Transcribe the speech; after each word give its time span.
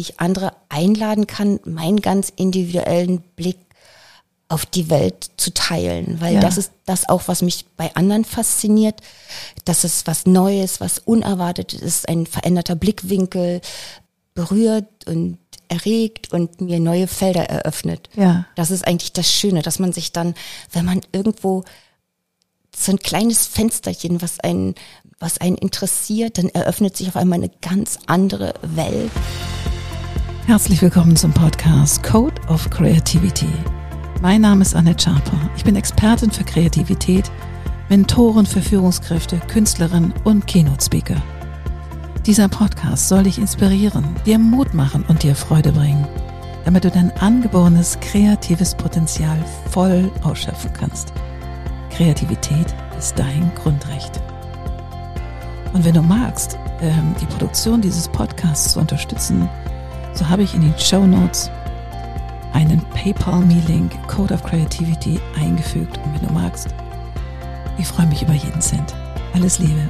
ich 0.00 0.20
andere 0.20 0.52
einladen 0.68 1.26
kann, 1.26 1.60
meinen 1.64 2.00
ganz 2.00 2.32
individuellen 2.34 3.20
Blick 3.36 3.58
auf 4.48 4.64
die 4.64 4.88
Welt 4.88 5.30
zu 5.36 5.52
teilen, 5.52 6.20
weil 6.20 6.34
ja. 6.34 6.40
das 6.40 6.56
ist 6.56 6.72
das 6.86 7.08
auch, 7.08 7.28
was 7.28 7.42
mich 7.42 7.66
bei 7.76 7.94
anderen 7.94 8.24
fasziniert, 8.24 9.00
dass 9.66 9.84
es 9.84 10.06
was 10.06 10.24
Neues, 10.24 10.80
was 10.80 10.98
Unerwartetes 11.00 11.82
ist, 11.82 12.08
ein 12.08 12.26
veränderter 12.26 12.74
Blickwinkel 12.74 13.60
berührt 14.34 15.06
und 15.06 15.38
erregt 15.68 16.32
und 16.32 16.62
mir 16.62 16.80
neue 16.80 17.08
Felder 17.08 17.44
eröffnet. 17.44 18.08
Ja. 18.14 18.46
Das 18.54 18.70
ist 18.70 18.86
eigentlich 18.86 19.12
das 19.12 19.30
Schöne, 19.30 19.60
dass 19.60 19.78
man 19.78 19.92
sich 19.92 20.12
dann, 20.12 20.34
wenn 20.72 20.86
man 20.86 21.02
irgendwo 21.12 21.64
so 22.74 22.92
ein 22.92 22.98
kleines 22.98 23.46
Fensterchen, 23.46 24.22
was 24.22 24.40
einen, 24.40 24.74
was 25.18 25.38
einen 25.38 25.56
interessiert, 25.56 26.38
dann 26.38 26.48
eröffnet 26.48 26.96
sich 26.96 27.08
auf 27.08 27.16
einmal 27.16 27.38
eine 27.38 27.50
ganz 27.60 27.98
andere 28.06 28.54
Welt. 28.62 29.10
Herzlich 30.48 30.80
willkommen 30.80 31.14
zum 31.14 31.30
Podcast 31.30 32.02
Code 32.02 32.40
of 32.48 32.70
Creativity. 32.70 33.52
Mein 34.22 34.40
Name 34.40 34.62
ist 34.62 34.74
Annette 34.74 35.04
Schaper. 35.04 35.38
Ich 35.54 35.62
bin 35.62 35.76
Expertin 35.76 36.30
für 36.30 36.42
Kreativität, 36.42 37.30
Mentorin 37.90 38.46
für 38.46 38.62
Führungskräfte, 38.62 39.42
Künstlerin 39.48 40.14
und 40.24 40.46
Keynote-Speaker. 40.46 41.20
Dieser 42.24 42.48
Podcast 42.48 43.10
soll 43.10 43.24
dich 43.24 43.36
inspirieren, 43.36 44.16
dir 44.24 44.38
Mut 44.38 44.72
machen 44.72 45.04
und 45.08 45.22
dir 45.22 45.34
Freude 45.34 45.70
bringen, 45.70 46.08
damit 46.64 46.84
du 46.84 46.90
dein 46.90 47.10
angeborenes 47.18 48.00
kreatives 48.00 48.74
Potenzial 48.74 49.36
voll 49.70 50.10
ausschöpfen 50.22 50.72
kannst. 50.72 51.12
Kreativität 51.90 52.74
ist 52.98 53.18
dein 53.18 53.52
Grundrecht. 53.54 54.18
Und 55.74 55.84
wenn 55.84 55.92
du 55.92 56.00
magst, 56.00 56.56
ähm, 56.80 57.14
die 57.20 57.26
Produktion 57.26 57.82
dieses 57.82 58.08
Podcasts 58.08 58.72
zu 58.72 58.80
unterstützen, 58.80 59.46
so 60.18 60.28
habe 60.28 60.42
ich 60.42 60.52
in 60.52 60.62
den 60.62 60.76
Show 60.76 61.06
Notes 61.06 61.48
einen 62.52 62.80
PayPal-Me-Link 62.90 63.92
Code 64.08 64.34
of 64.34 64.42
Creativity 64.42 65.20
eingefügt. 65.36 65.96
Und 65.98 66.14
wenn 66.14 66.26
du 66.26 66.34
magst, 66.34 66.68
ich 67.78 67.86
freue 67.86 68.06
mich 68.06 68.22
über 68.22 68.32
jeden 68.32 68.60
Cent. 68.60 68.94
Alles 69.32 69.60
Liebe. 69.60 69.88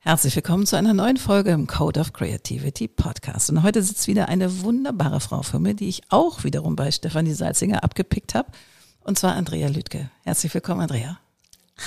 Herzlich 0.00 0.34
willkommen 0.34 0.66
zu 0.66 0.74
einer 0.76 0.94
neuen 0.94 1.16
Folge 1.16 1.50
im 1.50 1.68
Code 1.68 2.00
of 2.00 2.12
Creativity 2.12 2.88
Podcast. 2.88 3.50
Und 3.50 3.62
heute 3.62 3.82
sitzt 3.82 4.08
wieder 4.08 4.28
eine 4.28 4.62
wunderbare 4.62 5.20
Frau 5.20 5.42
für 5.42 5.60
mir, 5.60 5.74
die 5.74 5.88
ich 5.88 6.02
auch 6.08 6.42
wiederum 6.42 6.74
bei 6.74 6.90
Stefanie 6.90 7.34
Salzinger 7.34 7.84
abgepickt 7.84 8.34
habe. 8.34 8.50
Und 9.04 9.16
zwar 9.16 9.36
Andrea 9.36 9.68
Lüdke. 9.68 10.10
Herzlich 10.24 10.52
willkommen, 10.52 10.80
Andrea. 10.80 11.20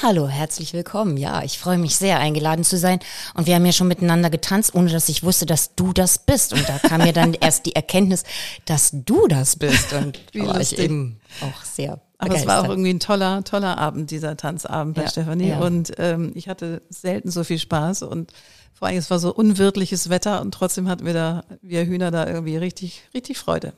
Hallo, 0.02 0.28
herzlich 0.28 0.74
willkommen. 0.74 1.18
Ja, 1.18 1.44
ich 1.44 1.60
freue 1.60 1.78
mich 1.78 1.96
sehr, 1.96 2.20
eingeladen 2.20 2.64
zu 2.64 2.78
sein. 2.78 3.00
Und 3.34 3.48
wir 3.48 3.56
haben 3.56 3.66
ja 3.66 3.72
schon 3.72 3.88
miteinander 3.88 4.30
getanzt, 4.30 4.74
ohne 4.76 4.90
dass 4.92 5.10
ich 5.10 5.24
wusste, 5.24 5.46
dass 5.46 5.76
du 5.76 5.94
das 5.94 6.20
bist. 6.20 6.54
Und 6.54 6.68
da 6.70 6.78
kam 6.78 7.02
mir 7.02 7.12
dann 7.12 7.34
erst 7.40 7.66
die 7.66 7.76
Erkenntnis, 7.76 8.24
dass 8.66 8.92
du 8.94 9.28
das 9.28 9.56
bist. 9.56 9.92
Und 9.94 10.22
Wie 10.32 10.46
war 10.46 10.62
ich 10.62 10.78
eben 10.78 11.20
auch 11.42 11.64
sehr 11.64 12.00
aber 12.22 12.36
es 12.36 12.46
war 12.46 12.62
auch 12.62 12.70
irgendwie 12.70 12.90
ein 12.90 13.00
toller, 13.00 13.46
toller 13.46 13.78
Abend, 13.78 14.12
dieser 14.12 14.36
Tanzabend 14.36 14.96
bei 14.96 15.04
ja, 15.04 15.10
Stefanie. 15.10 15.50
Ja. 15.50 15.60
Und 15.60 15.94
ähm, 15.98 16.34
ich 16.36 16.50
hatte 16.50 16.82
selten 16.90 17.32
so 17.32 17.46
viel 17.46 17.60
Spaß 17.60 18.04
und 18.04 18.34
vor 18.74 18.90
allem 18.90 18.98
es 18.98 19.10
war 19.10 19.20
so 19.20 19.34
unwirtliches 19.34 20.10
Wetter 20.10 20.42
und 20.42 20.54
trotzdem 20.54 20.90
hatten 20.90 21.06
wir 21.06 21.14
da, 21.14 21.46
wir 21.62 21.86
Hühner 21.86 22.12
da 22.12 22.28
irgendwie 22.28 22.58
richtig, 22.58 23.04
richtig 23.14 23.38
Freude. 23.38 23.74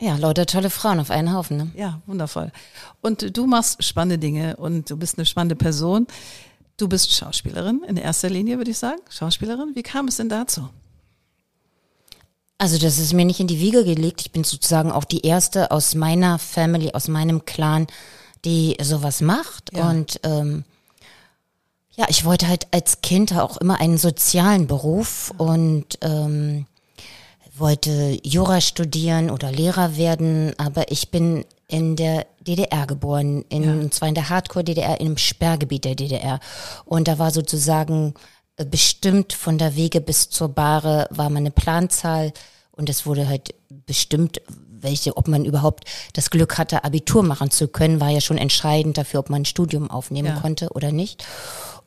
Ja, 0.00 0.16
lauter 0.16 0.46
tolle 0.46 0.70
Frauen 0.70 0.98
auf 0.98 1.10
einen 1.10 1.34
Haufen. 1.34 1.58
Ne? 1.58 1.70
Ja, 1.76 2.00
wundervoll. 2.06 2.50
Und 3.02 3.36
du 3.36 3.46
machst 3.46 3.84
spannende 3.84 4.18
Dinge 4.18 4.56
und 4.56 4.88
du 4.88 4.96
bist 4.96 5.18
eine 5.18 5.26
spannende 5.26 5.56
Person. 5.56 6.06
Du 6.78 6.88
bist 6.88 7.12
Schauspielerin 7.12 7.82
in 7.86 7.98
erster 7.98 8.30
Linie, 8.30 8.56
würde 8.56 8.70
ich 8.70 8.78
sagen. 8.78 9.00
Schauspielerin. 9.10 9.72
Wie 9.74 9.82
kam 9.82 10.08
es 10.08 10.16
denn 10.16 10.30
dazu? 10.30 10.70
Also 12.56 12.78
das 12.78 12.98
ist 12.98 13.12
mir 13.12 13.26
nicht 13.26 13.40
in 13.40 13.46
die 13.46 13.60
Wiege 13.60 13.84
gelegt. 13.84 14.22
Ich 14.22 14.32
bin 14.32 14.44
sozusagen 14.44 14.90
auch 14.90 15.04
die 15.04 15.26
erste 15.26 15.70
aus 15.70 15.94
meiner 15.94 16.38
Family, 16.38 16.92
aus 16.92 17.08
meinem 17.08 17.44
Clan, 17.44 17.86
die 18.46 18.78
sowas 18.80 19.20
macht. 19.20 19.74
Ja. 19.74 19.90
Und 19.90 20.20
ähm, 20.22 20.64
ja, 21.92 22.06
ich 22.08 22.24
wollte 22.24 22.48
halt 22.48 22.66
als 22.70 23.02
Kind 23.02 23.34
auch 23.34 23.58
immer 23.58 23.78
einen 23.78 23.98
sozialen 23.98 24.66
Beruf 24.66 25.34
und 25.36 25.98
ähm, 26.00 26.64
wollte 27.60 28.18
Jura 28.22 28.60
studieren 28.60 29.30
oder 29.30 29.52
Lehrer 29.52 29.96
werden, 29.96 30.52
aber 30.58 30.90
ich 30.90 31.10
bin 31.10 31.44
in 31.68 31.94
der 31.96 32.26
DDR 32.40 32.86
geboren, 32.86 33.44
in, 33.48 33.62
ja. 33.62 33.72
und 33.72 33.94
zwar 33.94 34.08
in 34.08 34.14
der 34.14 34.28
Hardcore-DDR, 34.28 35.00
im 35.00 35.16
Sperrgebiet 35.16 35.84
der 35.84 35.94
DDR. 35.94 36.40
Und 36.84 37.06
da 37.06 37.18
war 37.18 37.30
sozusagen 37.30 38.14
äh, 38.56 38.64
bestimmt 38.64 39.32
von 39.32 39.58
der 39.58 39.76
Wege 39.76 40.00
bis 40.00 40.30
zur 40.30 40.48
Bahre 40.48 41.06
war 41.10 41.30
meine 41.30 41.50
Planzahl 41.50 42.32
und 42.72 42.88
es 42.88 43.06
wurde 43.06 43.28
halt 43.28 43.54
bestimmt, 43.68 44.40
welche, 44.82 45.16
ob 45.16 45.28
man 45.28 45.44
überhaupt 45.44 45.84
das 46.14 46.30
Glück 46.30 46.58
hatte, 46.58 46.84
Abitur 46.84 47.22
machen 47.22 47.50
zu 47.50 47.68
können, 47.68 48.00
war 48.00 48.08
ja 48.08 48.20
schon 48.20 48.38
entscheidend 48.38 48.98
dafür, 48.98 49.20
ob 49.20 49.30
man 49.30 49.42
ein 49.42 49.46
Studium 49.46 49.90
aufnehmen 49.90 50.28
ja. 50.28 50.40
konnte 50.40 50.70
oder 50.70 50.90
nicht. 50.90 51.24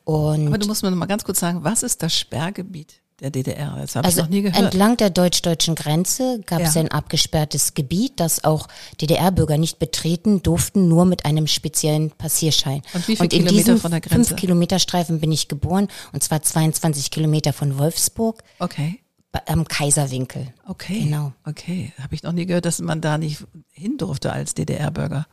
Und 0.04 0.46
Aber 0.48 0.58
du 0.58 0.66
musst 0.66 0.82
mir 0.82 0.90
noch 0.90 0.98
mal 0.98 1.06
ganz 1.06 1.24
kurz 1.24 1.40
sagen, 1.40 1.64
was 1.64 1.82
ist 1.82 2.02
das 2.02 2.16
Sperrgebiet? 2.16 3.00
Der 3.20 3.30
DDR. 3.30 3.76
Das 3.80 3.96
habe 3.96 4.06
also 4.06 4.20
ich 4.20 4.24
noch 4.24 4.30
nie 4.30 4.42
gehört. 4.42 4.62
Entlang 4.62 4.96
der 4.96 5.10
deutsch-deutschen 5.10 5.74
Grenze 5.74 6.40
gab 6.46 6.60
es 6.60 6.74
ja. 6.74 6.80
ein 6.80 6.90
abgesperrtes 6.90 7.74
Gebiet, 7.74 8.14
das 8.16 8.44
auch 8.44 8.68
DDR-Bürger 9.00 9.56
nicht 9.56 9.78
betreten 9.78 10.42
durften, 10.42 10.88
nur 10.88 11.04
mit 11.04 11.24
einem 11.24 11.46
speziellen 11.46 12.10
Passierschein. 12.10 12.82
Und 12.92 13.08
wie 13.08 13.16
viele 13.16 13.28
Kilometer 13.28 13.76
von 13.76 13.90
der 13.90 14.00
Grenze? 14.00 14.30
Fünf 14.30 14.40
Kilometer 14.40 14.78
Streifen 14.78 15.20
bin 15.20 15.32
ich 15.32 15.48
geboren, 15.48 15.88
und 16.12 16.22
zwar 16.22 16.42
22 16.42 17.10
Kilometer 17.10 17.52
von 17.52 17.78
Wolfsburg. 17.78 18.42
Okay. 18.58 19.00
Am 19.46 19.66
Kaiserwinkel. 19.66 20.52
Okay. 20.68 21.00
Genau. 21.00 21.32
Okay. 21.44 21.92
Habe 22.00 22.14
ich 22.14 22.22
noch 22.22 22.32
nie 22.32 22.46
gehört, 22.46 22.66
dass 22.66 22.80
man 22.80 23.00
da 23.00 23.18
nicht 23.18 23.44
hin 23.72 23.98
durfte 23.98 24.32
als 24.32 24.54
DDR-Bürger. 24.54 25.26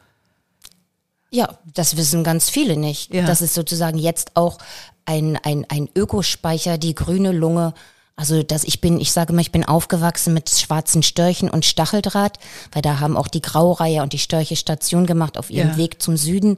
Ja, 1.34 1.58
das 1.74 1.96
wissen 1.96 2.26
ganz 2.26 2.50
viele 2.50 2.76
nicht. 2.76 3.14
Ja. 3.14 3.26
Das 3.26 3.42
ist 3.42 3.54
sozusagen 3.54 3.98
jetzt 3.98 4.36
auch 4.36 4.58
ein, 5.06 5.38
ein, 5.38 5.66
ein 5.70 5.90
Ökospeicher, 5.96 6.78
die 6.78 6.96
grüne 6.96 7.32
Lunge. 7.32 7.74
Also, 8.16 8.44
dass 8.44 8.64
ich 8.64 8.82
bin, 8.82 9.00
ich 9.00 9.12
sage 9.12 9.34
mal, 9.34 9.42
ich 9.42 9.52
bin 9.52 9.66
aufgewachsen 9.66 10.34
mit 10.34 10.50
schwarzen 10.50 11.02
Störchen 11.02 11.50
und 11.50 11.66
Stacheldraht, 11.66 12.38
weil 12.72 12.82
da 12.82 13.00
haben 13.00 13.18
auch 13.18 13.28
die 13.28 13.42
Graureihe 13.42 14.04
und 14.04 14.14
die 14.14 14.20
Störche 14.20 14.56
Station 14.56 15.06
gemacht 15.06 15.38
auf 15.38 15.50
ihrem 15.50 15.72
ja. 15.72 15.78
Weg 15.78 16.02
zum 16.02 16.18
Süden. 16.18 16.58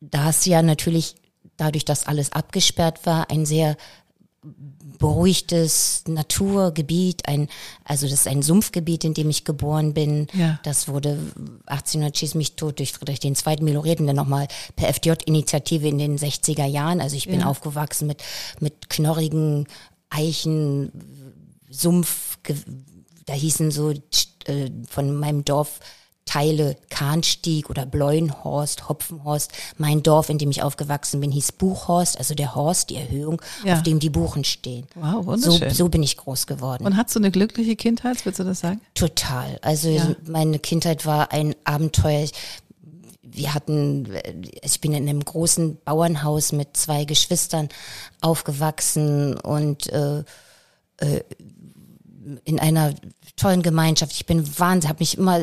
Da 0.00 0.30
ist 0.30 0.46
ja 0.46 0.62
natürlich, 0.62 1.16
dadurch, 1.56 1.84
dass 1.84 2.06
alles 2.06 2.32
abgesperrt 2.32 3.04
war, 3.04 3.30
ein 3.30 3.44
sehr 3.44 3.76
beruhigtes 5.00 6.04
Naturgebiet, 6.06 7.26
ein, 7.26 7.48
also 7.84 8.06
das 8.06 8.20
ist 8.20 8.28
ein 8.28 8.42
Sumpfgebiet, 8.42 9.02
in 9.02 9.14
dem 9.14 9.30
ich 9.30 9.44
geboren 9.44 9.94
bin. 9.94 10.28
Ja. 10.34 10.60
Das 10.62 10.88
wurde 10.88 11.18
1800 11.66 12.16
schieß 12.16 12.34
mich 12.34 12.54
tot 12.54 12.78
durch 12.78 12.92
Friedrich 12.92 13.18
den 13.18 13.34
Zweiten 13.34 13.64
Melorierten, 13.64 14.06
dann 14.06 14.14
nochmal 14.14 14.46
per 14.76 14.92
FJ-Initiative 14.92 15.88
in 15.88 15.98
den 15.98 16.18
60er 16.18 16.66
Jahren. 16.66 17.00
Also 17.00 17.16
ich 17.16 17.26
bin 17.26 17.40
ja. 17.40 17.46
aufgewachsen 17.46 18.06
mit, 18.06 18.22
mit 18.60 18.90
knorrigen 18.90 19.66
Eichen, 20.10 20.92
Sumpf, 21.70 22.38
da 23.24 23.32
hießen 23.32 23.70
so 23.70 23.90
äh, 23.90 24.70
von 24.86 25.16
meinem 25.16 25.44
Dorf 25.44 25.80
Teile 26.30 26.76
Kahnstieg 26.90 27.70
oder 27.70 27.84
Bleuenhorst, 27.84 28.88
Hopfenhorst. 28.88 29.50
Mein 29.78 30.04
Dorf, 30.04 30.28
in 30.28 30.38
dem 30.38 30.48
ich 30.52 30.62
aufgewachsen 30.62 31.18
bin, 31.20 31.32
hieß 31.32 31.50
Buchhorst, 31.52 32.16
also 32.18 32.36
der 32.36 32.54
Horst, 32.54 32.90
die 32.90 32.96
Erhöhung, 32.96 33.42
ja. 33.64 33.74
auf 33.74 33.82
dem 33.82 33.98
die 33.98 34.10
Buchen 34.10 34.44
stehen. 34.44 34.86
Wow, 34.94 35.26
wunderschön. 35.26 35.70
So, 35.70 35.74
so 35.74 35.88
bin 35.88 36.04
ich 36.04 36.16
groß 36.16 36.46
geworden. 36.46 36.86
Und 36.86 36.96
hast 36.96 37.16
du 37.16 37.18
eine 37.18 37.32
glückliche 37.32 37.74
Kindheit, 37.74 38.24
würdest 38.24 38.38
du 38.38 38.44
das 38.44 38.60
sagen? 38.60 38.80
Total. 38.94 39.58
Also 39.62 39.88
ja. 39.88 40.14
meine 40.24 40.60
Kindheit 40.60 41.04
war 41.04 41.32
ein 41.32 41.56
Abenteuer. 41.64 42.28
Wir 43.22 43.52
hatten, 43.52 44.08
ich 44.62 44.80
bin 44.80 44.92
in 44.92 45.08
einem 45.08 45.24
großen 45.24 45.78
Bauernhaus 45.84 46.52
mit 46.52 46.76
zwei 46.76 47.06
Geschwistern 47.06 47.70
aufgewachsen 48.20 49.36
und 49.36 49.92
äh, 49.92 50.22
äh, 50.98 51.24
in 52.44 52.58
einer 52.60 52.94
tollen 53.36 53.62
Gemeinschaft. 53.62 54.12
Ich 54.12 54.26
bin 54.26 54.58
wahnsinnig, 54.58 54.88
habe 54.88 55.00
mich 55.00 55.18
immer 55.18 55.40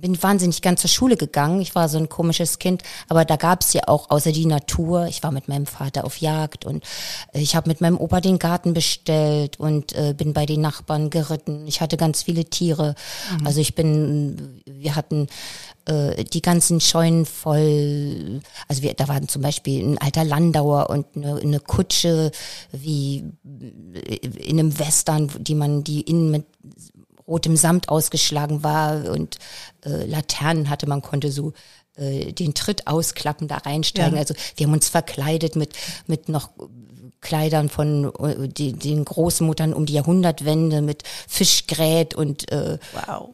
bin 0.00 0.20
wahnsinnig 0.22 0.62
gern 0.62 0.76
zur 0.76 0.90
Schule 0.90 1.16
gegangen. 1.16 1.60
Ich 1.60 1.74
war 1.74 1.88
so 1.88 1.98
ein 1.98 2.08
komisches 2.08 2.58
Kind, 2.58 2.82
aber 3.08 3.24
da 3.24 3.36
gab 3.36 3.62
es 3.62 3.72
ja 3.72 3.82
auch 3.86 4.10
außer 4.10 4.32
die 4.32 4.46
Natur. 4.46 5.06
Ich 5.06 5.22
war 5.22 5.32
mit 5.32 5.48
meinem 5.48 5.66
Vater 5.66 6.04
auf 6.04 6.18
Jagd 6.18 6.64
und 6.64 6.84
äh, 7.32 7.40
ich 7.40 7.56
habe 7.56 7.68
mit 7.68 7.80
meinem 7.80 7.98
Opa 7.98 8.20
den 8.20 8.38
Garten 8.38 8.74
bestellt 8.74 9.58
und 9.58 9.92
äh, 9.94 10.14
bin 10.16 10.32
bei 10.32 10.46
den 10.46 10.60
Nachbarn 10.60 11.10
geritten. 11.10 11.66
Ich 11.66 11.80
hatte 11.80 11.96
ganz 11.96 12.22
viele 12.22 12.44
Tiere. 12.44 12.94
Mhm. 13.38 13.46
Also 13.46 13.60
ich 13.60 13.74
bin, 13.74 14.62
wir 14.66 14.94
hatten 14.94 15.26
äh, 15.88 16.24
die 16.24 16.42
ganzen 16.42 16.80
Scheunen 16.80 17.24
voll. 17.24 18.40
Also 18.68 18.82
wir, 18.82 18.94
da 18.94 19.08
waren 19.08 19.28
zum 19.28 19.42
Beispiel 19.42 19.84
ein 19.84 19.98
alter 19.98 20.24
Landauer 20.24 20.90
und 20.90 21.06
eine, 21.16 21.36
eine 21.36 21.60
Kutsche 21.60 22.30
wie 22.72 23.24
in 23.42 24.58
einem 24.58 24.78
Western, 24.78 25.30
die 25.38 25.54
man 25.54 25.84
die 25.84 26.02
innen 26.02 26.30
mit 26.30 26.46
rotem 27.26 27.56
Samt 27.56 27.88
ausgeschlagen 27.88 28.62
war 28.62 29.10
und 29.10 29.36
äh, 29.84 30.04
Laternen 30.06 30.70
hatte. 30.70 30.86
Man 30.88 31.02
konnte 31.02 31.30
so 31.30 31.52
äh, 31.96 32.32
den 32.32 32.54
Tritt 32.54 32.86
ausklappen, 32.86 33.48
da 33.48 33.56
reinsteigen. 33.58 34.14
Ja. 34.14 34.20
Also 34.20 34.34
wir 34.56 34.66
haben 34.66 34.74
uns 34.74 34.88
verkleidet 34.88 35.56
mit, 35.56 35.72
mit 36.06 36.28
noch 36.28 36.50
Kleidern 37.20 37.68
von 37.68 38.12
äh, 38.20 38.48
die, 38.48 38.72
den 38.72 39.04
Großmuttern 39.04 39.72
um 39.72 39.86
die 39.86 39.94
Jahrhundertwende 39.94 40.82
mit 40.82 41.02
Fischgrät 41.26 42.14
und 42.14 42.50
äh, 42.52 42.78
wow. 43.06 43.30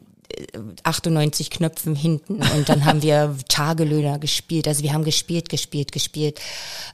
98 0.83 1.49
Knöpfen 1.49 1.95
hinten 1.95 2.35
und 2.35 2.69
dann 2.69 2.85
haben 2.85 3.01
wir 3.01 3.35
Tagelöhner 3.47 4.19
gespielt. 4.19 4.67
Also 4.67 4.83
wir 4.83 4.93
haben 4.93 5.03
gespielt, 5.03 5.49
gespielt, 5.49 5.91
gespielt 5.91 6.39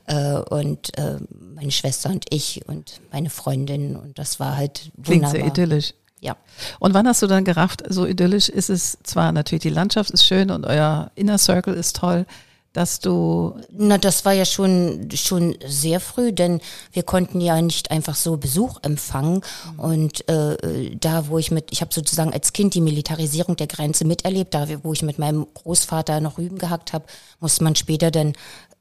äh, 0.08 0.36
und 0.36 0.98
äh, 0.98 1.18
meine 1.56 1.72
Schwester 1.72 2.10
und 2.10 2.26
ich 2.30 2.68
und 2.68 3.02
meine 3.12 3.30
Freundin 3.30 3.96
und 3.96 4.18
das 4.18 4.40
war 4.40 4.58
halt 4.58 4.92
wunderbar. 4.96 5.04
Klingt 5.04 5.30
sehr 5.30 5.46
idyllisch. 5.46 5.94
Ja. 6.20 6.38
Und 6.80 6.94
wann 6.94 7.08
hast 7.08 7.22
du 7.24 7.28
dann 7.28 7.46
gerafft, 7.46 7.84
so 7.90 8.06
idyllisch 8.06 8.48
ist 8.48 8.70
es 8.70 8.98
zwar 9.04 9.32
natürlich, 9.32 9.64
die 9.64 9.70
Landschaft 9.70 10.12
ist 10.12 10.24
schön 10.24 10.52
und 10.52 10.66
euer 10.66 11.12
Inner 11.16 11.40
Circle 11.40 11.74
ist 11.74 11.96
toll, 11.96 12.28
dass 12.74 13.00
du. 13.00 13.56
Na, 13.72 13.98
das 13.98 14.26
war 14.26 14.34
ja 14.34 14.46
schon, 14.46 15.10
schon 15.14 15.56
sehr 15.66 16.00
früh, 16.00 16.32
denn 16.32 16.62
wir 16.92 17.04
konnten 17.04 17.42
ja 17.42 17.62
nicht 17.62 17.92
einfach 17.92 18.16
so 18.16 18.38
Besuch 18.38 18.80
empfangen. 18.82 19.42
Und 19.78 20.28
äh, 20.30 20.96
da, 20.96 21.28
wo 21.28 21.38
ich 21.38 21.52
mit, 21.52 21.72
ich 21.72 21.82
habe 21.82 21.94
sozusagen 21.94 22.34
als 22.34 22.54
Kind 22.54 22.74
die 22.74 22.82
Militarisierung 22.82 23.56
der 23.56 23.68
Grenze 23.68 24.06
miterlebt, 24.06 24.54
da 24.54 24.68
wo 24.84 24.94
ich 24.94 25.02
mit 25.02 25.20
meinem 25.20 25.48
Großvater 25.54 26.22
noch 26.22 26.38
Rüben 26.38 26.58
gehackt 26.58 26.94
habe, 26.94 27.06
musste 27.40 27.64
man 27.64 27.76
später 27.76 28.10
dann 28.12 28.34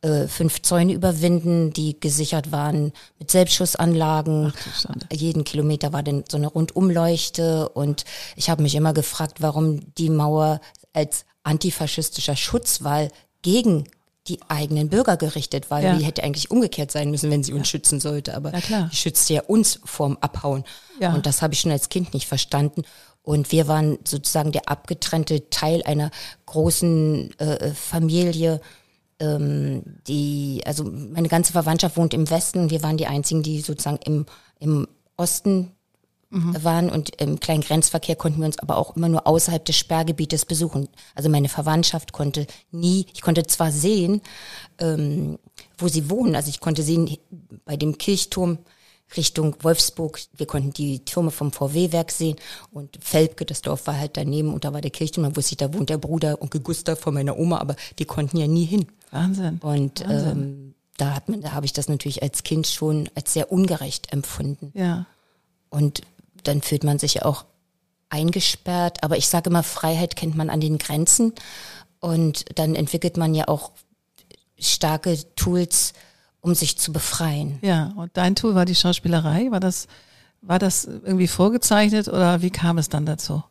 äh, 0.02 0.28
fünf 0.28 0.62
Zäune 0.62 0.92
überwinden, 0.92 1.72
die 1.72 1.98
gesichert 1.98 2.52
waren 2.52 2.92
mit 3.18 3.30
Selbstschussanlagen. 3.30 4.52
Ach, 4.56 4.94
Jeden 5.12 5.44
Kilometer 5.44 5.92
war 5.92 6.02
dann 6.02 6.24
so 6.30 6.36
eine 6.36 6.46
Rundumleuchte. 6.46 7.68
Und 7.68 8.04
ich 8.36 8.50
habe 8.50 8.62
mich 8.62 8.74
immer 8.76 8.94
gefragt, 8.94 9.40
warum 9.40 9.92
die 9.94 10.10
Mauer 10.10 10.60
als 10.92 11.26
antifaschistischer 11.42 12.36
Schutzwall 12.36 13.08
gegen 13.42 13.84
die 14.28 14.38
eigenen 14.48 14.88
Bürger 14.88 15.16
gerichtet, 15.16 15.70
weil 15.70 15.84
ja. 15.84 15.96
die 15.96 16.04
hätte 16.04 16.22
eigentlich 16.22 16.50
umgekehrt 16.50 16.90
sein 16.90 17.10
müssen, 17.10 17.30
wenn 17.30 17.42
sie 17.42 17.52
uns 17.52 17.68
ja. 17.68 17.70
schützen 17.70 18.00
sollte. 18.00 18.36
Aber 18.36 18.52
die 18.52 18.96
schützt 18.96 19.28
ja 19.30 19.42
uns 19.42 19.80
vorm 19.84 20.18
Abhauen. 20.20 20.64
Ja. 21.00 21.14
Und 21.14 21.26
das 21.26 21.42
habe 21.42 21.54
ich 21.54 21.60
schon 21.60 21.72
als 21.72 21.88
Kind 21.88 22.12
nicht 22.12 22.26
verstanden. 22.26 22.82
Und 23.22 23.50
wir 23.52 23.66
waren 23.66 23.98
sozusagen 24.04 24.52
der 24.52 24.68
abgetrennte 24.68 25.50
Teil 25.50 25.82
einer 25.84 26.10
großen 26.46 27.38
äh, 27.38 27.72
Familie, 27.74 28.60
ähm, 29.18 29.82
die, 30.06 30.62
also 30.64 30.84
meine 30.84 31.28
ganze 31.28 31.52
Verwandtschaft 31.52 31.96
wohnt 31.96 32.14
im 32.14 32.28
Westen. 32.30 32.70
Wir 32.70 32.82
waren 32.82 32.96
die 32.96 33.06
einzigen, 33.06 33.42
die 33.42 33.60
sozusagen 33.60 34.00
im, 34.04 34.26
im 34.58 34.86
Osten 35.16 35.72
mhm. 36.30 36.64
waren 36.64 36.90
und 36.90 37.20
im 37.20 37.40
kleinen 37.40 37.62
Grenzverkehr 37.62 38.16
konnten 38.16 38.40
wir 38.40 38.46
uns 38.46 38.58
aber 38.58 38.78
auch 38.78 38.96
immer 38.96 39.08
nur 39.08 39.26
außerhalb 39.26 39.64
des 39.64 39.76
Sperrgebietes 39.76 40.46
besuchen. 40.46 40.88
Also 41.14 41.28
meine 41.28 41.48
Verwandtschaft 41.48 42.12
konnte 42.12 42.46
nie, 42.70 43.06
ich 43.12 43.20
konnte 43.20 43.46
zwar 43.46 43.72
sehen, 43.72 44.22
ähm, 44.78 45.38
wo 45.78 45.88
sie 45.88 46.08
wohnen, 46.10 46.34
also 46.34 46.48
ich 46.48 46.60
konnte 46.60 46.82
sehen 46.82 47.16
bei 47.64 47.76
dem 47.76 47.98
Kirchturm 47.98 48.58
Richtung 49.16 49.56
Wolfsburg, 49.62 50.20
wir 50.36 50.46
konnten 50.46 50.72
die 50.72 51.04
Türme 51.04 51.32
vom 51.32 51.50
VW-Werk 51.50 52.12
sehen 52.12 52.36
und 52.70 52.96
Felbke, 53.00 53.44
das 53.44 53.60
Dorf 53.60 53.88
war 53.88 53.98
halt 53.98 54.16
daneben 54.16 54.54
und 54.54 54.64
da 54.64 54.72
war 54.72 54.80
der 54.80 54.92
Kirchturm, 54.92 55.24
da 55.24 55.34
wusste 55.34 55.54
ich, 55.54 55.56
da 55.56 55.74
wohnt 55.74 55.90
der 55.90 55.98
Bruder 55.98 56.40
Onkel 56.40 56.60
Gustav 56.60 57.00
von 57.00 57.14
meiner 57.14 57.36
Oma, 57.36 57.58
aber 57.58 57.74
die 57.98 58.04
konnten 58.04 58.36
ja 58.36 58.46
nie 58.46 58.64
hin. 58.64 58.86
Wahnsinn. 59.10 59.58
Und 59.62 60.06
Wahnsinn. 60.06 60.30
Ähm, 60.30 60.74
da 60.96 61.14
hat 61.14 61.28
man, 61.28 61.40
da 61.40 61.52
habe 61.52 61.66
ich 61.66 61.72
das 61.72 61.88
natürlich 61.88 62.22
als 62.22 62.42
Kind 62.42 62.66
schon 62.66 63.08
als 63.14 63.32
sehr 63.32 63.50
ungerecht 63.50 64.12
empfunden. 64.12 64.70
Ja. 64.74 65.06
Und 65.70 66.02
dann 66.42 66.62
fühlt 66.62 66.84
man 66.84 66.98
sich 66.98 67.22
auch 67.22 67.44
eingesperrt. 68.08 69.02
Aber 69.02 69.16
ich 69.16 69.28
sage 69.28 69.50
immer, 69.50 69.62
Freiheit 69.62 70.16
kennt 70.16 70.36
man 70.36 70.50
an 70.50 70.60
den 70.60 70.78
Grenzen. 70.78 71.32
Und 72.00 72.44
dann 72.58 72.74
entwickelt 72.74 73.16
man 73.16 73.34
ja 73.34 73.48
auch 73.48 73.72
starke 74.58 75.16
Tools, 75.36 75.92
um 76.40 76.54
sich 76.54 76.78
zu 76.78 76.92
befreien. 76.92 77.58
Ja, 77.62 77.92
und 77.96 78.10
dein 78.14 78.34
Tool 78.34 78.54
war 78.54 78.64
die 78.64 78.74
Schauspielerei. 78.74 79.50
War 79.50 79.60
das, 79.60 79.86
war 80.40 80.58
das 80.58 80.84
irgendwie 80.86 81.28
vorgezeichnet 81.28 82.08
oder 82.08 82.42
wie 82.42 82.50
kam 82.50 82.78
es 82.78 82.88
dann 82.88 83.06
dazu? 83.06 83.42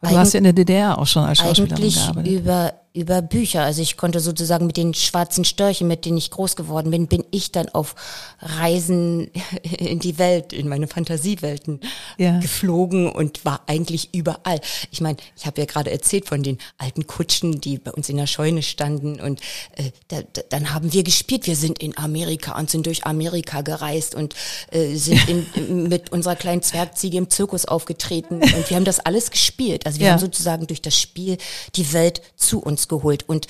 Du 0.00 0.08
Eig 0.08 0.16
hast 0.16 0.34
ja 0.34 0.38
in 0.38 0.44
der 0.44 0.52
DDR 0.52 0.98
auch 0.98 1.06
schon 1.06 1.24
als 1.24 1.38
Schauspielerin 1.38 1.90
gearbeitet. 1.90 2.32
Über, 2.32 2.74
über 2.94 3.22
Bücher. 3.22 3.62
Also 3.62 3.82
ich 3.82 3.96
konnte 3.96 4.20
sozusagen 4.20 4.66
mit 4.66 4.76
den 4.76 4.94
schwarzen 4.94 5.44
Störchen, 5.44 5.88
mit 5.88 6.04
denen 6.04 6.16
ich 6.16 6.30
groß 6.30 6.54
geworden 6.54 6.92
bin, 6.92 7.08
bin 7.08 7.24
ich 7.32 7.50
dann 7.50 7.68
auf 7.70 7.96
Reisen 8.40 9.32
in 9.62 9.98
die 9.98 10.18
Welt, 10.18 10.52
in 10.52 10.68
meine 10.68 10.86
Fantasiewelten 10.86 11.80
ja. 12.18 12.38
geflogen 12.38 13.10
und 13.10 13.44
war 13.44 13.62
eigentlich 13.66 14.14
überall. 14.14 14.60
Ich 14.92 15.00
meine, 15.00 15.16
ich 15.36 15.44
habe 15.44 15.60
ja 15.60 15.66
gerade 15.66 15.90
erzählt 15.90 16.28
von 16.28 16.44
den 16.44 16.58
alten 16.78 17.08
Kutschen, 17.08 17.60
die 17.60 17.78
bei 17.78 17.90
uns 17.90 18.08
in 18.08 18.16
der 18.16 18.28
Scheune 18.28 18.62
standen 18.62 19.20
und 19.20 19.40
äh, 19.76 19.90
da, 20.06 20.22
da, 20.32 20.42
dann 20.48 20.72
haben 20.72 20.92
wir 20.92 21.02
gespielt. 21.02 21.48
Wir 21.48 21.56
sind 21.56 21.80
in 21.80 21.98
Amerika 21.98 22.56
und 22.56 22.70
sind 22.70 22.86
durch 22.86 23.06
Amerika 23.06 23.62
gereist 23.62 24.14
und 24.14 24.36
äh, 24.70 24.94
sind 24.94 25.20
in, 25.28 25.88
mit 25.88 26.12
unserer 26.12 26.36
kleinen 26.36 26.62
Zwergziege 26.62 27.18
im 27.18 27.28
Zirkus 27.28 27.64
aufgetreten 27.64 28.36
und 28.36 28.70
wir 28.70 28.76
haben 28.76 28.84
das 28.84 29.00
alles 29.00 29.32
gespielt. 29.32 29.84
Also 29.84 29.98
wir 29.98 30.06
ja. 30.06 30.12
haben 30.12 30.20
sozusagen 30.20 30.68
durch 30.68 30.80
das 30.80 30.96
Spiel 30.96 31.38
die 31.74 31.92
Welt 31.92 32.22
zu 32.36 32.60
uns 32.60 32.83
geholt. 32.88 33.28
Und 33.28 33.46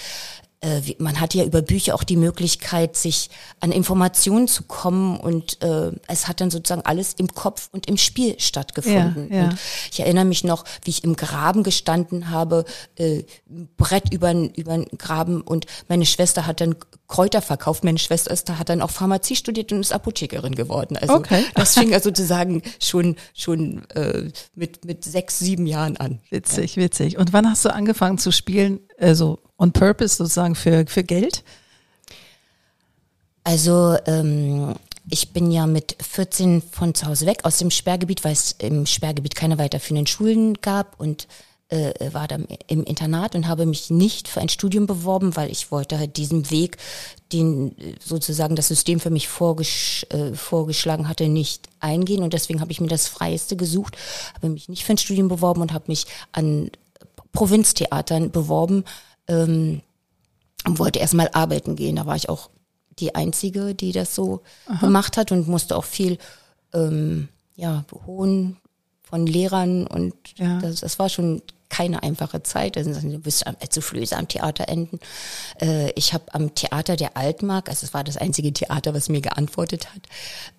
äh, 0.65 0.95
man 0.99 1.21
hatte 1.21 1.39
ja 1.39 1.45
über 1.45 1.61
Bücher 1.61 1.95
auch 1.95 2.05
die 2.05 2.17
Möglichkeit, 2.17 2.97
sich 2.97 3.29
an 3.61 3.71
Informationen 3.71 4.49
zu 4.49 4.63
kommen 4.63 5.19
und 5.19 5.63
äh, 5.63 5.93
es 6.09 6.27
hat 6.27 6.41
dann 6.41 6.51
sozusagen 6.51 6.83
alles 6.83 7.15
im 7.15 7.29
Kopf 7.29 7.69
und 7.73 7.87
im 7.87 7.99
Spiel 7.99 8.37
stattgefunden. 8.41 9.29
Ja, 9.31 9.37
ja. 9.37 9.45
Und 9.45 9.59
ich 9.93 10.01
erinnere 10.01 10.25
mich 10.25 10.43
noch, 10.43 10.65
wie 10.85 10.91
ich 10.91 11.05
im 11.05 11.17
Graben 11.17 11.65
gestanden 11.65 12.31
habe, 12.31 12.65
äh, 12.97 13.25
Brett 13.77 14.13
über 14.13 14.33
über 14.33 14.79
Graben 14.97 15.43
und 15.43 15.67
meine 15.89 16.07
Schwester 16.07 16.47
hat 16.47 16.63
dann 16.63 16.77
Kräuter 17.09 17.43
verkauft. 17.43 17.85
Meine 17.85 17.99
Schwester 17.99 18.31
ist, 18.31 18.49
hat 18.49 18.71
dann 18.71 18.81
auch 18.81 18.91
Pharmazie 18.91 19.37
studiert 19.37 19.71
und 19.71 19.81
ist 19.81 19.93
Apothekerin 19.93 20.55
geworden. 20.55 20.97
Also 20.97 21.15
okay. 21.15 21.45
das 21.55 21.75
fing 21.75 21.91
ja 21.91 22.01
sozusagen 22.01 22.63
schon 22.81 23.17
schon 23.35 23.89
äh, 23.91 24.31
mit 24.55 24.87
mit 24.87 25.05
sechs 25.05 25.39
sieben 25.39 25.67
Jahren 25.67 25.99
an. 25.99 26.21
Witzig, 26.31 26.77
ja. 26.77 26.83
witzig. 26.85 27.19
Und 27.19 27.35
wann 27.35 27.49
hast 27.49 27.67
du 27.67 27.73
angefangen 27.73 28.17
zu 28.17 28.33
spielen? 28.33 28.81
Also 28.99 29.39
on 29.59 29.73
purpose 29.73 30.17
sozusagen 30.17 30.55
für, 30.55 30.87
für 30.87 31.05
Geld? 31.05 31.43
Also 33.45 33.97
ähm, 34.07 34.75
ich 35.11 35.33
bin 35.33 35.51
ja 35.51 35.67
mit 35.67 35.97
14 36.01 36.63
von 36.63 36.95
zu 36.95 37.07
Hause 37.07 37.27
weg 37.27 37.41
aus 37.45 37.59
dem 37.59 37.71
Sperrgebiet, 37.71 38.25
weil 38.25 38.33
es 38.33 38.53
im 38.59 38.87
Sperrgebiet 38.87 39.35
keine 39.35 39.59
weiterführenden 39.59 40.07
Schulen 40.07 40.55
gab 40.61 40.99
und 40.99 41.29
äh, 41.69 41.93
war 42.13 42.29
dann 42.29 42.47
im 42.67 42.85
Internat 42.85 43.35
und 43.35 43.49
habe 43.49 43.67
mich 43.67 43.91
nicht 43.91 44.29
für 44.29 44.41
ein 44.41 44.49
Studium 44.49 44.87
beworben, 44.87 45.37
weil 45.37 45.51
ich 45.51 45.71
wollte 45.71 45.99
halt 45.99 46.17
diesen 46.17 46.51
Weg, 46.51 46.77
den 47.33 47.75
sozusagen 48.01 48.55
das 48.55 48.69
System 48.69 49.01
für 49.01 49.11
mich 49.11 49.29
vorgesch 49.29 50.07
äh, 50.11 50.35
vorgeschlagen 50.35 51.09
hatte, 51.09 51.29
nicht 51.29 51.69
eingehen 51.81 52.23
und 52.23 52.33
deswegen 52.33 52.61
habe 52.61 52.73
ich 52.73 52.81
mir 52.81 52.89
das 52.89 53.09
Freieste 53.09 53.57
gesucht, 53.57 53.97
habe 54.35 54.51
mich 54.51 54.69
nicht 54.69 54.85
für 54.85 54.93
ein 54.93 54.99
Studium 54.99 55.29
beworben 55.29 55.63
und 55.63 55.73
habe 55.73 55.85
mich 55.89 56.07
an 56.33 56.71
Provinztheatern 57.35 58.31
beworben, 58.31 58.85
ähm, 59.29 59.83
und 60.67 60.79
wollte 60.79 60.99
erstmal 60.99 61.29
arbeiten 61.33 61.77
gehen. 61.77 61.97
Da 61.97 62.07
war 62.07 62.17
ich 62.17 62.29
auch 62.29 62.51
die 62.99 63.15
Einzige, 63.15 63.75
die 63.75 63.93
das 63.93 64.15
so 64.15 64.41
Aha. 64.67 64.87
gemacht 64.87 65.17
hat 65.17 65.31
und 65.33 65.47
musste 65.47 65.77
auch 65.77 65.85
viel 65.85 66.19
ähm, 66.73 67.29
ja, 67.57 67.85
hohen 68.07 68.57
von 69.03 69.27
Lehrern 69.27 69.87
und 69.87 70.15
ja. 70.37 70.59
das, 70.61 70.81
das 70.81 70.99
war 70.99 71.09
schon 71.09 71.43
keine 71.69 72.03
einfache 72.03 72.43
Zeit. 72.43 72.77
Also, 72.77 72.93
du 72.93 73.25
wirst 73.25 73.45
zu 73.71 73.81
Flöße 73.83 74.17
am 74.17 74.29
Theater 74.29 74.69
enden. 74.69 75.01
Äh, 75.61 75.91
ich 75.93 76.15
habe 76.15 76.33
am 76.33 76.55
Theater 76.55 76.97
der 76.97 77.17
Altmark, 77.17 77.69
also 77.69 77.85
es 77.85 77.93
war 77.93 78.05
das 78.05 78.17
einzige 78.17 78.53
Theater, 78.53 78.95
was 78.95 79.09
mir 79.09 79.21
geantwortet 79.21 79.89
hat, 79.93 80.03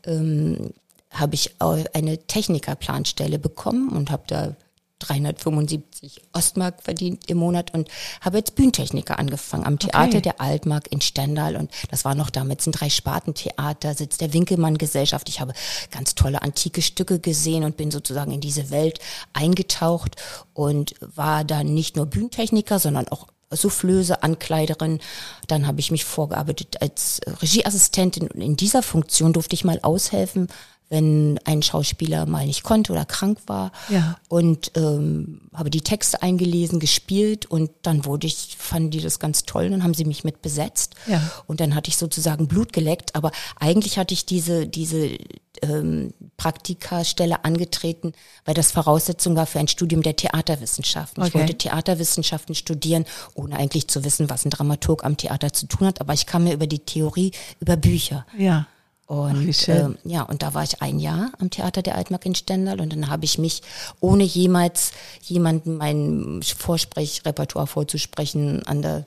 ähm, 0.05 0.73
habe 1.11 1.35
ich 1.35 1.55
eine 1.61 2.17
Technikerplanstelle 2.17 3.39
bekommen 3.39 3.89
und 3.89 4.11
habe 4.11 4.23
da 4.27 4.55
375 4.99 6.21
Ostmark 6.33 6.81
verdient 6.81 7.29
im 7.29 7.37
Monat 7.37 7.73
und 7.73 7.89
habe 8.21 8.37
jetzt 8.37 8.55
Bühnentechniker 8.55 9.19
angefangen 9.19 9.65
am 9.65 9.77
Theater 9.77 10.07
okay. 10.07 10.21
der 10.21 10.41
Altmark 10.41 10.91
in 10.91 11.01
Stendal 11.01 11.57
und 11.57 11.71
das 11.91 12.05
war 12.05 12.15
noch 12.15 12.29
damals 12.29 12.65
ein 12.65 12.71
Drei-Sparten-Theater, 12.71 13.93
sitzt 13.93 14.21
der 14.21 14.33
Winkelmann-Gesellschaft. 14.33 15.27
Ich 15.27 15.41
habe 15.41 15.53
ganz 15.91 16.15
tolle 16.15 16.41
antike 16.41 16.81
Stücke 16.81 17.19
gesehen 17.19 17.63
und 17.63 17.77
bin 17.77 17.91
sozusagen 17.91 18.31
in 18.31 18.41
diese 18.41 18.69
Welt 18.69 18.99
eingetaucht 19.33 20.15
und 20.53 20.95
war 21.01 21.43
dann 21.43 21.73
nicht 21.73 21.97
nur 21.97 22.05
Bühnentechniker, 22.05 22.79
sondern 22.79 23.07
auch 23.09 23.27
Soufflöse, 23.51 24.23
Ankleiderin. 24.23 24.99
Dann 25.47 25.67
habe 25.67 25.79
ich 25.79 25.91
mich 25.91 26.05
vorgearbeitet 26.05 26.81
als 26.81 27.21
Regieassistentin 27.41 28.27
und 28.29 28.41
in 28.41 28.55
dieser 28.55 28.81
Funktion 28.81 29.33
durfte 29.33 29.55
ich 29.55 29.65
mal 29.65 29.79
aushelfen 29.81 30.47
wenn 30.89 31.39
ein 31.45 31.63
Schauspieler 31.63 32.25
mal 32.25 32.45
nicht 32.45 32.63
konnte 32.63 32.91
oder 32.91 33.05
krank 33.05 33.39
war. 33.47 33.71
Ja. 33.89 34.17
Und 34.29 34.71
ähm, 34.75 35.41
habe 35.53 35.69
die 35.69 35.81
Texte 35.81 36.21
eingelesen, 36.21 36.79
gespielt 36.79 37.45
und 37.45 37.71
dann 37.81 38.05
wurde 38.05 38.27
ich, 38.27 38.55
fanden 38.57 38.91
die 38.91 39.01
das 39.01 39.19
ganz 39.19 39.43
toll, 39.43 39.69
dann 39.69 39.83
haben 39.83 39.93
sie 39.93 40.05
mich 40.05 40.23
mit 40.23 40.41
besetzt. 40.41 40.95
Ja. 41.07 41.21
Und 41.47 41.59
dann 41.59 41.75
hatte 41.75 41.89
ich 41.89 41.97
sozusagen 41.97 42.47
Blut 42.47 42.71
geleckt, 42.73 43.15
aber 43.15 43.31
eigentlich 43.59 43.97
hatte 43.97 44.13
ich 44.13 44.25
diese, 44.25 44.67
diese 44.67 45.17
ähm, 45.61 46.13
Praktikastelle 46.37 47.43
angetreten, 47.45 48.13
weil 48.43 48.53
das 48.53 48.71
Voraussetzung 48.71 49.35
war 49.35 49.45
für 49.45 49.59
ein 49.59 49.67
Studium 49.67 50.03
der 50.03 50.15
Theaterwissenschaften. 50.15 51.23
Okay. 51.23 51.29
Ich 51.29 51.35
wollte 51.35 51.57
Theaterwissenschaften 51.57 52.53
studieren, 52.53 53.05
ohne 53.33 53.57
eigentlich 53.57 53.87
zu 53.87 54.03
wissen, 54.03 54.29
was 54.29 54.45
ein 54.45 54.51
Dramaturg 54.51 55.03
am 55.03 55.17
Theater 55.17 55.51
zu 55.51 55.65
tun 55.67 55.87
hat, 55.87 56.01
aber 56.01 56.13
ich 56.13 56.25
kam 56.25 56.43
mir 56.43 56.53
über 56.53 56.67
die 56.67 56.79
Theorie, 56.79 57.31
über 57.59 57.75
Bücher. 57.75 58.25
Ja 58.37 58.67
Und 59.07 59.47
Ach, 59.47 59.67
äh, 59.67 59.89
ja, 60.03 60.23
und 60.23 60.41
da 60.41 60.53
war 60.55 60.63
ich 60.63 60.81
ein 60.81 60.99
Jahr 60.99 61.31
am 61.39 61.51
Theater 61.51 61.83
der 61.83 61.95
Altmark 61.95 62.25
in 62.25 62.33
Stendal 62.33 62.81
und 62.81 62.91
dann 62.91 63.07
habe 63.07 63.25
ich 63.25 63.37
mich, 63.37 63.61
ohne 63.99 64.23
jemals 64.23 64.91
jemanden 65.21 65.77
mein 65.77 66.41
Vorsprechrepertoire 66.41 67.67
vorzusprechen, 67.67 68.65
an 68.65 68.81
der 68.81 69.05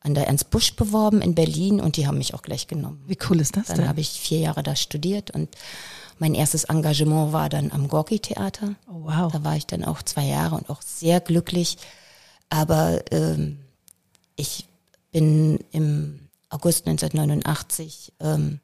an 0.00 0.14
der 0.14 0.28
Ernst 0.28 0.50
Busch 0.50 0.76
beworben 0.76 1.20
in 1.20 1.34
Berlin 1.34 1.80
und 1.80 1.96
die 1.96 2.06
haben 2.06 2.18
mich 2.18 2.32
auch 2.32 2.42
gleich 2.42 2.68
genommen. 2.68 3.02
Wie 3.08 3.18
cool 3.28 3.40
ist 3.40 3.56
das 3.56 3.66
Dann 3.66 3.78
denn? 3.78 3.88
habe 3.88 4.00
ich 4.00 4.10
vier 4.10 4.38
Jahre 4.38 4.62
da 4.62 4.76
studiert 4.76 5.32
und 5.32 5.48
mein 6.18 6.34
erstes 6.34 6.64
Engagement 6.64 7.32
war 7.32 7.48
dann 7.48 7.72
am 7.72 7.88
Gorki-Theater. 7.88 8.76
Oh, 8.88 9.04
wow. 9.04 9.32
Da 9.32 9.42
war 9.42 9.56
ich 9.56 9.66
dann 9.66 9.84
auch 9.84 10.02
zwei 10.02 10.24
Jahre 10.24 10.54
und 10.54 10.70
auch 10.70 10.80
sehr 10.80 11.20
glücklich. 11.20 11.76
Aber 12.48 13.02
ähm, 13.10 13.58
ich 14.36 14.66
bin 15.10 15.58
im 15.72 16.20
August 16.48 16.86
1989 16.86 18.12
ähm, 18.20 18.60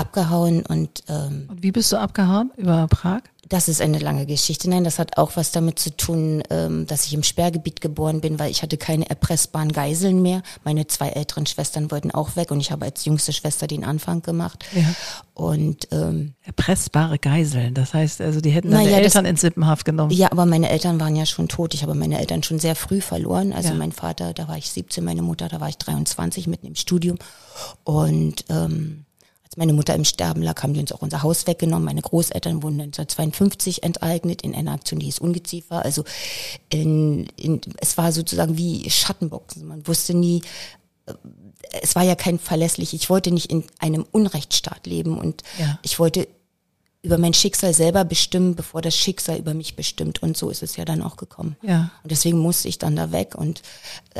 abgehauen 0.00 0.64
und 0.66 1.04
ähm, 1.08 1.46
Und 1.48 1.62
wie 1.62 1.72
bist 1.72 1.92
du 1.92 1.96
abgehauen? 1.98 2.50
Über 2.56 2.86
Prag? 2.88 3.20
das 3.48 3.66
ist 3.68 3.80
eine 3.80 3.98
lange 3.98 4.26
Geschichte. 4.26 4.70
Nein, 4.70 4.84
das 4.84 5.00
hat 5.00 5.18
auch 5.18 5.32
was 5.34 5.50
damit 5.50 5.80
zu 5.80 5.90
tun, 5.96 6.40
ähm, 6.50 6.86
dass 6.86 7.06
ich 7.06 7.14
im 7.14 7.24
Sperrgebiet 7.24 7.80
geboren 7.80 8.20
bin, 8.20 8.38
weil 8.38 8.48
ich 8.48 8.62
hatte 8.62 8.76
keine 8.76 9.10
erpressbaren 9.10 9.72
Geiseln 9.72 10.22
mehr. 10.22 10.42
Meine 10.62 10.86
zwei 10.86 11.08
älteren 11.08 11.46
Schwestern 11.46 11.90
wollten 11.90 12.12
auch 12.12 12.36
weg 12.36 12.52
und 12.52 12.60
ich 12.60 12.70
habe 12.70 12.84
als 12.84 13.04
jüngste 13.04 13.32
Schwester 13.32 13.66
den 13.66 13.82
Anfang 13.84 14.22
gemacht. 14.22 14.64
Ja. 14.72 14.84
Und 15.34 15.88
ähm, 15.90 16.34
Erpressbare 16.44 17.18
Geiseln. 17.18 17.74
Das 17.74 17.92
heißt, 17.92 18.20
also 18.20 18.40
die 18.40 18.50
hätten 18.50 18.70
deine 18.70 18.88
das- 18.88 19.00
Eltern 19.00 19.24
in 19.24 19.34
Sippenhaft 19.36 19.84
genommen. 19.84 20.12
ja, 20.12 20.30
aber 20.30 20.46
meine 20.46 20.68
Eltern 20.70 21.00
waren 21.00 21.16
ja 21.16 21.26
schon 21.26 21.48
tot. 21.48 21.74
Ich 21.74 21.82
habe 21.82 21.94
meine 21.96 22.20
Eltern 22.20 22.44
schon 22.44 22.60
sehr 22.60 22.76
früh 22.76 23.00
verloren. 23.00 23.52
Also 23.52 23.70
Ja. 23.70 23.74
mein 23.74 23.90
Vater, 23.90 24.32
da 24.32 24.46
war 24.46 24.58
ich 24.58 24.70
17, 24.70 25.02
meine 25.04 25.22
Mutter, 25.22 25.48
da 25.48 25.58
war 25.60 25.68
ich 25.68 25.76
23, 25.78 26.46
mitten 26.46 26.66
im 26.68 26.76
Studium. 26.76 27.18
Und 27.82 28.44
ähm, 28.48 29.06
als 29.50 29.56
meine 29.56 29.72
Mutter 29.72 29.96
im 29.96 30.04
Sterben 30.04 30.42
lag, 30.42 30.62
haben 30.62 30.74
die 30.74 30.80
uns 30.80 30.92
auch 30.92 31.02
unser 31.02 31.24
Haus 31.24 31.48
weggenommen. 31.48 31.84
Meine 31.84 32.02
Großeltern 32.02 32.62
wurden 32.62 32.80
1952 32.80 33.82
enteignet 33.82 34.42
in 34.42 34.54
einer 34.54 34.70
Aktion, 34.72 35.00
die 35.00 35.06
hieß 35.06 35.18
Ungeziefer. 35.18 35.84
Also 35.84 36.04
in, 36.68 37.26
in, 37.36 37.60
es 37.78 37.98
war 37.98 38.12
sozusagen 38.12 38.56
wie 38.56 38.88
Schattenboxen. 38.88 39.66
Man 39.66 39.84
wusste 39.88 40.14
nie, 40.14 40.42
äh, 41.06 41.14
es 41.82 41.96
war 41.96 42.04
ja 42.04 42.14
kein 42.14 42.38
verlässlich. 42.38 42.94
Ich 42.94 43.10
wollte 43.10 43.32
nicht 43.32 43.50
in 43.50 43.64
einem 43.80 44.06
Unrechtsstaat 44.12 44.86
leben 44.86 45.18
und 45.18 45.42
Ja. 45.58 45.80
ich 45.82 45.98
wollte 45.98 46.28
über 47.02 47.18
mein 47.18 47.34
Schicksal 47.34 47.74
selber 47.74 48.04
bestimmen, 48.04 48.54
bevor 48.54 48.82
das 48.82 48.94
Schicksal 48.94 49.38
über 49.38 49.54
mich 49.54 49.74
bestimmt. 49.74 50.22
Und 50.22 50.36
so 50.36 50.48
ist 50.50 50.62
es 50.62 50.76
ja 50.76 50.84
dann 50.84 51.02
auch 51.02 51.16
gekommen. 51.16 51.56
Ja. 51.62 51.90
Und 52.04 52.12
deswegen 52.12 52.38
musste 52.38 52.68
ich 52.68 52.78
dann 52.78 52.94
da 52.94 53.10
weg. 53.10 53.34
Und 53.34 53.62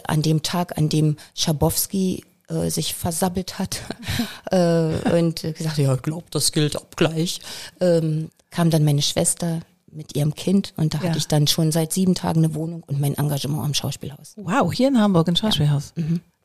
an 0.08 0.22
dem 0.22 0.42
Tag, 0.42 0.76
an 0.76 0.88
dem 0.88 1.18
Schabowski 1.36 2.24
äh, 2.50 2.68
sich 2.70 2.94
versabbelt 2.94 3.58
hat 3.58 3.80
äh, 4.50 5.16
und 5.18 5.42
gesagt, 5.42 5.78
ja, 5.78 5.94
glaub, 5.96 6.30
das 6.30 6.52
gilt 6.52 6.76
ab 6.76 6.96
gleich, 6.96 7.40
ähm, 7.80 8.30
kam 8.50 8.70
dann 8.70 8.84
meine 8.84 9.02
Schwester 9.02 9.60
mit 9.92 10.14
ihrem 10.16 10.34
Kind 10.34 10.72
und 10.76 10.94
da 10.94 10.98
Ja. 10.98 11.08
hatte 11.08 11.18
ich 11.18 11.26
dann 11.28 11.46
schon 11.46 11.72
seit 11.72 11.92
sieben 11.92 12.14
Tagen 12.14 12.44
eine 12.44 12.54
Wohnung 12.54 12.82
und 12.86 13.00
mein 13.00 13.14
Engagement 13.16 13.64
am 13.64 13.74
Schauspielhaus. 13.74 14.34
Wow, 14.36 14.72
hier 14.72 14.88
in 14.88 15.00
Hamburg, 15.00 15.26
im 15.28 15.36
Schauspielhaus. 15.36 15.92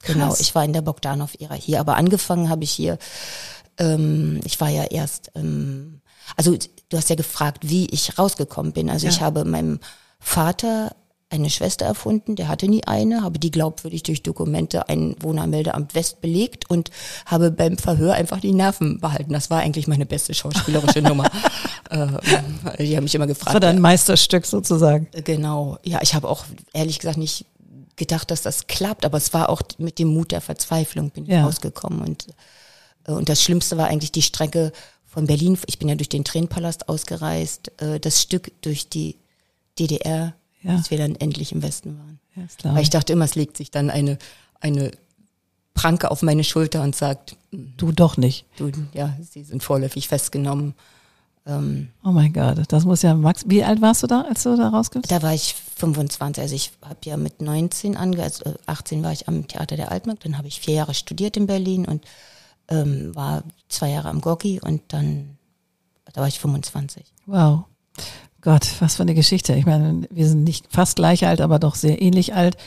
Genau, 0.04 0.28
Krass. 0.30 0.40
ich 0.40 0.54
war 0.56 0.64
in 0.66 0.74
der 0.74 0.82
Bogdanov-Ära 0.82 1.54
hier, 1.56 1.80
aber 1.80 1.96
angefangen 1.98 2.50
habe 2.50 2.64
ich 2.64 2.72
hier, 2.72 2.98
ähm, 3.78 4.40
ich 4.46 4.60
war 4.62 4.70
ja 4.70 4.84
erst, 4.86 5.32
ähm, 5.36 6.02
also 6.36 6.56
du 6.90 6.98
hast 6.98 7.10
ja 7.10 7.16
gefragt, 7.16 7.60
wie 7.70 7.86
ich 7.88 8.18
rausgekommen 8.18 8.72
bin. 8.72 8.90
Also 8.90 9.06
Ja. 9.08 9.12
ich 9.12 9.22
habe 9.22 9.46
meinem 9.46 9.80
Vater 10.20 10.96
eine 11.29 11.50
Schwester 11.50 11.86
erfunden, 11.86 12.36
der 12.36 12.48
hatte 12.48 12.67
nie 12.67 12.84
eine, 12.86 13.24
habe 13.24 13.39
die 13.39 13.50
glaubwürdig 13.51 14.03
durch 14.03 14.22
Dokumente 14.22 14.88
ein 14.89 15.15
Wohnermeldeamt 15.20 15.96
West 15.96 16.22
belegt 16.22 16.70
und 16.70 16.91
habe 17.25 17.50
beim 17.51 17.77
Verhör 17.77 18.13
einfach 18.13 18.39
die 18.39 18.53
Nerven 18.53 19.00
behalten. 19.00 19.34
Das 19.34 19.50
war 19.50 19.60
eigentlich 19.60 19.88
meine 19.88 20.05
beste 20.05 20.34
schauspielerische 20.34 21.01
Nummer. 21.01 21.25
Äh, 21.89 22.08
die 22.79 22.96
haben 22.96 23.03
mich 23.05 23.15
immer 23.15 23.27
gefragt. 23.27 23.48
Das 23.48 23.53
war 23.55 23.60
dein 23.60 23.82
Meisterstück 23.82 24.46
sozusagen. 24.46 25.08
Genau, 25.24 25.77
ja, 25.84 26.00
ich 26.03 26.13
habe 26.13 26.29
auch 26.29 26.46
ehrlich 26.74 27.00
gesagt 27.00 27.17
nicht 27.17 27.46
gedacht, 27.96 28.29
dass 28.29 28.41
das 28.44 28.67
klappt, 28.67 29.03
aber 29.05 29.17
es 29.17 29.34
war 29.34 29.50
auch 29.50 29.62
mit 29.77 29.98
dem 30.00 30.10
Mut 30.10 30.32
der 30.32 30.41
Verzweiflung 30.41 31.10
bin 31.10 31.24
ich 31.25 31.32
Ja. 31.32 31.46
rausgekommen 31.46 32.01
und 32.01 32.27
äh, 33.08 33.12
und 33.13 33.29
das 33.29 33.41
Schlimmste 33.41 33.77
war 33.77 33.88
eigentlich 33.88 34.12
die 34.12 34.22
Strecke 34.22 34.72
von 35.05 35.25
Berlin. 35.27 35.58
Ich 35.65 35.79
bin 35.79 35.88
ja 35.89 35.96
durch 35.96 36.10
den 36.10 36.24
Tränenpalast 36.24 36.88
ausgereist, 36.89 37.72
äh, 37.82 38.00
das 38.00 38.22
Stück 38.22 38.51
durch 38.62 38.89
die 38.89 39.17
DDR, 39.79 40.34
Ja. 40.65 40.75
bis 40.77 40.89
wir 40.91 40.98
dann 40.98 41.15
endlich 41.15 41.51
im 41.51 41.62
Westen 41.62 41.98
waren. 41.98 42.19
Ja. 42.36 42.74
Weil 42.75 42.81
ich 42.84 42.89
dachte 42.89 43.13
immer, 43.13 43.25
es 43.25 43.36
legt 43.36 43.55
sich 43.57 43.72
dann 43.72 43.89
eine 43.89 44.17
eine 44.60 44.91
Pranke 45.74 46.10
auf 46.10 46.22
meine 46.22 46.43
Schulter 46.43 46.81
und 46.81 46.95
sagt, 46.95 47.36
Du 47.51 47.91
doch 47.91 48.17
nicht. 48.17 48.45
du, 48.57 48.72
ja, 48.93 49.15
sie 49.22 49.43
sind 49.43 49.62
vorläufig 49.63 50.07
festgenommen. 50.07 50.74
Ähm, 51.45 51.89
Oh 52.03 52.12
mein 52.12 52.34
Gott, 52.34 52.63
das 52.69 52.86
muss 52.86 53.01
ja 53.01 53.13
Max. 53.13 53.43
Wie 53.48 53.63
alt 53.63 53.81
warst 53.81 54.01
du 54.03 54.07
da, 54.07 54.22
als 54.22 54.43
du 54.43 54.55
da 54.57 54.69
rauskommst? 54.69 55.12
Da 55.12 55.22
war 55.22 55.34
ich 55.34 55.53
25, 55.77 56.41
also 56.41 56.55
ich 56.55 56.72
habe 56.81 56.98
ja 57.03 57.17
mit 57.17 57.41
19 57.41 57.95
ange, 57.98 58.24
also 58.24 58.55
18 58.65 59.03
war 59.03 59.12
ich 59.12 59.27
am 59.27 59.48
Theater 59.48 59.75
der 59.75 59.91
Altmark, 59.91 60.22
dann 60.22 60.38
habe 60.38 60.48
ich 60.48 60.60
vier 60.62 60.75
Jahre 60.75 60.93
studiert 60.93 61.38
in 61.38 61.45
Berlin 61.45 61.86
und 61.86 62.05
ähm, 62.69 63.13
war 63.15 63.43
zwei 63.69 63.89
Jahre 63.91 64.10
am 64.10 64.22
Gorki 64.22 64.60
und 64.62 64.81
dann, 64.88 65.38
da 66.13 66.22
war 66.22 66.27
ich 66.27 66.39
25. 66.39 67.03
Wow. 67.27 67.65
Gott, 68.46 68.68
was 68.80 68.96
für 68.96 69.02
eine 69.02 69.16
Geschichte. 69.16 69.56
Ich 69.56 69.66
meine, 69.66 70.08
wir 70.12 70.28
sind 70.28 70.44
nicht 70.44 70.68
fast 70.70 70.98
gleich 70.98 71.25
alt, 71.25 71.42
aber 71.42 71.58
doch 71.58 71.74
sehr 71.74 72.00
ähnlich 72.00 72.36
alt, 72.36 72.58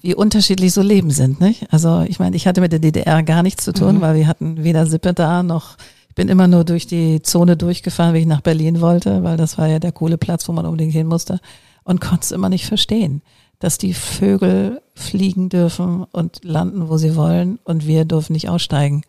wie 0.00 0.14
unterschiedlich 0.14 0.72
so 0.72 0.80
Leben 0.80 1.10
sind, 1.10 1.42
nicht? 1.42 1.70
Also 1.70 2.00
ich 2.08 2.18
meine, 2.18 2.36
ich 2.36 2.46
hatte 2.46 2.62
mit 2.62 2.72
der 2.72 2.78
DDR 2.78 3.22
gar 3.22 3.42
nichts 3.42 3.64
zu 3.64 3.74
tun, 3.74 4.00
weil 4.00 4.16
wir 4.16 4.26
hatten 4.26 4.64
weder 4.64 4.86
Sippe 4.86 5.12
da 5.12 5.42
noch, 5.42 5.76
ich 6.08 6.14
bin 6.14 6.28
immer 6.28 6.48
nur 6.48 6.64
durch 6.64 6.86
die 6.86 7.20
Zone 7.20 7.58
durchgefahren, 7.58 8.14
wenn 8.14 8.22
ich 8.22 8.26
nach 8.26 8.40
Berlin 8.40 8.80
wollte, 8.80 9.22
weil 9.22 9.36
das 9.36 9.58
war 9.58 9.68
ja 9.68 9.78
der 9.78 9.92
coole 9.92 10.16
Platz, 10.16 10.48
wo 10.48 10.52
man 10.52 10.64
unbedingt 10.64 10.94
hin 10.94 11.06
musste 11.06 11.38
und 11.84 12.00
konnte 12.00 12.24
es 12.24 12.32
immer 12.32 12.48
nicht 12.48 12.64
verstehen, 12.64 13.20
dass 13.58 13.76
die 13.76 13.92
Vögel 13.92 14.80
fliegen 14.94 15.50
dürfen 15.50 16.04
und 16.04 16.42
landen, 16.44 16.88
wo 16.88 16.96
sie 16.96 17.14
wollen 17.14 17.58
und 17.64 17.86
wir 17.86 18.06
dürfen 18.06 18.32
nicht 18.32 18.48
aussteigen. 18.48 19.02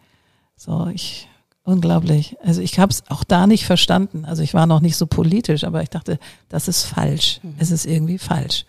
So, 0.58 0.88
ich 0.94 1.30
unglaublich. 1.63 2.36
Also 2.44 2.62
ich 2.62 2.80
habe 2.80 2.91
es 2.91 3.03
auch 3.10 3.24
da 3.24 3.48
nicht 3.48 3.65
verstanden. 3.65 4.25
Also 4.25 4.44
ich 4.44 4.53
war 4.53 4.65
noch 4.65 4.82
nicht 4.82 4.98
so 4.98 5.08
politisch, 5.08 5.63
aber 5.63 5.82
ich 5.84 5.89
dachte, 5.89 6.20
das 6.50 6.68
ist 6.68 6.84
falsch. 6.84 7.39
Es 7.58 7.72
ist 7.72 7.86
irgendwie 7.86 8.18
falsch. 8.18 8.65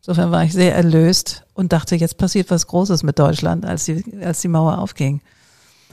Insofern 0.00 0.30
war 0.30 0.44
ich 0.44 0.52
sehr 0.52 0.74
erlöst 0.74 1.44
und 1.54 1.72
dachte, 1.72 1.94
jetzt 1.94 2.16
passiert 2.16 2.50
was 2.50 2.66
Großes 2.66 3.02
mit 3.02 3.18
Deutschland, 3.18 3.66
als 3.66 3.84
die, 3.84 4.02
als 4.22 4.40
die 4.40 4.48
Mauer 4.48 4.78
aufging. 4.78 5.20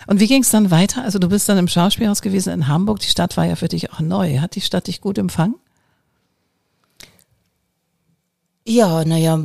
Und 0.06 0.22
wie 0.22 0.28
ging 0.28 0.44
es 0.44 0.50
dann 0.50 0.72
weiter? 0.72 1.04
Also 1.04 1.20
du 1.20 1.28
bist 1.28 1.50
dann 1.50 1.58
im 1.58 1.68
Schauspielhaus 1.68 2.22
gewesen 2.22 2.54
in 2.54 2.68
Hamburg. 2.68 3.00
Die 3.00 3.08
Stadt 3.08 3.36
war 3.36 3.46
ja 3.46 3.56
für 3.56 3.68
dich 3.68 3.92
auch 3.92 4.00
neu. 4.00 4.40
Hat 4.40 4.56
die 4.56 4.62
Stadt 4.62 4.88
dich 4.88 5.02
gut 5.02 5.18
empfangen? 5.18 5.56
Ja, 8.70 9.06
naja, 9.06 9.38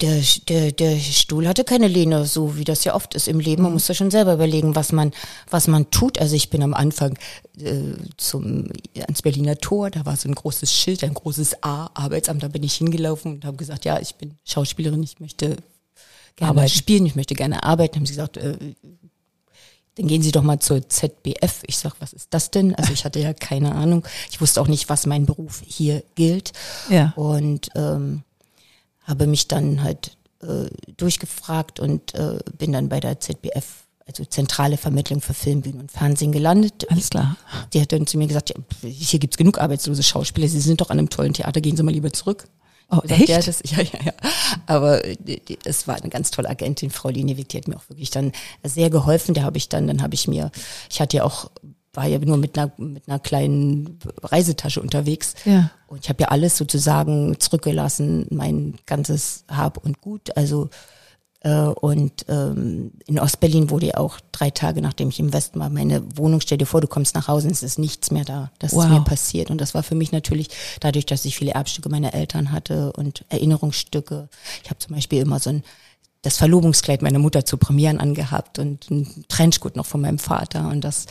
der, 0.00 0.20
der, 0.48 0.72
der 0.72 0.98
Stuhl 0.98 1.46
hatte 1.46 1.62
keine 1.62 1.86
Lehne, 1.86 2.26
so 2.26 2.56
wie 2.56 2.64
das 2.64 2.82
ja 2.82 2.96
oft 2.96 3.14
ist 3.14 3.28
im 3.28 3.38
Leben. 3.38 3.62
Man 3.62 3.72
muss 3.72 3.86
ja 3.86 3.94
schon 3.94 4.10
selber 4.10 4.34
überlegen, 4.34 4.74
was 4.74 4.90
man, 4.90 5.12
was 5.48 5.68
man 5.68 5.88
tut. 5.92 6.18
Also 6.18 6.34
ich 6.34 6.50
bin 6.50 6.64
am 6.64 6.74
Anfang 6.74 7.16
äh, 7.60 7.92
zum 8.16 8.68
ans 8.96 9.22
Berliner 9.22 9.58
Tor, 9.58 9.90
da 9.90 10.04
war 10.04 10.16
so 10.16 10.28
ein 10.28 10.34
großes 10.34 10.72
Schild, 10.72 11.04
ein 11.04 11.14
großes 11.14 11.62
A, 11.62 11.88
Arbeitsamt, 11.94 12.42
da 12.42 12.48
bin 12.48 12.64
ich 12.64 12.74
hingelaufen 12.74 13.34
und 13.34 13.44
habe 13.44 13.56
gesagt, 13.56 13.84
ja, 13.84 14.00
ich 14.00 14.16
bin 14.16 14.34
Schauspielerin, 14.44 15.04
ich 15.04 15.20
möchte 15.20 15.56
gerne 16.34 16.50
Arbeiten. 16.50 16.68
spielen, 16.70 17.06
ich 17.06 17.14
möchte 17.14 17.36
gerne 17.36 17.62
arbeiten. 17.62 17.94
Haben 17.94 18.06
sie 18.06 18.14
gesagt, 18.14 18.38
äh, 18.38 18.58
dann 19.94 20.06
gehen 20.08 20.22
Sie 20.22 20.32
doch 20.32 20.42
mal 20.42 20.58
zur 20.58 20.88
ZBF. 20.88 21.62
Ich 21.66 21.78
sag, 21.78 21.94
was 22.00 22.12
ist 22.12 22.28
das 22.30 22.50
denn? 22.50 22.74
Also 22.74 22.92
ich 22.92 23.04
hatte 23.04 23.20
ja 23.20 23.34
keine 23.34 23.74
Ahnung. 23.76 24.04
Ich 24.32 24.40
wusste 24.40 24.60
auch 24.60 24.68
nicht, 24.68 24.88
was 24.88 25.06
mein 25.06 25.26
Beruf 25.26 25.62
hier 25.64 26.02
gilt 26.16 26.52
Ja. 26.88 27.12
und 27.16 27.68
ähm, 27.76 28.22
habe 29.08 29.26
mich 29.26 29.48
dann 29.48 29.82
halt 29.82 30.16
äh, 30.42 30.68
durchgefragt 30.96 31.80
und 31.80 32.14
äh, 32.14 32.38
bin 32.56 32.72
dann 32.72 32.88
bei 32.88 33.00
der 33.00 33.18
ZBF, 33.18 33.64
also 34.06 34.24
Zentrale 34.24 34.76
Vermittlung 34.76 35.20
für 35.20 35.34
Film, 35.34 35.62
Bühne 35.62 35.80
und 35.80 35.90
Fernsehen 35.90 36.30
gelandet. 36.30 36.86
Alles 36.90 37.10
klar. 37.10 37.36
Die 37.72 37.80
hat 37.80 37.90
dann 37.90 38.06
zu 38.06 38.18
mir 38.18 38.28
gesagt, 38.28 38.50
ja, 38.50 38.88
hier 38.88 39.18
gibt's 39.18 39.36
genug 39.36 39.58
arbeitslose 39.58 40.02
Schauspieler, 40.02 40.46
Sie 40.46 40.60
sind 40.60 40.80
doch 40.80 40.90
an 40.90 40.98
einem 40.98 41.10
tollen 41.10 41.32
Theater, 41.32 41.60
gehen 41.60 41.76
Sie 41.76 41.82
mal 41.82 41.92
lieber 41.92 42.12
zurück. 42.12 42.44
Oh, 42.90 43.00
gesagt, 43.00 43.20
echt? 43.20 43.28
Ja, 43.28 43.40
das, 43.40 43.62
ja, 43.64 43.82
ja, 43.82 44.04
ja. 44.06 44.12
Aber 44.66 45.04
äh, 45.04 45.16
das 45.62 45.88
war 45.88 45.96
eine 45.96 46.08
ganz 46.08 46.30
tolle 46.30 46.48
Agentin, 46.48 46.90
Frau 46.90 47.08
Linewick, 47.08 47.48
die 47.48 47.58
hat 47.58 47.68
mir 47.68 47.76
auch 47.76 47.88
wirklich 47.88 48.10
dann 48.10 48.32
sehr 48.62 48.90
geholfen. 48.90 49.34
Da 49.34 49.42
habe 49.42 49.58
ich 49.58 49.68
dann, 49.68 49.86
dann 49.86 50.02
habe 50.02 50.14
ich 50.14 50.28
mir, 50.28 50.50
ich 50.90 51.00
hatte 51.00 51.18
ja 51.18 51.24
auch, 51.24 51.50
war 51.94 52.06
ja 52.06 52.18
nur 52.18 52.36
mit 52.36 52.58
einer, 52.58 52.72
mit 52.76 53.08
einer 53.08 53.18
kleinen 53.18 53.98
Reisetasche 54.22 54.80
unterwegs. 54.80 55.34
Ja. 55.44 55.70
Und 55.86 56.04
ich 56.04 56.08
habe 56.08 56.22
ja 56.22 56.28
alles 56.28 56.56
sozusagen 56.56 57.38
zurückgelassen, 57.40 58.26
mein 58.30 58.74
ganzes 58.86 59.44
Hab 59.48 59.78
und 59.84 60.00
Gut. 60.00 60.36
Also 60.36 60.68
äh, 61.40 61.52
und 61.52 62.26
ähm, 62.28 62.92
in 63.06 63.18
Ostberlin 63.18 63.70
wurde 63.70 63.86
ja 63.86 63.96
auch 63.96 64.18
drei 64.32 64.50
Tage, 64.50 64.82
nachdem 64.82 65.08
ich 65.08 65.20
im 65.20 65.32
Westen 65.32 65.60
war, 65.60 65.70
meine 65.70 66.02
Wohnung, 66.16 66.40
stell 66.40 66.58
dir 66.58 66.66
vor, 66.66 66.80
du 66.80 66.88
kommst 66.88 67.14
nach 67.14 67.28
Hause 67.28 67.46
und 67.46 67.52
es 67.52 67.62
ist 67.62 67.78
nichts 67.78 68.10
mehr 68.10 68.24
da. 68.24 68.50
Das 68.58 68.72
Wow. 68.74 68.84
ist 68.84 68.90
mir 68.90 69.00
passiert. 69.02 69.50
Und 69.50 69.60
das 69.60 69.72
war 69.74 69.82
für 69.82 69.94
mich 69.94 70.10
natürlich, 70.12 70.48
dadurch, 70.80 71.06
dass 71.06 71.24
ich 71.24 71.36
viele 71.36 71.52
Erbstücke 71.52 71.88
meiner 71.88 72.12
Eltern 72.12 72.50
hatte 72.50 72.92
und 72.92 73.24
Erinnerungsstücke. 73.28 74.28
Ich 74.64 74.70
habe 74.70 74.78
zum 74.80 74.94
Beispiel 74.94 75.20
immer 75.22 75.38
so 75.38 75.50
ein 75.50 75.62
das 76.22 76.36
Verlobungskleid 76.36 77.00
meiner 77.00 77.20
Mutter 77.20 77.44
zu 77.44 77.56
Premieren 77.58 77.98
angehabt 78.00 78.58
und 78.58 78.90
ein 78.90 79.24
Trenchcoat 79.28 79.76
noch 79.76 79.86
von 79.86 80.00
meinem 80.00 80.18
Vater 80.18 80.68
und 80.68 80.82
das 80.82 81.06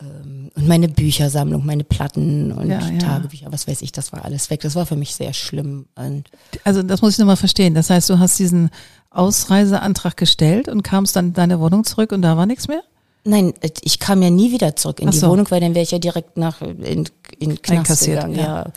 ähm, 0.00 0.50
und 0.54 0.68
meine 0.68 0.88
Büchersammlung, 0.88 1.64
meine 1.64 1.84
Platten 1.84 2.52
und 2.52 2.68
ja, 2.68 2.80
ja. 2.80 2.98
Tagebücher, 2.98 3.46
was 3.50 3.68
weiß 3.68 3.82
ich, 3.82 3.92
das 3.92 4.12
war 4.12 4.24
alles 4.24 4.50
weg. 4.50 4.60
Das 4.60 4.74
war 4.74 4.86
für 4.86 4.96
mich 4.96 5.14
sehr 5.14 5.32
schlimm. 5.32 5.86
Und 5.94 6.30
also 6.64 6.82
das 6.82 7.02
muss 7.02 7.14
ich 7.14 7.18
nochmal 7.18 7.36
verstehen. 7.36 7.74
Das 7.74 7.90
heißt, 7.90 8.08
du 8.10 8.18
hast 8.18 8.38
diesen 8.38 8.70
Ausreiseantrag 9.10 10.16
gestellt 10.16 10.68
und 10.68 10.82
kamst 10.82 11.16
dann 11.16 11.28
in 11.28 11.32
deine 11.34 11.60
Wohnung 11.60 11.84
zurück 11.84 12.12
und 12.12 12.22
da 12.22 12.36
war 12.36 12.46
nichts 12.46 12.68
mehr? 12.68 12.82
Nein, 13.26 13.54
ich 13.80 14.00
kam 14.00 14.20
ja 14.20 14.28
nie 14.28 14.52
wieder 14.52 14.76
zurück 14.76 15.00
in 15.00 15.10
so. 15.10 15.26
die 15.26 15.32
Wohnung, 15.32 15.50
weil 15.50 15.60
dann 15.60 15.74
wäre 15.74 15.82
ich 15.82 15.92
ja 15.92 15.98
direkt 15.98 16.36
nach 16.36 16.60
in, 16.60 17.08
in 17.38 17.62
Knast 17.62 18.04
gegangen. 18.04 18.34
Ja. 18.34 18.42
ja. 18.42 18.72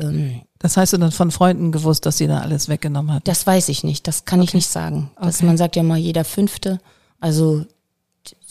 Ähm, 0.00 0.40
das 0.58 0.76
heißt, 0.78 0.94
du 0.94 0.98
dann 0.98 1.12
von 1.12 1.30
Freunden 1.30 1.72
gewusst, 1.72 2.06
dass 2.06 2.16
sie 2.16 2.26
da 2.26 2.40
alles 2.40 2.68
weggenommen 2.68 3.12
hat? 3.12 3.28
Das 3.28 3.46
weiß 3.46 3.68
ich 3.68 3.84
nicht. 3.84 4.06
Das 4.08 4.24
kann 4.24 4.40
okay. 4.40 4.48
ich 4.48 4.54
nicht 4.54 4.68
sagen. 4.68 5.10
Das, 5.20 5.36
okay. 5.36 5.46
Man 5.46 5.58
sagt 5.58 5.76
ja 5.76 5.82
mal 5.82 5.98
jeder 5.98 6.24
Fünfte. 6.24 6.80
Also 7.20 7.64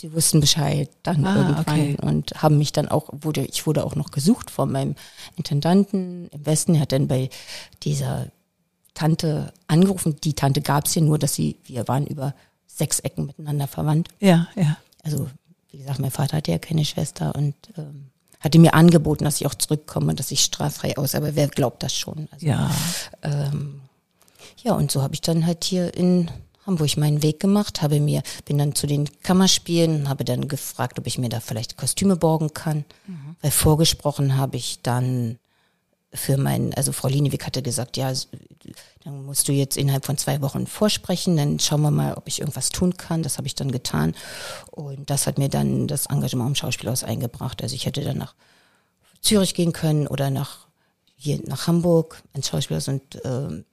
sie 0.02 0.14
wussten 0.14 0.40
Bescheid 0.40 0.90
dann 1.04 1.26
ah, 1.26 1.36
irgendwann 1.36 1.80
okay. 1.80 1.98
und 2.02 2.42
haben 2.42 2.58
mich 2.58 2.72
dann 2.72 2.90
auch, 2.90 3.10
wurde, 3.12 3.46
ich 3.46 3.68
wurde 3.68 3.86
auch 3.86 3.96
noch 3.96 4.10
gesucht 4.10 4.50
von 4.50 4.72
meinem 4.72 4.96
Intendanten 5.36 6.28
im 6.30 6.46
Westen. 6.46 6.74
Er 6.74 6.82
hat 6.82 6.92
dann 6.92 7.08
bei 7.08 7.30
dieser 7.84 8.28
Tante 8.96 9.54
angerufen. 9.68 10.16
Die 10.24 10.34
Tante 10.34 10.62
gab 10.62 10.88
es 10.88 10.96
ja 10.96 11.02
nur, 11.04 11.20
dass 11.20 11.36
sie, 11.36 11.58
wir 11.66 11.88
waren 11.88 12.08
über 12.08 12.34
sechs 12.66 13.00
Ecken 13.00 13.28
miteinander 13.28 13.68
verwandt. 13.68 14.10
Ja, 14.20 14.48
ja. 14.56 14.78
Also, 15.04 15.30
wie 15.70 15.78
gesagt, 15.78 16.00
mein 16.00 16.12
Vater 16.12 16.38
hatte 16.38 16.52
ja 16.52 16.58
keine 16.58 16.84
Schwester 16.84 17.36
und 17.36 17.54
ähm, 17.78 18.10
hatte 18.40 18.58
mir 18.58 18.74
angeboten, 18.74 19.24
dass 19.24 19.40
ich 19.40 19.46
auch 19.46 19.54
zurückkomme, 19.54 20.16
dass 20.16 20.32
ich 20.32 20.42
straffrei 20.42 20.98
aus, 20.98 21.14
aber 21.14 21.36
wer 21.36 21.48
glaubt 21.48 21.84
das 21.84 21.96
schon? 21.96 22.28
Also, 22.32 22.48
ja. 22.48 22.72
Ähm, 23.22 23.82
ja, 24.64 24.74
und 24.74 24.92
so 24.92 25.04
habe 25.04 25.14
ich 25.14 25.22
dann 25.22 25.46
halt 25.46 25.64
hier 25.64 25.94
in 25.94 26.32
Hamburg 26.66 26.96
meinen 26.98 27.24
Weg 27.24 27.40
gemacht, 27.40 27.82
habe 27.82 28.00
mir, 28.00 28.22
bin 28.46 28.58
dann 28.58 28.76
zu 28.76 28.88
den 28.88 29.10
Kammerspielen, 29.24 30.10
habe 30.10 30.24
dann 30.24 30.48
gefragt, 30.48 31.00
ob 31.00 31.08
ich 31.08 31.18
mir 31.18 31.30
da 31.30 31.40
vielleicht 31.40 31.78
Kostüme 31.78 32.16
borgen 32.16 32.54
kann. 32.54 32.86
Mhm. 33.08 33.36
Weil 33.42 33.52
vorgesprochen 33.52 34.38
habe 34.38 34.58
ich 34.58 34.80
dann 34.84 35.40
für 36.14 36.38
meinen, 36.38 36.74
also 36.74 36.92
Frau 36.92 37.08
Linewick 37.08 37.46
hatte 37.46 37.62
gesagt, 37.62 37.96
ja, 37.98 38.12
dann 39.04 39.26
musst 39.26 39.48
du 39.48 39.54
jetzt 39.54 39.78
innerhalb 39.78 40.06
von 40.06 40.18
zwei 40.18 40.42
Wochen 40.42 40.68
vorsprechen, 40.68 41.38
dann 41.38 41.60
schauen 41.60 41.82
wir 41.82 41.92
mal, 41.92 42.16
ob 42.16 42.28
ich 42.28 42.40
irgendwas 42.40 42.70
tun 42.70 42.98
kann. 42.98 43.24
Das 43.24 43.38
habe 43.38 43.48
ich 43.48 43.56
dann 43.56 43.72
getan. 43.72 44.14
Und 44.72 45.10
das 45.10 45.26
hat 45.26 45.38
mir 45.38 45.50
dann 45.50 45.88
das 45.88 46.08
Engagement 46.08 46.50
im 46.50 46.56
Schauspielhaus 46.56 47.04
eingebracht. 47.04 47.64
Also 47.64 47.76
ich 47.76 47.86
hätte 47.86 48.02
dann 48.02 48.18
nach 48.18 48.36
Zürich 49.22 49.54
gehen 49.54 49.72
können 49.72 50.08
oder 50.08 50.30
nach 50.30 50.68
hier 51.16 51.40
nach 51.46 51.68
Hamburg 51.68 52.24
ins 52.34 52.50
Schauspielhaus 52.50 52.88
und 52.88 53.22
ähm, 53.24 53.64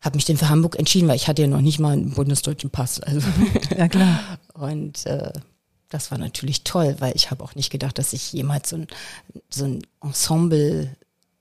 habe 0.00 0.16
mich 0.16 0.24
dann 0.24 0.36
für 0.36 0.48
Hamburg 0.48 0.78
entschieden, 0.78 1.08
weil 1.08 1.16
ich 1.16 1.28
hatte 1.28 1.42
ja 1.42 1.48
noch 1.48 1.60
nicht 1.60 1.78
mal 1.78 1.92
einen 1.92 2.12
bundesdeutschen 2.12 2.70
Pass. 2.70 3.00
Also. 3.00 3.26
Ja 3.76 3.88
klar. 3.88 4.18
Und 4.54 5.06
äh, 5.06 5.32
das 5.88 6.10
war 6.10 6.18
natürlich 6.18 6.64
toll, 6.64 6.96
weil 7.00 7.14
ich 7.16 7.30
habe 7.30 7.42
auch 7.44 7.54
nicht 7.54 7.70
gedacht, 7.70 7.98
dass 7.98 8.12
ich 8.12 8.32
jemals 8.32 8.70
so 8.70 8.76
ein, 8.76 8.86
so 9.48 9.64
ein 9.64 9.82
Ensemble 10.02 10.96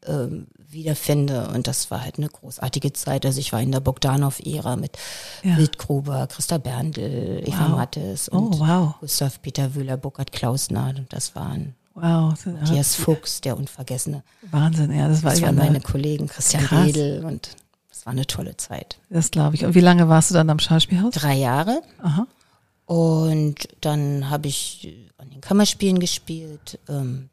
ähm, 0.05 0.47
wiederfinde. 0.57 1.49
Und 1.49 1.67
das 1.67 1.91
war 1.91 2.03
halt 2.03 2.17
eine 2.17 2.29
großartige 2.29 2.93
Zeit. 2.93 3.25
Also 3.25 3.39
ich 3.39 3.53
war 3.53 3.61
in 3.61 3.71
der 3.71 3.79
Bogdanov-Ära 3.79 4.75
mit 4.75 4.97
ja. 5.43 5.57
Wildgruber, 5.57 6.27
Christa 6.27 6.57
Berndl, 6.57 7.41
Eva 7.45 7.69
wow. 7.69 7.77
Mattes 7.77 8.29
und 8.29 8.55
oh, 8.55 8.59
wow. 8.59 8.95
Gustav 8.99 9.41
Peter 9.41 9.75
Wöhler, 9.75 9.97
Burkhard 9.97 10.31
Klausner. 10.31 10.93
Und 10.97 11.11
das 11.13 11.35
waren 11.35 11.75
Wow. 11.95 12.33
Matthias 12.45 12.95
Fuchs, 12.95 13.41
der 13.41 13.57
Unvergessene. 13.57 14.23
Wahnsinn, 14.51 14.91
ja, 14.95 15.09
das 15.09 15.23
war 15.23 15.31
Das 15.31 15.41
waren 15.41 15.55
meine 15.55 15.81
Kollegen, 15.81 16.27
Christian 16.27 16.63
krass. 16.63 16.87
Redl 16.87 17.25
und 17.25 17.49
das 17.99 18.05
war 18.05 18.13
eine 18.13 18.25
tolle 18.25 18.55
Zeit. 18.55 18.97
Das 19.09 19.29
glaube 19.29 19.57
ich. 19.57 19.65
Und 19.65 19.75
wie 19.75 19.81
lange 19.81 20.07
warst 20.07 20.29
du 20.29 20.33
dann 20.33 20.49
am 20.49 20.59
Schauspielhaus? 20.59 21.13
Drei 21.13 21.35
Jahre. 21.35 21.81
Aha. 22.01 22.27
Und 22.85 23.67
dann 23.81 24.29
habe 24.29 24.47
ich 24.47 25.09
an 25.17 25.29
den 25.29 25.41
Kammerspielen 25.41 25.99
gespielt. 25.99 26.79
Ähm, 26.87 27.27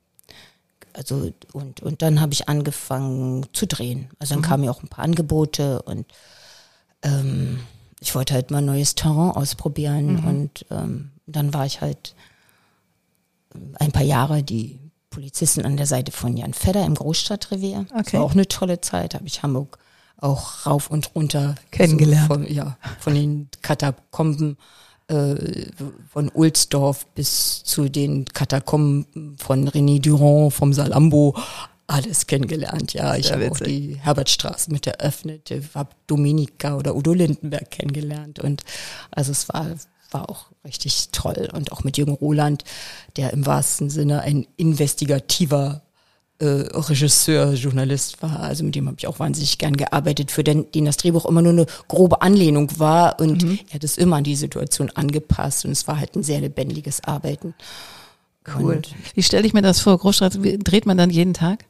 also 0.93 1.31
und 1.53 1.83
und 1.83 2.03
dann 2.03 2.21
habe 2.21 2.33
ich 2.33 2.49
angefangen 2.49 3.47
zu 3.53 3.69
drehen. 3.69 4.09
Also 4.19 4.35
dann 4.35 4.41
mhm. 4.41 4.47
kamen 4.47 4.65
ja 4.65 4.73
auch 4.73 4.83
ein 4.83 4.89
paar 4.89 5.05
Angebote 5.05 5.83
und 5.83 6.05
ähm, 7.03 7.61
ich 8.01 8.17
wollte 8.17 8.35
halt 8.35 8.51
mal 8.51 8.61
neues 8.61 8.97
Terrain 8.97 9.37
ausprobieren 9.37 10.15
mhm. 10.15 10.27
und 10.27 10.67
ähm, 10.73 11.13
dann 11.29 11.55
war 11.55 11.65
ich 11.65 11.81
halt 11.81 12.17
ein 13.79 13.93
paar 13.93 14.03
Jahre 14.03 14.43
die 14.43 14.81
Polizistin 15.11 15.65
an 15.65 15.77
der 15.77 15.87
Seite 15.87 16.11
von 16.11 16.37
Jan 16.37 16.55
Fedder 16.55 16.85
im 16.85 16.97
Großstadtrevier. 16.97 17.87
Okay. 17.91 18.03
Das 18.03 18.13
war 18.15 18.23
auch 18.23 18.33
eine 18.33 18.49
tolle 18.49 18.81
Zeit, 18.81 19.15
habe 19.15 19.29
ich 19.29 19.45
Hamburg 19.45 19.79
auch 20.19 20.67
rauf 20.67 20.91
und 20.91 21.15
runter 21.15 21.55
kennengelernt. 21.71 22.29
So 22.29 22.35
von, 22.35 22.53
ja, 22.53 22.77
von 22.99 23.15
den 23.15 23.49
Katakomben 23.63 24.57
äh, 25.09 25.67
von 26.11 26.31
Ulsdorf 26.33 27.07
bis 27.15 27.63
zu 27.65 27.89
den 27.89 28.25
Katakomben 28.25 29.37
von 29.39 29.69
René 29.69 30.01
Durand 30.01 30.53
vom 30.53 30.73
Salambo 30.73 31.37
alles 31.87 32.27
kennengelernt. 32.27 32.93
Ja, 32.95 33.15
ich 33.15 33.33
habe 33.33 33.51
auch 33.51 33.59
die 33.59 33.97
Herbertstraße 34.01 34.73
mit 34.73 34.87
eröffnet, 34.87 35.53
habe 35.75 35.91
Dominika 36.09 36.77
oder 36.77 36.97
Udo 36.97 37.13
Lindenberg 37.13 37.71
kennengelernt 37.71 38.41
und 38.41 38.65
also 39.13 39.31
es 39.33 39.49
war 39.49 39.77
war 40.11 40.31
auch 40.31 40.47
richtig 40.65 41.09
toll 41.11 41.49
und 41.53 41.73
auch 41.73 41.85
mit 41.85 41.99
Jürgen 41.99 42.15
Roland, 42.15 42.65
der 43.17 43.33
im 43.33 43.45
wahrsten 43.45 43.91
Sinne 43.91 44.21
ein 44.23 44.47
investigativer 44.57 45.83
äh, 46.39 46.45
Regisseur, 46.45 47.55
Journalist 47.55 48.23
war. 48.23 48.41
Also 48.41 48.65
mit 48.65 48.75
dem 48.75 48.87
habe 48.87 48.97
ich 48.99 49.07
auch 49.07 49.19
wahnsinnig 49.19 49.59
gern 49.59 49.77
gearbeitet, 49.77 50.31
für 50.31 50.45
den, 50.45 50.71
den 50.73 50.85
das 50.85 50.97
Drehbuch 50.99 51.27
immer 51.27 51.43
nur 51.43 51.53
eine 51.53 51.67
grobe 51.89 52.23
Anlehnung 52.23 52.79
war 52.79 53.21
und 53.21 53.45
mhm. 53.45 53.59
er 53.69 53.75
hat 53.75 53.85
es 53.85 53.97
immer 53.97 54.17
an 54.17 54.25
die 54.25 54.37
Situation 54.37 54.91
angepasst 54.91 55.65
und 55.65 55.71
es 55.71 55.89
war 55.89 55.99
halt 55.99 56.15
ein 56.15 56.23
sehr 56.23 56.41
lebendiges 56.41 57.03
Arbeiten. 57.05 57.55
Cool. 58.47 58.77
Und 58.77 58.95
Wie 59.15 59.23
stelle 59.23 59.47
ich 59.47 59.55
mir 59.55 59.63
das 59.63 59.81
vor? 59.81 59.99
Großstraße, 59.99 60.39
dreht 60.59 60.87
man 60.87 60.99
dann 60.99 61.11
jeden 61.11 61.35
Tag? 61.35 61.65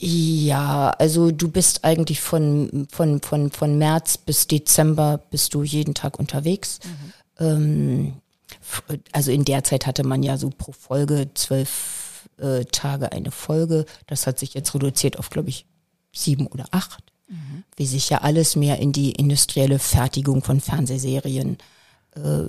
Ja, 0.00 0.90
also 0.90 1.32
du 1.32 1.48
bist 1.48 1.84
eigentlich 1.84 2.20
von, 2.20 2.86
von, 2.90 3.20
von, 3.20 3.50
von 3.50 3.78
März 3.78 4.16
bis 4.18 4.46
Dezember 4.46 5.20
bist 5.30 5.54
du 5.54 5.64
jeden 5.64 5.94
Tag 5.94 6.20
unterwegs. 6.20 6.78
Mhm. 6.84 7.44
Ähm, 7.44 8.12
also 9.10 9.32
in 9.32 9.44
der 9.44 9.64
Zeit 9.64 9.86
hatte 9.86 10.04
man 10.04 10.22
ja 10.22 10.36
so 10.36 10.50
pro 10.56 10.72
Folge 10.72 11.28
zwölf 11.34 12.07
äh, 12.38 12.64
Tage 12.64 13.12
eine 13.12 13.30
Folge. 13.30 13.84
Das 14.06 14.26
hat 14.26 14.38
sich 14.38 14.54
jetzt 14.54 14.74
reduziert 14.74 15.18
auf, 15.18 15.30
glaube 15.30 15.48
ich, 15.48 15.66
sieben 16.12 16.46
oder 16.46 16.66
acht. 16.70 17.02
Mhm. 17.28 17.64
Wie 17.76 17.86
sich 17.86 18.10
ja 18.10 18.18
alles 18.18 18.56
mehr 18.56 18.78
in 18.78 18.92
die 18.92 19.12
industrielle 19.12 19.78
Fertigung 19.78 20.42
von 20.42 20.60
Fernsehserien 20.60 21.58
äh, 22.16 22.44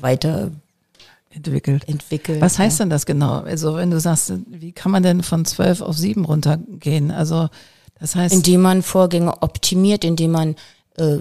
weiter 0.00 0.52
entwickelt. 1.30 1.88
entwickelt. 1.88 2.40
Was 2.40 2.58
heißt 2.58 2.80
denn 2.80 2.90
das 2.90 3.06
genau? 3.06 3.40
Also 3.40 3.76
wenn 3.76 3.90
du 3.90 3.98
sagst, 3.98 4.32
wie 4.46 4.72
kann 4.72 4.92
man 4.92 5.02
denn 5.02 5.22
von 5.22 5.44
zwölf 5.44 5.80
auf 5.80 5.98
sieben 5.98 6.24
runtergehen? 6.24 7.10
Also 7.10 7.48
das 7.98 8.14
heißt. 8.14 8.34
Indem 8.34 8.62
man 8.62 8.82
Vorgänge 8.82 9.42
optimiert, 9.42 10.04
indem 10.04 10.32
man 10.32 10.56
äh, 10.96 11.18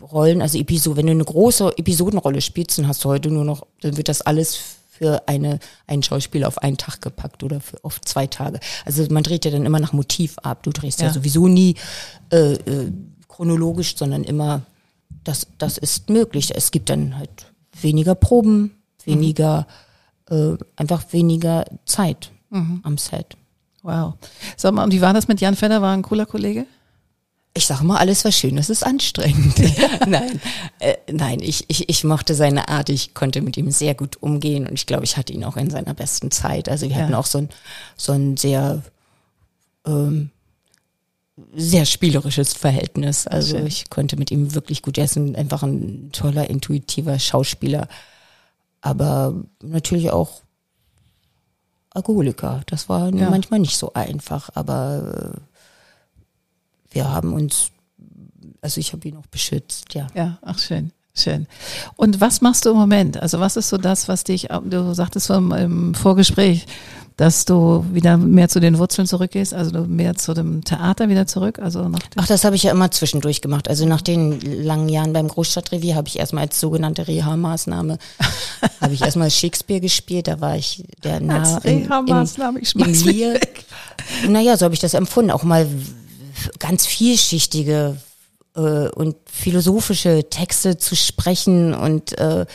Rollen, 0.00 0.42
also 0.42 0.58
Episode, 0.58 0.96
wenn 0.96 1.06
du 1.06 1.12
eine 1.12 1.24
große 1.24 1.78
Episodenrolle 1.78 2.40
spielst, 2.40 2.78
dann 2.78 2.88
hast 2.88 3.04
du 3.04 3.08
heute 3.08 3.30
nur 3.30 3.44
noch, 3.44 3.66
dann 3.80 3.96
wird 3.96 4.08
das 4.08 4.20
alles 4.20 4.58
für 4.96 5.26
eine, 5.26 5.58
einen 5.86 6.02
Schauspieler 6.02 6.46
auf 6.46 6.58
einen 6.58 6.76
Tag 6.76 7.00
gepackt 7.00 7.42
oder 7.42 7.60
für 7.60 7.82
auf 7.82 8.00
zwei 8.00 8.26
Tage. 8.28 8.60
Also 8.84 9.04
man 9.10 9.24
dreht 9.24 9.44
ja 9.44 9.50
dann 9.50 9.66
immer 9.66 9.80
nach 9.80 9.92
Motiv 9.92 10.38
ab. 10.38 10.62
Du 10.62 10.70
drehst 10.70 11.00
ja, 11.00 11.08
ja 11.08 11.12
sowieso 11.12 11.48
nie 11.48 11.74
äh, 12.30 12.52
äh, 12.52 12.92
chronologisch, 13.26 13.96
sondern 13.96 14.22
immer, 14.22 14.62
das, 15.24 15.48
das 15.58 15.78
ist 15.78 16.10
möglich. 16.10 16.54
Es 16.54 16.70
gibt 16.70 16.90
dann 16.90 17.18
halt 17.18 17.52
weniger 17.80 18.14
Proben, 18.14 18.76
weniger, 19.04 19.66
mhm. 20.30 20.58
äh, 20.60 20.64
einfach 20.76 21.12
weniger 21.12 21.64
Zeit 21.86 22.30
mhm. 22.50 22.80
am 22.84 22.96
Set. 22.96 23.36
Wow. 23.82 24.14
Sag 24.56 24.74
mal, 24.74 24.84
und 24.84 24.92
wie 24.92 25.00
war 25.00 25.12
das 25.12 25.26
mit 25.26 25.40
Jan 25.40 25.56
Fedder? 25.56 25.82
War 25.82 25.92
ein 25.92 26.02
cooler 26.02 26.24
Kollege? 26.24 26.66
Ich 27.56 27.66
sage 27.66 27.84
mal, 27.84 27.98
alles 27.98 28.24
was 28.24 28.36
schön 28.36 28.56
ist, 28.58 28.68
ist 28.68 28.84
anstrengend. 28.84 29.54
nein, 30.08 30.40
äh, 30.80 30.96
nein, 31.10 31.38
ich, 31.40 31.64
ich, 31.68 31.88
ich 31.88 32.02
mochte 32.02 32.34
seine 32.34 32.68
Art, 32.68 32.88
ich 32.88 33.14
konnte 33.14 33.42
mit 33.42 33.56
ihm 33.56 33.70
sehr 33.70 33.94
gut 33.94 34.20
umgehen 34.20 34.66
und 34.66 34.74
ich 34.74 34.86
glaube, 34.86 35.04
ich 35.04 35.16
hatte 35.16 35.32
ihn 35.32 35.44
auch 35.44 35.56
in 35.56 35.70
seiner 35.70 35.94
besten 35.94 36.32
Zeit. 36.32 36.68
Also 36.68 36.88
wir 36.88 36.96
ja. 36.96 37.02
hatten 37.02 37.14
auch 37.14 37.26
so 37.26 37.38
ein, 37.38 37.48
so 37.96 38.12
ein 38.12 38.36
sehr, 38.36 38.82
ähm, 39.86 40.30
sehr 41.54 41.86
spielerisches 41.86 42.54
Verhältnis. 42.54 43.28
Also 43.28 43.56
schön. 43.56 43.66
ich 43.68 43.88
konnte 43.88 44.16
mit 44.16 44.32
ihm 44.32 44.56
wirklich 44.56 44.82
gut 44.82 44.98
essen, 44.98 45.36
einfach 45.36 45.62
ein 45.62 46.10
toller, 46.10 46.50
intuitiver 46.50 47.20
Schauspieler, 47.20 47.86
aber 48.80 49.32
natürlich 49.62 50.10
auch 50.10 50.42
Alkoholiker. 51.90 52.62
Das 52.66 52.88
war 52.88 53.14
ja. 53.14 53.30
manchmal 53.30 53.60
nicht 53.60 53.76
so 53.76 53.92
einfach, 53.94 54.50
aber 54.54 55.36
äh, 55.36 55.53
wir 56.94 57.10
haben 57.10 57.32
uns, 57.32 57.70
also 58.60 58.80
ich 58.80 58.92
habe 58.92 59.06
ihn 59.08 59.16
auch 59.16 59.26
beschützt, 59.26 59.92
ja. 59.94 60.06
Ja, 60.14 60.38
ach 60.42 60.58
schön. 60.58 60.92
Schön. 61.16 61.46
Und 61.94 62.20
was 62.20 62.40
machst 62.40 62.64
du 62.64 62.70
im 62.70 62.76
Moment? 62.76 63.22
Also 63.22 63.38
was 63.38 63.56
ist 63.56 63.68
so 63.68 63.78
das, 63.78 64.08
was 64.08 64.24
dich, 64.24 64.48
du 64.64 64.94
sagtest 64.94 65.30
im 65.30 65.94
Vorgespräch, 65.94 66.66
dass 67.16 67.44
du 67.44 67.84
wieder 67.92 68.16
mehr 68.16 68.48
zu 68.48 68.58
den 68.58 68.78
Wurzeln 68.78 69.06
zurückgehst, 69.06 69.54
also 69.54 69.86
mehr 69.86 70.16
zu 70.16 70.34
dem 70.34 70.64
Theater 70.64 71.08
wieder 71.08 71.28
zurück? 71.28 71.60
Also 71.60 71.88
nach 71.88 72.00
Ach, 72.16 72.26
das 72.26 72.44
habe 72.44 72.56
ich 72.56 72.64
ja 72.64 72.72
immer 72.72 72.90
zwischendurch 72.90 73.40
gemacht. 73.40 73.68
Also 73.68 73.86
nach 73.86 74.02
den 74.02 74.40
langen 74.40 74.88
Jahren 74.88 75.12
beim 75.12 75.28
Großstadtrevier 75.28 75.94
habe 75.94 76.08
ich 76.08 76.18
erstmal 76.18 76.46
als 76.46 76.58
sogenannte 76.58 77.06
Reha-Maßnahme, 77.06 77.98
habe 78.80 78.94
ich 78.94 79.02
erstmal 79.02 79.30
Shakespeare 79.30 79.80
gespielt, 79.80 80.26
da 80.26 80.40
war 80.40 80.56
ich 80.56 80.84
der 81.04 81.20
nah 81.20 81.44
als 81.44 81.64
Reha-Maßnahme, 81.64 82.58
ich 82.58 82.70
schmeiß 82.70 83.04
mich 83.04 83.20
weg. 83.20 83.64
Naja, 84.28 84.56
so 84.56 84.64
habe 84.64 84.74
ich 84.74 84.80
das 84.80 84.94
empfunden, 84.94 85.30
auch 85.30 85.44
mal 85.44 85.68
ganz 86.58 86.86
vielschichtige 86.86 87.96
äh, 88.56 88.88
und 88.88 89.16
philosophische 89.30 90.28
Texte 90.28 90.78
zu 90.78 90.96
sprechen 90.96 91.74
und 91.74 92.16
äh, 92.18 92.46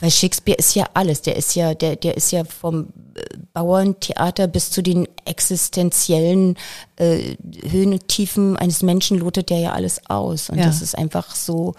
weil 0.00 0.10
Shakespeare 0.10 0.58
ist 0.58 0.74
ja 0.74 0.88
alles, 0.94 1.22
der 1.22 1.36
ist 1.36 1.54
ja, 1.54 1.72
der, 1.72 1.96
der 1.96 2.16
ist 2.16 2.32
ja 2.32 2.44
vom 2.44 2.88
äh, 3.14 3.22
Bauerntheater 3.52 4.48
bis 4.48 4.70
zu 4.70 4.82
den 4.82 5.08
existenziellen 5.24 6.56
äh, 6.96 7.36
Höhen 7.68 7.92
und 7.92 8.08
Tiefen 8.08 8.56
eines 8.56 8.82
Menschen 8.82 9.18
lotet 9.18 9.50
der 9.50 9.60
ja 9.60 9.72
alles 9.72 10.00
aus. 10.10 10.50
Und 10.50 10.58
ja. 10.58 10.66
das 10.66 10.82
ist 10.82 10.98
einfach 10.98 11.34
so, 11.34 11.74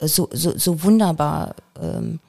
so, 0.00 0.28
so, 0.32 0.56
so 0.56 0.82
wunderbar. 0.82 1.54
Ähm, 1.80 2.20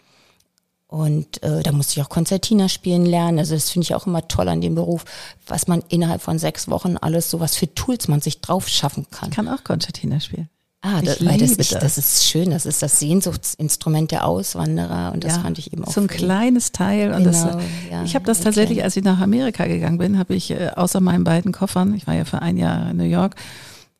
und 0.87 1.43
äh, 1.43 1.63
da 1.63 1.73
musste 1.73 1.99
ich 1.99 2.05
auch 2.05 2.09
Konzertina 2.09 2.69
spielen 2.69 3.05
lernen. 3.05 3.39
Also 3.39 3.55
das 3.55 3.69
finde 3.69 3.83
ich 3.83 3.95
auch 3.95 4.07
immer 4.07 4.27
toll 4.27 4.47
an 4.47 4.61
dem 4.61 4.75
Beruf, 4.75 5.03
was 5.45 5.67
man 5.67 5.83
innerhalb 5.89 6.21
von 6.21 6.39
sechs 6.39 6.69
Wochen 6.69 6.95
alles, 6.95 7.29
so 7.29 7.41
was 7.41 7.57
für 7.57 7.73
Tools 7.73 8.07
man 8.07 8.21
sich 8.21 8.39
drauf 8.39 8.69
schaffen 8.69 9.05
kann. 9.11 9.29
Ich 9.29 9.35
kann 9.35 9.49
auch 9.49 9.63
Konzertina 9.65 10.19
spielen. 10.21 10.49
Ah, 10.81 11.01
das, 11.01 11.25
weil 11.25 11.39
das, 11.39 11.51
ich, 11.51 11.69
das. 11.69 11.81
das 11.81 11.97
ist 11.97 12.25
schön. 12.25 12.51
Das 12.51 12.65
ist 12.65 12.81
das 12.81 12.99
Sehnsuchtsinstrument 12.99 14.11
der 14.11 14.25
Auswanderer 14.25 15.11
und 15.13 15.23
das 15.25 15.35
ja, 15.35 15.41
fand 15.41 15.59
ich 15.59 15.73
eben 15.73 15.83
auch. 15.83 15.91
So 15.91 15.99
ein 15.99 16.07
kleines 16.07 16.71
Teil. 16.71 17.11
Und 17.13 17.25
genau, 17.25 17.31
das, 17.31 17.63
ja, 17.91 18.03
ich 18.03 18.15
habe 18.15 18.25
das 18.25 18.39
tatsächlich, 18.39 18.83
als 18.83 18.95
ich 18.95 19.03
nach 19.03 19.19
Amerika 19.19 19.65
gegangen 19.65 19.97
bin, 19.97 20.17
habe 20.17 20.35
ich 20.35 20.51
äh, 20.51 20.69
außer 20.75 21.01
meinen 21.01 21.25
beiden 21.25 21.51
Koffern, 21.51 21.95
ich 21.95 22.07
war 22.07 22.13
ja 22.13 22.23
für 22.23 22.41
ein 22.41 22.55
Jahr 22.55 22.91
in 22.91 22.97
New 22.97 23.03
York, 23.03 23.35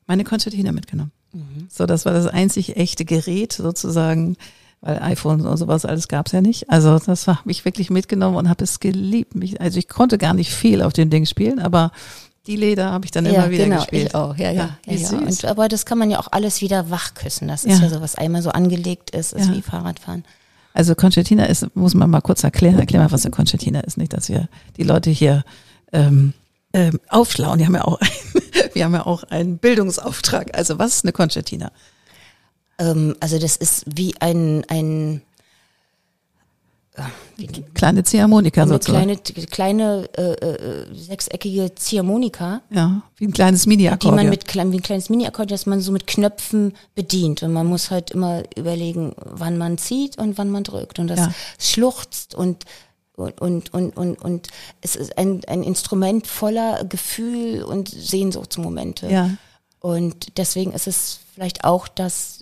meine 0.06 0.23
Konzertina 0.23 0.71
mitgenommen. 0.71 1.12
Mhm. 1.34 1.67
So, 1.69 1.86
das 1.86 2.06
war 2.06 2.13
das 2.13 2.28
einzig 2.28 2.78
echte 2.78 3.04
Gerät 3.04 3.54
sozusagen, 3.54 4.38
weil 4.82 5.02
iPhone 5.02 5.46
und 5.46 5.58
sowas 5.58 5.86
alles 5.86 6.08
gab's 6.08 6.32
ja 6.32 6.42
nicht. 6.42 6.70
Also 6.70 6.98
das 7.00 7.28
habe 7.28 7.40
ich 7.46 7.66
wirklich 7.66 7.90
mitgenommen 7.90 8.38
und 8.38 8.50
habe 8.50 8.63
es 8.63 8.80
geliebt. 8.80 9.34
Also 9.60 9.80
ich 9.80 9.88
konnte 9.88 10.18
gar 10.18 10.34
nicht 10.34 10.52
viel 10.52 10.82
auf 10.82 10.94
dem 10.94 11.10
Ding 11.10 11.26
spielen, 11.26 11.60
aber 11.60 11.92
die 12.46 12.56
Leder 12.56 12.92
habe 12.92 13.06
ich 13.06 13.12
dann 13.12 13.26
ja, 13.26 13.34
immer 13.34 13.50
wieder 13.50 13.66
genau, 13.66 13.78
gespielt. 13.78 14.08
Ich 14.08 14.16
auch, 14.16 14.38
ja, 14.38 14.52
ja. 14.52 14.78
ja, 14.86 14.94
ja, 14.94 15.10
Und, 15.10 15.46
aber 15.46 15.68
das 15.68 15.86
kann 15.86 15.98
man 15.98 16.10
ja 16.10 16.20
auch 16.20 16.30
alles 16.32 16.62
wieder 16.62 16.90
wachküssen. 16.90 17.48
Das 17.48 17.66
ist 17.66 17.82
ja, 17.82 17.90
so, 17.90 18.02
was 18.02 18.16
einmal 18.16 18.42
so 18.42 18.52
angelegt 18.52 19.10
ist, 19.10 19.34
ist 19.34 19.52
wie 19.54 19.62
Fahrradfahren. 19.62 20.24
Also 20.74 20.96
Concertina 20.96 21.46
ist, 21.46 21.76
muss 21.76 21.96
man 21.96 22.10
mal 22.10 22.22
kurz 22.22 22.44
erklären, 22.44 22.80
erklär 22.80 23.02
mal, 23.02 23.12
was 23.12 23.26
eine 23.26 23.32
Concertina 23.32 23.82
ist, 23.82 23.98
nicht, 23.98 24.13
dass 24.13 24.30
wir 24.30 24.48
die 24.78 24.84
Leute 24.84 25.10
hier 25.10 25.44
ähm, 25.92 26.34
ähm, 26.72 27.00
aufschlauen. 27.10 27.58
Die 27.58 27.66
haben 27.66 27.76
ja 27.76 27.84
auch, 27.84 28.00
ein, 28.00 28.10
wir 28.74 28.86
haben 28.86 28.94
ja 28.94 29.06
auch 29.06 29.24
einen 29.24 29.58
Bildungsauftrag. 29.58 30.56
Also 30.56 30.78
was 30.80 30.98
ist 30.98 31.06
eine 31.06 31.13
Concertina? 31.13 31.72
Ähm, 32.80 33.16
also 33.20 33.40
das 33.40 33.58
ist 33.58 33.86
wie 33.88 34.16
ein, 34.20 34.63
ein 34.68 35.22
kleine 37.74 38.04
Ziehharmonika 38.04 38.63
eine 38.63 38.72
sozusagen. 38.72 39.18
kleine 39.22 39.48
kleine 39.48 40.10
äh, 40.18 40.34
äh, 40.34 40.96
sechseckige 40.96 41.76
Ziehharmonika. 41.76 42.62
Ja, 42.70 43.04
wie 43.18 43.28
ein 43.28 43.34
kleines 43.34 43.66
Mini-Akkordeon. 43.68 44.18
Die 44.18 44.24
man 44.24 44.30
mit 44.30 44.56
wie 44.56 44.78
ein 44.78 44.82
kleines 44.82 45.10
Mini-Akkordeon, 45.10 45.56
das 45.56 45.66
man 45.66 45.82
so 45.82 45.92
mit 45.92 46.08
Knöpfen 46.08 46.74
bedient 46.96 47.44
und 47.44 47.54
man 47.54 47.68
muss 47.68 47.92
halt 47.92 48.12
immer 48.12 48.44
überlegen, 48.56 49.13
wann 49.18 49.58
man 49.58 49.78
zieht 49.78 50.18
und 50.18 50.38
wann 50.38 50.50
man 50.50 50.63
drückt 50.63 51.00
und 51.00 51.08
das 51.08 51.20
ja. 51.20 51.34
schluchzt 51.60 52.36
und 52.36 52.66
und, 53.16 53.42
und, 53.42 53.74
und, 53.74 53.98
und, 53.98 54.22
und 54.22 54.48
es 54.82 54.96
ist 54.96 55.18
ein, 55.18 55.42
ein 55.48 55.63
Instrument 55.63 56.28
voller 56.28 56.86
Gefühl 56.86 57.63
und 57.63 57.90
Sehnsuchtsmomente. 57.90 59.10
Ja. 59.10 59.32
Und 59.80 60.38
deswegen 60.38 60.72
ist 60.72 60.86
es 60.86 61.20
vielleicht 61.34 61.63
auch 61.63 61.88
das 61.88 62.37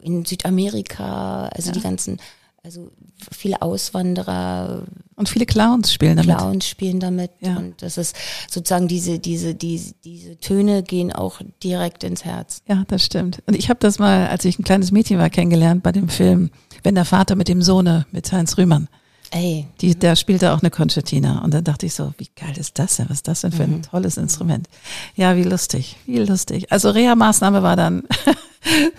in 0.00 0.24
Südamerika, 0.24 1.48
also 1.48 1.68
ja. 1.68 1.72
die 1.72 1.80
ganzen 1.80 2.18
also 2.64 2.90
viele 3.30 3.60
Auswanderer 3.60 4.84
und 5.16 5.28
viele 5.28 5.44
Clowns 5.44 5.92
spielen 5.92 6.16
damit. 6.16 6.36
Clowns 6.36 6.66
spielen 6.66 6.98
damit 6.98 7.30
ja. 7.40 7.56
und 7.56 7.82
das 7.82 7.98
ist 7.98 8.16
sozusagen 8.50 8.88
diese 8.88 9.18
diese 9.18 9.54
diese 9.54 9.94
diese 10.02 10.38
Töne 10.38 10.82
gehen 10.82 11.12
auch 11.12 11.40
direkt 11.62 12.04
ins 12.04 12.24
Herz. 12.24 12.62
Ja, 12.66 12.84
das 12.88 13.04
stimmt. 13.04 13.42
Und 13.46 13.54
ich 13.54 13.68
habe 13.68 13.80
das 13.80 13.98
mal, 13.98 14.28
als 14.28 14.46
ich 14.46 14.58
ein 14.58 14.64
kleines 14.64 14.92
Mädchen 14.92 15.18
war, 15.18 15.28
kennengelernt 15.28 15.82
bei 15.82 15.92
dem 15.92 16.08
Film 16.08 16.50
Wenn 16.82 16.94
der 16.94 17.04
Vater 17.04 17.36
mit 17.36 17.48
dem 17.48 17.62
Sohne 17.62 18.06
mit 18.12 18.32
Heinz 18.32 18.56
Rühmann. 18.56 18.88
Ey. 19.30 19.66
Die, 19.80 19.98
der 19.98 20.16
spielte 20.16 20.52
auch 20.52 20.60
eine 20.60 20.70
Concertina 20.70 21.42
und 21.42 21.52
dann 21.52 21.64
dachte 21.64 21.86
ich 21.86 21.94
so, 21.94 22.14
wie 22.18 22.28
geil 22.36 22.56
ist 22.56 22.78
das 22.78 22.96
denn? 22.96 23.06
Was 23.08 23.18
ist 23.18 23.28
das 23.28 23.40
denn 23.40 23.52
für 23.52 23.64
ein 23.64 23.70
mhm. 23.76 23.82
tolles 23.82 24.16
Instrument? 24.16 24.68
Ja, 25.16 25.36
wie 25.36 25.42
lustig, 25.42 25.96
wie 26.06 26.18
lustig. 26.18 26.70
Also 26.70 26.90
Reha-Maßnahme 26.90 27.62
war 27.62 27.74
dann 27.74 28.04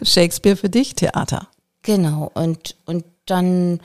Shakespeare 0.02 0.56
für 0.56 0.70
dich, 0.70 0.96
Theater. 0.96 1.48
Genau 1.82 2.32
und 2.34 2.76
und 2.86 3.06
dann, 3.26 3.80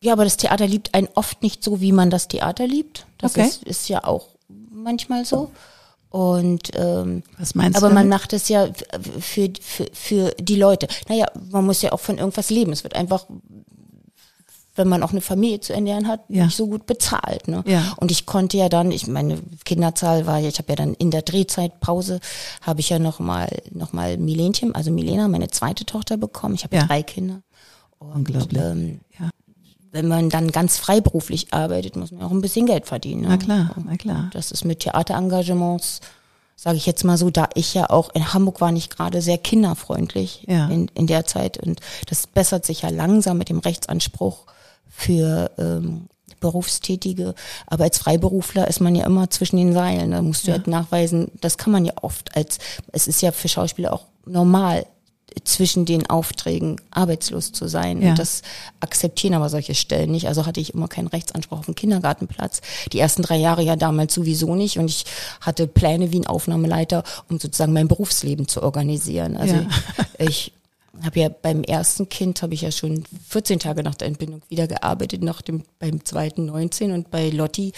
ja, 0.00 0.12
aber 0.12 0.24
das 0.24 0.36
Theater 0.36 0.66
liebt 0.66 0.94
einen 0.94 1.08
oft 1.14 1.42
nicht 1.42 1.64
so, 1.64 1.80
wie 1.80 1.92
man 1.92 2.10
das 2.10 2.28
Theater 2.28 2.66
liebt. 2.66 3.06
Das 3.18 3.32
okay. 3.32 3.46
ist, 3.46 3.62
ist 3.64 3.88
ja 3.88 4.04
auch 4.04 4.28
manchmal 4.48 5.24
so. 5.24 5.50
Und 6.10 6.70
ähm, 6.74 7.22
was 7.38 7.54
meinst 7.54 7.76
aber 7.76 7.88
du? 7.88 7.94
man 7.94 8.08
macht 8.08 8.32
es 8.32 8.48
ja 8.48 8.68
für, 9.20 9.52
für, 9.60 9.86
für 9.92 10.34
die 10.38 10.56
Leute. 10.56 10.88
Naja, 11.08 11.26
man 11.50 11.66
muss 11.66 11.82
ja 11.82 11.92
auch 11.92 12.00
von 12.00 12.16
irgendwas 12.16 12.48
leben. 12.48 12.72
Es 12.72 12.82
wird 12.82 12.94
einfach, 12.94 13.26
wenn 14.78 14.88
man 14.88 15.02
auch 15.02 15.10
eine 15.10 15.20
Familie 15.20 15.60
zu 15.60 15.74
ernähren 15.74 16.08
hat, 16.08 16.20
ja. 16.28 16.44
nicht 16.44 16.56
so 16.56 16.68
gut 16.68 16.86
bezahlt. 16.86 17.48
Ne? 17.48 17.62
Ja. 17.66 17.94
Und 17.96 18.10
ich 18.10 18.24
konnte 18.24 18.56
ja 18.56 18.68
dann, 18.68 18.90
ich 18.90 19.06
meine 19.06 19.38
Kinderzahl 19.64 20.26
war 20.26 20.38
ja, 20.38 20.48
ich 20.48 20.58
habe 20.58 20.70
ja 20.70 20.76
dann 20.76 20.94
in 20.94 21.10
der 21.10 21.22
Drehzeitpause 21.22 22.20
habe 22.62 22.80
ich 22.80 22.88
ja 22.88 22.98
noch 22.98 23.18
mal 23.18 23.48
noch 23.70 23.92
mal 23.92 24.16
Milenchen, 24.16 24.74
also 24.74 24.90
Milena, 24.90 25.28
meine 25.28 25.48
zweite 25.48 25.84
Tochter 25.84 26.16
bekommen. 26.16 26.54
Ich 26.54 26.64
habe 26.64 26.76
ja. 26.76 26.86
drei 26.86 27.02
Kinder. 27.02 27.42
Und, 27.98 28.12
Unglaublich. 28.12 28.62
Ähm, 28.62 29.00
ja. 29.18 29.30
Wenn 29.90 30.06
man 30.06 30.30
dann 30.30 30.52
ganz 30.52 30.76
freiberuflich 30.76 31.52
arbeitet, 31.52 31.96
muss 31.96 32.12
man 32.12 32.22
auch 32.22 32.30
ein 32.30 32.40
bisschen 32.40 32.66
Geld 32.66 32.86
verdienen. 32.86 33.22
Ne? 33.22 33.28
Na 33.28 33.36
klar, 33.36 33.74
na 33.84 33.96
klar. 33.96 34.30
Das 34.32 34.52
ist 34.52 34.64
mit 34.64 34.80
Theaterengagements, 34.80 36.00
sage 36.56 36.76
ich 36.76 36.86
jetzt 36.86 37.04
mal 37.04 37.16
so, 37.16 37.30
da 37.30 37.48
ich 37.54 37.74
ja 37.74 37.88
auch 37.88 38.14
in 38.14 38.32
Hamburg 38.34 38.60
war 38.60 38.70
nicht 38.70 38.94
gerade 38.94 39.22
sehr 39.22 39.38
kinderfreundlich 39.38 40.44
ja. 40.46 40.68
in, 40.68 40.88
in 40.94 41.06
der 41.06 41.24
Zeit 41.24 41.58
und 41.58 41.80
das 42.06 42.26
bessert 42.26 42.66
sich 42.66 42.82
ja 42.82 42.90
langsam 42.90 43.38
mit 43.38 43.48
dem 43.48 43.58
Rechtsanspruch 43.58 44.44
für 44.98 45.50
ähm, 45.58 46.08
Berufstätige. 46.40 47.34
Aber 47.66 47.84
als 47.84 47.98
Freiberufler 47.98 48.68
ist 48.68 48.80
man 48.80 48.94
ja 48.96 49.06
immer 49.06 49.30
zwischen 49.30 49.56
den 49.56 49.72
Seilen. 49.72 50.10
Da 50.10 50.22
musst 50.22 50.44
du 50.44 50.48
ja. 50.48 50.56
halt 50.56 50.66
nachweisen, 50.66 51.30
das 51.40 51.56
kann 51.56 51.72
man 51.72 51.84
ja 51.84 51.92
oft 52.02 52.36
als, 52.36 52.58
es 52.92 53.06
ist 53.06 53.22
ja 53.22 53.32
für 53.32 53.48
Schauspieler 53.48 53.92
auch 53.92 54.06
normal, 54.26 54.84
zwischen 55.44 55.84
den 55.84 56.08
Aufträgen 56.08 56.80
arbeitslos 56.90 57.52
zu 57.52 57.68
sein. 57.68 58.02
Ja. 58.02 58.10
Und 58.10 58.18
das 58.18 58.42
akzeptieren 58.80 59.34
aber 59.34 59.48
solche 59.48 59.74
Stellen 59.74 60.10
nicht. 60.10 60.26
Also 60.26 60.46
hatte 60.46 60.58
ich 60.58 60.74
immer 60.74 60.88
keinen 60.88 61.06
Rechtsanspruch 61.06 61.60
auf 61.60 61.68
einen 61.68 61.76
Kindergartenplatz. 61.76 62.60
Die 62.92 62.98
ersten 62.98 63.22
drei 63.22 63.36
Jahre 63.36 63.62
ja 63.62 63.76
damals 63.76 64.14
sowieso 64.14 64.56
nicht. 64.56 64.78
Und 64.78 64.86
ich 64.86 65.04
hatte 65.40 65.68
Pläne 65.68 66.10
wie 66.10 66.18
ein 66.20 66.26
Aufnahmeleiter, 66.26 67.04
um 67.28 67.38
sozusagen 67.38 67.72
mein 67.72 67.88
Berufsleben 67.88 68.48
zu 68.48 68.62
organisieren. 68.62 69.36
Also 69.36 69.54
ja. 69.54 69.66
ich 70.18 70.52
habe 71.02 71.20
ja 71.20 71.28
beim 71.28 71.62
ersten 71.62 72.08
Kind 72.08 72.42
habe 72.42 72.54
ich 72.54 72.62
ja 72.62 72.72
schon 72.72 73.04
14 73.28 73.58
Tage 73.60 73.82
nach 73.82 73.94
der 73.94 74.08
Entbindung 74.08 74.42
wieder 74.48 74.66
gearbeitet, 74.66 75.22
nach 75.22 75.42
dem 75.42 75.62
beim 75.78 76.04
zweiten 76.04 76.46
19 76.46 76.92
und 76.92 77.10
bei 77.10 77.30
Lotti 77.30 77.72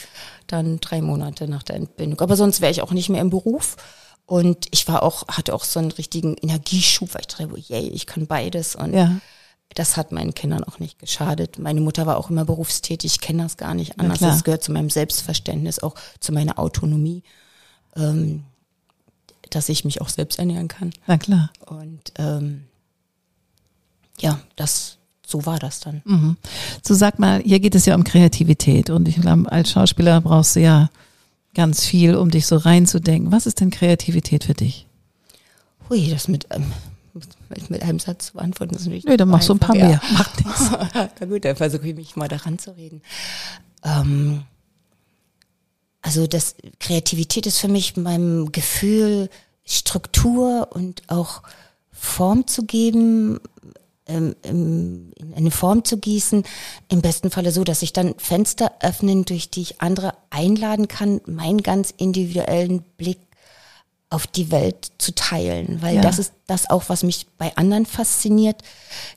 dann 0.47 0.81
drei 0.81 1.03
Monate 1.03 1.49
nach 1.49 1.63
der 1.63 1.77
Entbindung. 1.77 2.21
Aber 2.21 2.37
sonst 2.37 2.61
wäre 2.61 2.71
ich 2.71 2.83
auch 2.83 2.93
nicht 2.93 3.09
mehr 3.09 3.21
im 3.21 3.31
Beruf. 3.31 3.77
Und 4.27 4.67
ich 4.71 4.87
war 4.87 5.03
auch, 5.03 5.27
hatte 5.27 5.53
auch 5.55 5.65
so 5.65 5.81
einen 5.81 5.91
richtigen 5.91 6.37
Energieschub, 6.37 7.15
weil 7.15 7.23
ich 7.23 7.27
dachte, 7.27 7.49
yay, 7.57 7.89
ich 7.89 8.07
kann 8.07 8.29
beides. 8.29 8.77
Und 8.77 8.95
ja. 8.95 9.17
das 9.75 9.97
hat 9.97 10.13
meinen 10.13 10.35
Kindern 10.35 10.63
auch 10.63 10.79
nicht 10.79 11.01
geschadet. 11.01 11.59
Meine 11.59 11.81
Mutter 11.81 12.07
war 12.07 12.17
auch 12.17 12.31
immer 12.31 12.45
berufstätig, 12.45 13.15
ich 13.15 13.21
kenne 13.21 13.43
das 13.43 13.57
gar 13.57 13.75
nicht 13.75 13.99
anders. 13.99 14.21
Das 14.21 14.45
gehört 14.45 14.63
zu 14.63 14.71
meinem 14.71 14.89
Selbstverständnis, 14.89 15.81
auch 15.81 15.97
zu 16.21 16.31
meiner 16.31 16.61
Autonomie, 16.61 17.25
ähm, 17.97 18.45
dass 19.51 19.69
ich 19.69 19.85
mich 19.85 20.01
auch 20.01 20.09
selbst 20.09 20.39
ernähren 20.39 20.69
kann. 20.69 20.93
Na 21.09 21.19
klar. 21.19 21.51
Und 21.67 22.13
ähm, 22.17 22.67
ja, 24.21 24.41
das 24.57 24.99
so 25.27 25.47
war 25.47 25.59
das 25.59 25.81
dann. 25.81 26.03
Mhm. 26.05 26.37
So 26.83 26.95
sag 26.95 27.19
mal, 27.19 27.41
hier 27.43 27.61
geht 27.61 27.75
es 27.75 27.87
ja 27.87 27.95
um 27.95 28.05
Kreativität 28.05 28.91
und 28.91 29.07
ich 29.07 29.21
glaube, 29.21 29.51
als 29.51 29.71
Schauspieler 29.71 30.21
brauchst 30.21 30.57
du 30.57 30.61
ja 30.61 30.91
ganz 31.55 31.85
viel, 31.85 32.17
um 32.17 32.31
dich 32.31 32.47
so 32.47 32.57
reinzudenken. 32.57 33.33
Was 33.33 33.47
ist 33.47 33.61
denn 33.61 33.71
Kreativität 33.71 34.45
für 34.45 34.55
dich? 34.55 34.87
Hui, 35.89 36.11
das 36.11 36.29
mit, 36.29 36.47
ähm, 36.51 36.73
mit, 37.49 37.71
mit 37.71 37.83
einem 37.83 37.99
Satz 37.99 38.27
zu 38.27 38.33
beantworten 38.35 38.75
ist 38.75 38.83
natürlich. 38.83 39.05
Nee, 39.05 39.17
dann 39.17 39.29
mach 39.29 39.43
so 39.43 39.53
ein 39.55 39.59
paar 39.59 39.77
ja. 39.77 39.87
mehr. 39.87 40.03
Macht 40.13 40.45
nichts. 40.45 40.71
Na 41.21 41.27
gut, 41.27 41.45
dann 41.45 41.57
versuche 41.57 41.89
ich 41.89 41.97
mich 41.97 42.17
mal 42.17 42.29
daran 42.29 42.59
zu 42.59 42.77
reden. 42.77 43.03
Ähm, 43.85 44.43
also 46.03 46.27
das 46.27 46.55
Kreativität 46.79 47.47
ist 47.47 47.59
für 47.59 47.69
mich 47.69 47.97
meinem 47.97 48.53
Gefühl 48.53 49.29
Struktur 49.65 50.69
und 50.73 51.03
auch 51.09 51.43
Form 51.93 52.47
zu 52.47 52.65
geben, 52.65 53.39
ähm, 54.11 54.35
in 54.43 55.35
eine 55.35 55.51
Form 55.51 55.85
zu 55.85 55.99
gießen. 55.99 56.45
Im 56.89 57.01
besten 57.01 57.31
Falle 57.31 57.53
so, 57.53 57.65
dass 57.65 57.83
ich 57.83 57.93
dann 57.93 58.15
Fenster 58.19 58.73
öffnen, 58.81 59.25
durch 59.25 59.51
die 59.51 59.63
ich 59.63 59.81
andere 59.81 60.15
einladen 60.31 60.89
kann, 60.89 61.21
meinen 61.27 61.63
ganz 61.63 61.95
individuellen 61.97 62.83
Blick 62.97 63.19
auf 64.11 64.27
die 64.27 64.51
Welt 64.51 64.91
zu 64.99 65.15
teilen, 65.15 65.81
weil 65.83 65.95
ja. 65.95 66.01
das 66.01 66.19
ist 66.19 66.33
das 66.49 66.69
auch, 66.69 66.89
was 66.89 67.05
mich 67.05 67.29
bei 67.39 67.57
anderen 67.57 67.87
fasziniert. 67.87 68.61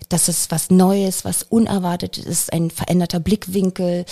Das 0.10 0.30
ist 0.30 0.52
was 0.52 0.70
Neues, 0.70 1.26
was 1.26 1.42
Unerwartetes 1.42 2.24
ist, 2.24 2.54
ein 2.54 2.70
veränderter 2.70 3.20
Blickwinkel, 3.20 4.06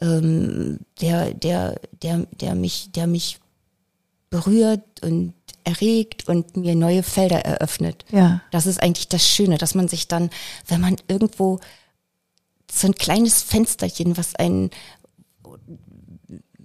ähm, 0.00 0.78
der, 1.00 1.34
der, 1.34 1.80
der, 2.02 2.26
der 2.40 2.54
mich, 2.54 2.92
der 2.92 3.08
mich 3.08 3.40
berührt 4.30 4.84
und 5.02 5.34
erregt 5.68 6.28
und 6.28 6.56
mir 6.56 6.74
neue 6.74 7.02
Felder 7.02 7.44
eröffnet. 7.44 8.04
Ja. 8.10 8.40
Das 8.50 8.66
ist 8.66 8.82
eigentlich 8.82 9.08
das 9.08 9.28
Schöne, 9.28 9.58
dass 9.58 9.74
man 9.74 9.86
sich 9.86 10.08
dann, 10.08 10.30
wenn 10.66 10.80
man 10.80 10.96
irgendwo 11.08 11.60
so 12.70 12.86
ein 12.86 12.94
kleines 12.94 13.42
Fensterchen, 13.42 14.16
was 14.16 14.34
einen, 14.34 14.70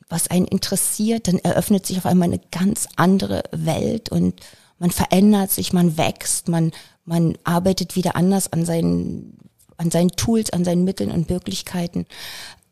was 0.08 0.30
einen 0.30 0.48
interessiert, 0.48 1.28
dann 1.28 1.40
eröffnet 1.40 1.86
sich 1.86 1.98
auf 1.98 2.06
einmal 2.06 2.30
eine 2.30 2.42
ganz 2.52 2.88
andere 2.96 3.44
Welt 3.52 4.10
und 4.10 4.40
man 4.80 4.92
verändert 4.92 5.52
sich, 5.52 5.74
man 5.74 5.98
wächst, 5.98 6.48
man, 6.48 6.72
man 7.06 7.38
arbeitet 7.44 7.96
wieder 7.96 8.16
anders 8.16 8.52
an 8.54 8.66
seinen, 8.66 9.38
an 9.78 9.92
seinen 9.92 10.12
Tools, 10.12 10.50
an 10.52 10.64
seinen 10.64 10.84
Mitteln 10.86 11.12
und 11.12 11.30
Möglichkeiten. 11.30 12.06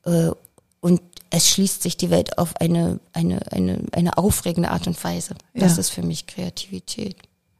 Äh, 0.06 0.32
und 0.80 1.02
es 1.32 1.50
schließt 1.50 1.82
sich 1.82 1.98
die 1.98 2.10
Welt 2.10 2.38
auf 2.38 2.56
eine, 2.58 3.00
eine, 3.14 3.52
eine, 3.52 3.82
eine 3.94 4.18
aufregende 4.18 4.70
Art 4.70 4.86
und 4.86 5.02
Weise. 5.04 5.36
Das 5.54 5.74
ja. 5.74 5.80
ist 5.80 5.90
für 5.90 6.04
mich 6.04 6.28
Kreativität. 6.28 7.16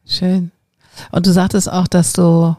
Schön. 0.06 0.52
Und 1.12 1.26
du 1.26 1.32
sagtest 1.32 1.72
auch, 1.72 1.88
dass 1.88 2.12
du 2.12 2.56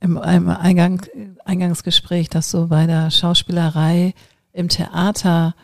im, 0.00 0.18
im 0.18 0.48
Eingang, 0.50 1.02
Eingangsgespräch, 1.44 2.28
dass 2.28 2.50
du 2.50 2.68
bei 2.68 2.86
der 2.86 3.10
Schauspielerei 3.10 4.14
im 4.52 4.68
Theater 4.68 5.54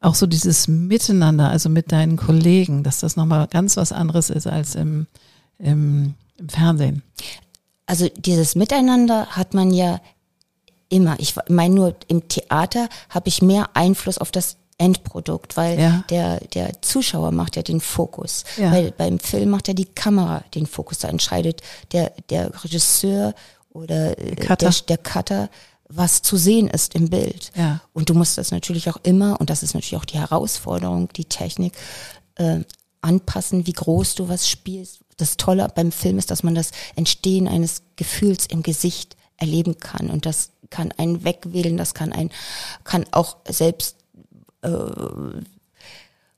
auch 0.00 0.16
so 0.16 0.26
dieses 0.26 0.66
Miteinander, 0.66 1.48
also 1.48 1.68
mit 1.68 1.92
deinen 1.92 2.16
Kollegen, 2.16 2.82
dass 2.82 3.00
das 3.00 3.16
nochmal 3.16 3.46
ganz 3.46 3.76
was 3.76 3.92
anderes 3.92 4.30
ist 4.30 4.48
als 4.48 4.74
im, 4.74 5.06
im, 5.58 6.14
im 6.36 6.48
Fernsehen. 6.48 7.02
Also 7.86 8.08
dieses 8.16 8.56
Miteinander 8.56 9.26
hat 9.26 9.54
man 9.54 9.72
ja 9.72 10.00
immer. 10.88 11.18
Ich 11.18 11.34
meine 11.48 11.74
nur, 11.74 11.96
im 12.08 12.28
Theater 12.28 12.88
habe 13.08 13.28
ich 13.28 13.42
mehr 13.42 13.70
Einfluss 13.74 14.18
auf 14.18 14.30
das 14.30 14.56
Endprodukt, 14.78 15.56
weil 15.56 15.80
ja. 15.80 16.04
der, 16.10 16.40
der 16.40 16.82
Zuschauer 16.82 17.32
macht 17.32 17.56
ja 17.56 17.62
den 17.62 17.80
Fokus. 17.80 18.44
Ja. 18.58 18.72
Weil 18.72 18.92
beim 18.92 19.18
Film 19.18 19.50
macht 19.50 19.68
ja 19.68 19.74
die 19.74 19.86
Kamera 19.86 20.44
den 20.54 20.66
Fokus. 20.66 20.98
Da 20.98 21.08
entscheidet 21.08 21.62
der, 21.92 22.12
der 22.28 22.52
Regisseur 22.62 23.34
oder 23.70 24.14
Cutter. 24.14 24.70
Der, 24.70 24.72
der 24.88 24.98
Cutter, 24.98 25.50
was 25.88 26.20
zu 26.20 26.36
sehen 26.36 26.68
ist 26.68 26.94
im 26.94 27.08
Bild. 27.08 27.52
Ja. 27.54 27.80
Und 27.92 28.10
du 28.10 28.14
musst 28.14 28.36
das 28.36 28.50
natürlich 28.50 28.90
auch 28.90 28.98
immer, 29.02 29.40
und 29.40 29.50
das 29.50 29.62
ist 29.62 29.74
natürlich 29.74 29.96
auch 29.96 30.04
die 30.04 30.18
Herausforderung, 30.18 31.08
die 31.14 31.24
Technik, 31.24 31.72
äh, 32.34 32.60
anpassen, 33.00 33.66
wie 33.66 33.72
groß 33.72 34.16
du 34.16 34.28
was 34.28 34.48
spielst. 34.48 35.00
Das 35.16 35.36
Tolle 35.36 35.68
beim 35.74 35.92
Film 35.92 36.18
ist, 36.18 36.30
dass 36.30 36.42
man 36.42 36.54
das 36.54 36.72
Entstehen 36.96 37.48
eines 37.48 37.82
Gefühls 37.94 38.46
im 38.46 38.62
Gesicht 38.62 39.16
erleben 39.38 39.78
kann. 39.78 40.10
Und 40.10 40.26
das 40.26 40.50
kann 40.70 40.92
einen 40.92 41.24
wegwählen, 41.24 41.76
das 41.76 41.94
kann 41.94 42.12
ein, 42.12 42.30
kann 42.84 43.04
auch 43.10 43.36
selbst, 43.48 43.96
äh, 44.62 44.70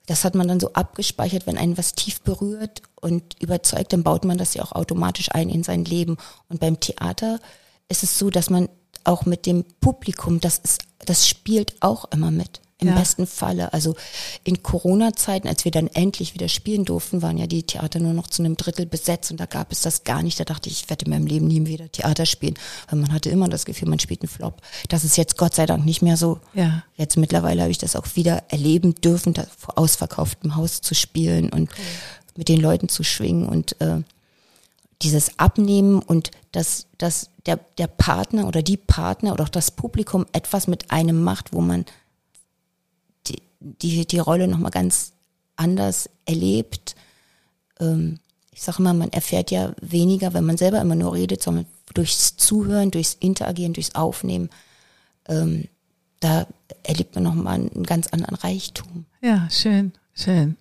das 0.06 0.24
hat 0.24 0.34
man 0.34 0.48
dann 0.48 0.60
so 0.60 0.72
abgespeichert, 0.72 1.46
wenn 1.46 1.58
einen 1.58 1.76
was 1.76 1.92
tief 1.92 2.22
berührt 2.22 2.82
und 3.00 3.40
überzeugt, 3.40 3.92
dann 3.92 4.02
baut 4.02 4.24
man 4.24 4.38
das 4.38 4.54
ja 4.54 4.62
auch 4.62 4.72
automatisch 4.72 5.30
ein 5.32 5.50
in 5.50 5.62
sein 5.62 5.84
Leben. 5.84 6.16
Und 6.48 6.60
beim 6.60 6.80
Theater 6.80 7.40
ist 7.88 8.02
es 8.02 8.18
so, 8.18 8.30
dass 8.30 8.50
man 8.50 8.68
auch 9.04 9.26
mit 9.26 9.46
dem 9.46 9.64
Publikum, 9.80 10.40
das 10.40 10.58
ist, 10.58 10.82
das 10.98 11.28
spielt 11.28 11.76
auch 11.80 12.06
immer 12.10 12.30
mit. 12.30 12.60
Im 12.80 12.88
ja. 12.88 12.94
besten 12.94 13.26
Falle. 13.26 13.72
Also 13.72 13.96
in 14.44 14.62
Corona-Zeiten, 14.62 15.48
als 15.48 15.64
wir 15.64 15.72
dann 15.72 15.88
endlich 15.88 16.34
wieder 16.34 16.48
spielen 16.48 16.84
durften, 16.84 17.22
waren 17.22 17.36
ja 17.36 17.48
die 17.48 17.64
Theater 17.64 17.98
nur 17.98 18.12
noch 18.12 18.28
zu 18.28 18.40
einem 18.40 18.56
Drittel 18.56 18.86
besetzt 18.86 19.32
und 19.32 19.40
da 19.40 19.46
gab 19.46 19.72
es 19.72 19.80
das 19.80 20.04
gar 20.04 20.22
nicht. 20.22 20.38
Da 20.38 20.44
dachte 20.44 20.68
ich, 20.68 20.82
ich 20.82 20.90
werde 20.90 21.06
in 21.06 21.10
meinem 21.10 21.26
Leben 21.26 21.48
nie 21.48 21.66
wieder 21.66 21.90
Theater 21.90 22.24
spielen. 22.24 22.54
Weil 22.88 23.00
man 23.00 23.12
hatte 23.12 23.30
immer 23.30 23.48
das 23.48 23.64
Gefühl, 23.64 23.88
man 23.88 23.98
spielt 23.98 24.22
einen 24.22 24.28
Flop. 24.28 24.62
Das 24.88 25.02
ist 25.02 25.16
jetzt 25.16 25.36
Gott 25.36 25.56
sei 25.56 25.66
Dank 25.66 25.84
nicht 25.84 26.02
mehr 26.02 26.16
so. 26.16 26.38
Ja. 26.54 26.84
Jetzt 26.96 27.16
mittlerweile 27.16 27.62
habe 27.62 27.72
ich 27.72 27.78
das 27.78 27.96
auch 27.96 28.06
wieder 28.14 28.44
erleben 28.48 28.94
dürfen, 28.94 29.34
da 29.34 29.44
vor 29.56 29.76
ausverkauftem 29.76 30.54
Haus 30.54 30.80
zu 30.80 30.94
spielen 30.94 31.50
und 31.50 31.70
cool. 31.70 31.84
mit 32.36 32.48
den 32.48 32.60
Leuten 32.60 32.88
zu 32.88 33.02
schwingen 33.02 33.48
und 33.48 33.80
äh, 33.80 34.02
dieses 35.02 35.38
Abnehmen 35.38 35.98
und 36.00 36.30
dass, 36.52 36.86
dass 36.96 37.30
der, 37.46 37.58
der 37.78 37.88
Partner 37.88 38.46
oder 38.46 38.62
die 38.62 38.76
Partner 38.76 39.32
oder 39.32 39.44
auch 39.44 39.48
das 39.48 39.72
Publikum 39.72 40.26
etwas 40.32 40.68
mit 40.68 40.90
einem 40.92 41.22
macht, 41.22 41.52
wo 41.52 41.60
man 41.60 41.84
die, 43.60 44.06
die, 44.06 44.18
Rolle 44.18 44.48
nochmal 44.48 44.70
ganz 44.70 45.12
anders 45.56 46.08
erlebt. 46.26 46.94
Ähm, 47.80 48.20
ich 48.52 48.62
sage 48.62 48.78
immer, 48.78 48.94
man 48.94 49.12
erfährt 49.12 49.50
ja 49.50 49.72
weniger, 49.80 50.34
wenn 50.34 50.44
man 50.44 50.56
selber 50.56 50.80
immer 50.80 50.94
nur 50.94 51.14
redet, 51.14 51.42
sondern 51.42 51.66
durchs 51.94 52.36
Zuhören, 52.36 52.90
durchs 52.90 53.14
Interagieren, 53.14 53.72
durchs 53.72 53.94
Aufnehmen. 53.94 54.50
Ähm, 55.28 55.68
da 56.20 56.46
erlebt 56.82 57.14
man 57.14 57.24
nochmal 57.24 57.54
einen 57.54 57.84
ganz 57.84 58.08
anderen 58.08 58.34
Reichtum. 58.36 59.04
Ja, 59.20 59.48
schön, 59.50 59.92
schön. 60.14 60.56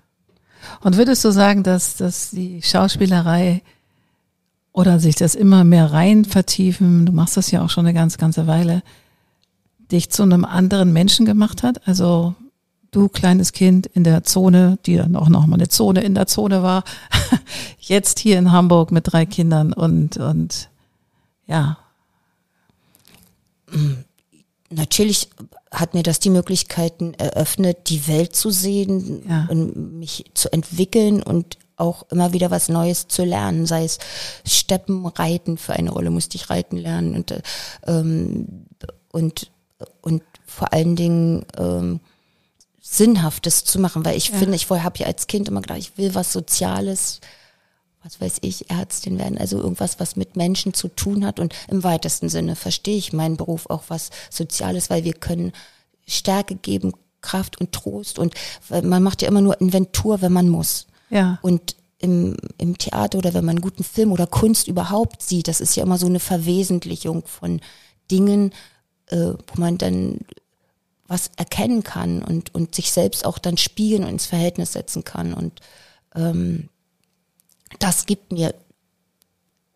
Und 0.82 0.98
würdest 0.98 1.24
du 1.26 1.32
sagen, 1.32 1.64
dass, 1.64 1.96
dass 1.96 2.32
die 2.32 2.62
Schauspielerei 2.62 3.62
oder 4.72 5.00
sich 5.00 5.16
das 5.16 5.36
immer 5.36 5.64
mehr 5.64 5.92
rein 5.92 6.26
vertiefen, 6.26 7.06
du 7.06 7.12
machst 7.12 7.38
das 7.38 7.52
ja 7.52 7.64
auch 7.64 7.70
schon 7.70 7.86
eine 7.86 7.94
ganz, 7.94 8.18
ganze 8.18 8.46
Weile, 8.46 8.84
dich 9.92 10.10
zu 10.12 10.24
einem 10.24 10.46
anderen 10.46 10.94
Menschen 10.94 11.26
gemacht 11.26 11.64
hat? 11.64 11.88
Also 11.88 12.36
du 12.92 13.10
kleines 13.10 13.52
Kind 13.52 13.88
in 13.88 14.04
der 14.04 14.24
Zone, 14.24 14.78
die 14.86 14.98
dann 14.98 15.16
auch 15.16 15.30
noch 15.30 15.46
mal 15.46 15.56
eine 15.56 15.70
Zone 15.70 16.02
in 16.02 16.16
der 16.16 16.28
Zone 16.28 16.64
war, 16.64 16.84
jetzt 17.80 18.20
hier 18.20 18.38
in 18.38 18.52
Hamburg 18.52 18.92
mit 18.92 19.12
drei 19.12 19.26
Kindern 19.26 19.74
und, 19.74 20.18
und 20.18 20.70
ja. 21.46 21.78
Natürlich 24.70 25.30
hat 25.72 25.94
mir 25.94 26.04
das 26.04 26.20
die 26.20 26.30
Möglichkeiten 26.30 27.14
eröffnet, 27.14 27.90
die 27.90 28.08
Welt 28.08 28.36
zu 28.36 28.52
sehen 28.52 29.24
ja. 29.28 29.48
und 29.50 30.00
mich 30.00 30.26
zu 30.34 30.52
entwickeln 30.52 31.22
und 31.22 31.58
auch 31.76 32.06
immer 32.10 32.34
wieder 32.34 32.50
was 32.50 32.70
Neues 32.70 33.08
zu 33.08 33.24
lernen, 33.24 33.66
sei 33.66 33.84
es 33.84 34.00
Steppenreiten, 34.46 35.58
für 35.58 35.74
eine 35.74 35.92
Rolle 35.92 36.10
musste 36.10 36.36
ich 36.36 36.50
reiten 36.50 36.78
lernen 36.78 37.16
und, 37.16 37.42
ähm, 37.86 38.66
und, 39.12 39.52
und 40.02 40.24
vor 40.46 40.74
allen 40.74 40.96
Dingen 40.96 41.46
ähm, 41.58 42.00
Sinnhaftes 42.90 43.66
zu 43.66 43.80
machen, 43.80 44.06
weil 44.06 44.16
ich 44.16 44.30
ja. 44.30 44.38
finde, 44.38 44.56
ich 44.56 44.70
habe 44.70 45.00
ja 45.00 45.08
als 45.08 45.28
Kind 45.28 45.50
immer 45.50 45.62
gedacht, 45.62 45.80
ich 45.80 45.98
will 45.98 46.16
was 46.16 46.32
Soziales, 46.32 47.20
was 48.02 48.22
weiß 48.22 48.38
ich, 48.42 48.70
Ärztin 48.70 49.20
werden, 49.20 49.38
also 49.38 49.58
irgendwas, 49.58 50.00
was 50.00 50.16
mit 50.16 50.38
Menschen 50.38 50.74
zu 50.74 50.88
tun 50.88 51.26
hat 51.26 51.40
und 51.40 51.54
im 51.68 51.84
weitesten 51.84 52.30
Sinne 52.30 52.56
verstehe 52.56 52.98
ich 52.98 53.12
meinen 53.12 53.36
Beruf 53.36 53.70
auch 53.70 53.84
was 53.90 54.10
Soziales, 54.30 54.90
weil 54.90 55.04
wir 55.04 55.14
können 55.14 55.52
Stärke 56.08 56.56
geben, 56.56 56.94
Kraft 57.20 57.60
und 57.60 57.74
Trost 57.74 58.20
und 58.20 58.36
man 58.70 59.04
macht 59.04 59.22
ja 59.22 59.28
immer 59.28 59.42
nur 59.42 59.60
Inventur, 59.60 60.22
wenn 60.22 60.32
man 60.32 60.48
muss. 60.48 60.88
Ja. 61.10 61.40
Und 61.42 61.76
im, 62.00 62.38
im 62.58 62.78
Theater 62.78 63.18
oder 63.18 63.34
wenn 63.34 63.44
man 63.44 63.58
einen 63.58 63.62
guten 63.62 63.84
Film 63.84 64.14
oder 64.14 64.28
Kunst 64.28 64.70
überhaupt 64.70 65.22
sieht, 65.22 65.50
das 65.50 65.60
ist 65.60 65.76
ja 65.76 65.84
immer 65.84 65.98
so 65.98 66.06
eine 66.06 66.22
Verwesentlichung 66.22 67.26
von 67.26 67.60
Dingen, 68.10 68.54
äh, 69.08 69.34
wo 69.34 69.60
man 69.60 69.78
dann 69.78 70.20
was 71.08 71.32
erkennen 71.38 71.84
kann 71.84 72.22
und, 72.22 72.54
und 72.54 72.76
sich 72.76 72.92
selbst 72.92 73.26
auch 73.26 73.38
dann 73.38 73.58
spiegeln 73.58 74.04
und 74.04 74.10
ins 74.10 74.26
Verhältnis 74.26 74.74
setzen 74.74 75.04
kann. 75.04 75.34
Und 75.34 75.62
ähm, 76.16 76.70
das 77.80 78.06
gibt 78.06 78.32
mir, 78.32 78.54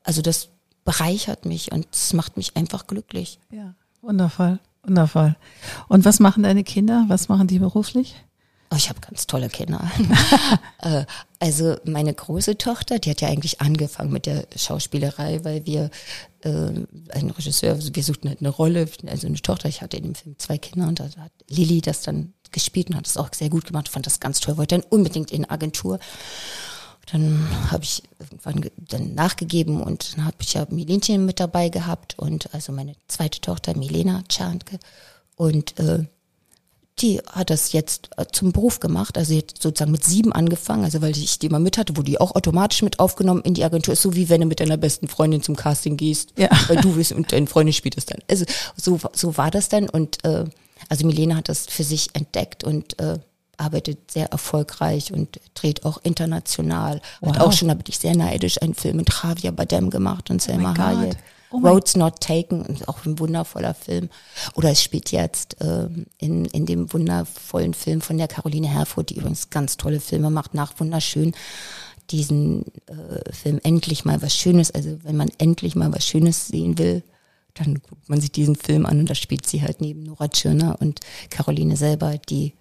also 0.03 0.21
das 0.21 0.49
bereichert 0.83 1.45
mich 1.45 1.71
und 1.71 1.87
es 1.93 2.13
macht 2.13 2.37
mich 2.37 2.57
einfach 2.57 2.87
glücklich. 2.87 3.39
Ja, 3.51 3.75
wundervoll, 4.01 4.59
wundervoll. 4.83 5.35
Und 5.87 6.05
was 6.05 6.19
machen 6.19 6.43
deine 6.43 6.63
Kinder? 6.63 7.05
Was 7.07 7.29
machen 7.29 7.47
die 7.47 7.59
beruflich? 7.59 8.15
Oh, 8.73 8.77
ich 8.77 8.87
habe 8.87 9.01
ganz 9.01 9.27
tolle 9.27 9.49
Kinder. 9.49 9.89
Äh, 10.83 11.05
also 11.37 11.75
meine 11.85 12.11
große 12.11 12.57
Tochter, 12.57 12.97
die 12.97 13.11
hat 13.11 13.21
ja 13.21 13.27
eigentlich 13.27 13.61
angefangen 13.61 14.11
mit 14.11 14.25
der 14.25 14.47
Schauspielerei, 14.55 15.43
weil 15.43 15.63
wir 15.67 15.91
äh, 16.41 16.49
ein 16.49 17.29
Regisseur, 17.29 17.73
also 17.73 17.93
wir 17.93 18.03
suchten 18.03 18.29
halt 18.29 18.39
eine 18.39 18.49
Rolle, 18.49 18.89
also 19.05 19.27
eine 19.27 19.39
Tochter. 19.39 19.69
Ich 19.69 19.83
hatte 19.83 19.97
in 19.97 20.03
dem 20.03 20.15
Film 20.15 20.39
zwei 20.39 20.57
Kinder 20.57 20.87
und 20.87 20.99
da 20.99 21.03
hat 21.03 21.31
Lilly 21.47 21.81
das 21.81 22.01
dann 22.01 22.33
gespielt 22.51 22.89
und 22.89 22.95
hat 22.95 23.05
es 23.05 23.15
auch 23.15 23.29
sehr 23.31 23.51
gut 23.51 23.65
gemacht, 23.65 23.89
fand 23.89 24.07
das 24.07 24.19
ganz 24.19 24.39
toll, 24.39 24.57
wollte 24.57 24.79
dann 24.79 24.87
unbedingt 24.89 25.29
in 25.29 25.47
Agentur. 25.47 25.99
Dann 27.11 27.47
habe 27.69 27.83
ich 27.83 28.01
irgendwann 28.17 28.71
dann 28.77 29.13
nachgegeben 29.13 29.83
und 29.83 30.17
dann 30.17 30.25
habe 30.25 30.37
ich 30.39 30.55
ja 30.55 30.65
Milenchen 30.71 31.27
mit 31.27 31.39
dabei 31.39 31.69
gehabt 31.69 32.17
und 32.17 32.51
also 32.55 32.71
meine 32.71 32.95
zweite 33.07 33.39
Tochter 33.39 33.77
Milena 33.77 34.23
Czarnke 34.29 34.79
und 35.35 35.77
äh, 35.79 36.05
die 36.99 37.19
hat 37.31 37.49
das 37.49 37.71
jetzt 37.71 38.09
äh, 38.17 38.25
zum 38.31 38.51
Beruf 38.51 38.79
gemacht. 38.79 39.17
Also 39.17 39.35
hat 39.35 39.53
sozusagen 39.59 39.91
mit 39.91 40.03
sieben 40.03 40.33
angefangen, 40.33 40.83
also 40.83 41.01
weil 41.01 41.17
ich 41.17 41.39
die 41.39 41.47
immer 41.47 41.59
mit 41.59 41.77
hatte, 41.77 41.97
wurde 41.97 42.11
die 42.11 42.19
auch 42.19 42.35
automatisch 42.35 42.81
mit 42.83 42.99
aufgenommen 42.99 43.41
in 43.43 43.53
die 43.53 43.63
Agentur. 43.63 43.93
Ist 43.93 44.01
so 44.01 44.15
wie 44.15 44.29
wenn 44.29 44.41
du 44.41 44.47
mit 44.47 44.59
deiner 44.59 44.77
besten 44.77 45.07
Freundin 45.07 45.41
zum 45.41 45.55
Casting 45.55 45.97
gehst, 45.97 46.33
ja. 46.37 46.49
weil 46.67 46.77
du 46.77 46.93
bist 46.95 47.11
und 47.11 47.31
deine 47.31 47.47
Freundin 47.47 47.73
spielt 47.73 47.97
es 47.97 48.05
dann. 48.05 48.19
Also 48.29 48.45
so, 48.75 48.99
so 49.13 49.37
war 49.37 49.51
das 49.51 49.69
dann 49.69 49.89
und 49.89 50.23
äh, 50.23 50.45
also 50.89 51.05
Milena 51.05 51.35
hat 51.35 51.49
das 51.49 51.67
für 51.67 51.83
sich 51.83 52.09
entdeckt 52.13 52.63
und 52.63 52.99
äh, 52.99 53.19
arbeitet 53.57 54.11
sehr 54.11 54.31
erfolgreich 54.31 55.13
und 55.13 55.39
dreht 55.53 55.85
auch 55.85 55.99
international. 56.03 57.01
Wow. 57.21 57.35
Hat 57.35 57.41
auch 57.41 57.53
schon, 57.53 57.67
da 57.67 57.75
bin 57.75 57.85
ich 57.87 57.99
sehr 57.99 58.15
neidisch, 58.15 58.61
einen 58.61 58.73
Film 58.73 58.97
mit 58.97 59.11
Javier 59.23 59.51
Badem 59.51 59.89
gemacht 59.89 60.29
und 60.29 60.41
oh 60.41 60.45
Selma 60.45 60.73
oh 60.75 60.81
Hayek. 60.81 61.17
Oh 61.51 61.59
Roads 61.59 61.97
Not 61.97 62.21
Taken, 62.21 62.77
auch 62.87 63.05
ein 63.05 63.19
wundervoller 63.19 63.73
Film. 63.73 64.09
Oder 64.55 64.71
es 64.71 64.81
spielt 64.81 65.11
jetzt 65.11 65.57
ähm, 65.59 66.05
in, 66.17 66.45
in 66.45 66.65
dem 66.65 66.91
wundervollen 66.93 67.73
Film 67.73 68.01
von 68.01 68.17
der 68.17 68.29
Caroline 68.29 68.69
Herfurth, 68.69 69.09
die 69.09 69.17
übrigens 69.17 69.49
ganz 69.49 69.75
tolle 69.75 69.99
Filme 69.99 70.29
macht, 70.29 70.53
nach 70.53 70.79
Wunderschön 70.79 71.33
diesen 72.09 72.65
äh, 72.87 73.33
Film 73.33 73.59
endlich 73.63 74.05
mal 74.05 74.21
was 74.21 74.35
Schönes. 74.35 74.71
Also 74.71 74.97
wenn 75.03 75.17
man 75.17 75.29
endlich 75.37 75.75
mal 75.75 75.93
was 75.93 76.05
Schönes 76.05 76.47
sehen 76.47 76.77
will, 76.77 77.03
dann 77.53 77.75
guckt 77.75 78.07
man 78.07 78.21
sich 78.21 78.31
diesen 78.31 78.55
Film 78.55 78.85
an 78.85 78.99
und 78.99 79.09
da 79.09 79.15
spielt 79.15 79.45
sie 79.45 79.61
halt 79.61 79.81
neben 79.81 80.03
Nora 80.03 80.29
Tschirner 80.29 80.77
und 80.79 81.01
Caroline 81.29 81.75
selber, 81.75 82.17
die, 82.17 82.53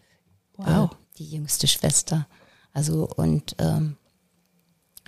wow. 0.57 0.91
äh, 0.91 0.95
die 1.19 1.31
jüngste 1.31 1.69
Schwester. 1.69 2.27
Also 2.73 3.09
und 3.17 3.55
ähm, 3.59 3.97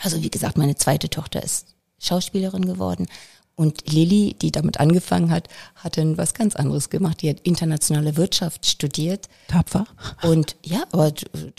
also 0.01 0.23
wie 0.23 0.31
gesagt, 0.31 0.57
meine 0.57 0.77
zweite 0.77 1.11
Tochter 1.11 1.43
ist 1.43 1.75
Schauspielerin 1.99 2.65
geworden 2.65 3.07
und 3.55 3.93
Lilly, 3.93 4.35
die 4.41 4.51
damit 4.51 4.81
angefangen 4.81 5.31
hat, 5.31 5.49
hat 5.75 5.99
dann 5.99 6.17
was 6.17 6.33
ganz 6.33 6.57
anderes 6.57 6.89
gemacht. 6.89 7.21
Die 7.21 7.29
hat 7.29 7.41
internationale 7.41 8.17
Wirtschaft 8.17 8.67
studiert. 8.67 9.29
Tapfer. 9.49 9.87
Und 10.23 10.57
ja, 10.65 10.85
aber, 10.91 11.13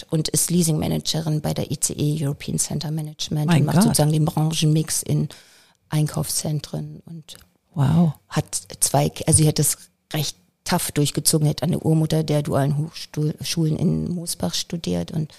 und 0.10 0.28
ist 0.30 0.50
Leasingmanagerin 0.50 1.42
bei 1.42 1.54
der 1.54 1.70
ICE 1.72 2.18
European 2.20 2.58
Center 2.58 2.90
Management 2.90 3.46
mein 3.46 3.62
und 3.62 3.66
macht 3.66 3.76
Gott. 3.76 3.84
sozusagen 3.84 4.12
den 4.12 4.26
Branchenmix 4.26 5.04
in 5.04 5.30
Einkaufszentren 5.90 7.02
und 7.06 7.38
wow. 7.76 8.14
hat 8.28 8.60
zwei, 8.80 9.12
also 9.28 9.38
sie 9.38 9.48
hat 9.48 9.60
das 9.60 9.78
recht 10.14 10.38
tough 10.64 10.92
durchgezogen, 10.92 11.48
hat 11.48 11.62
eine 11.62 11.80
Urmutter 11.80 12.24
der 12.24 12.42
dualen 12.42 12.78
Hochschulen 12.78 13.78
in 13.78 14.10
Moosbach 14.10 14.56
studiert 14.56 15.12
und 15.12 15.32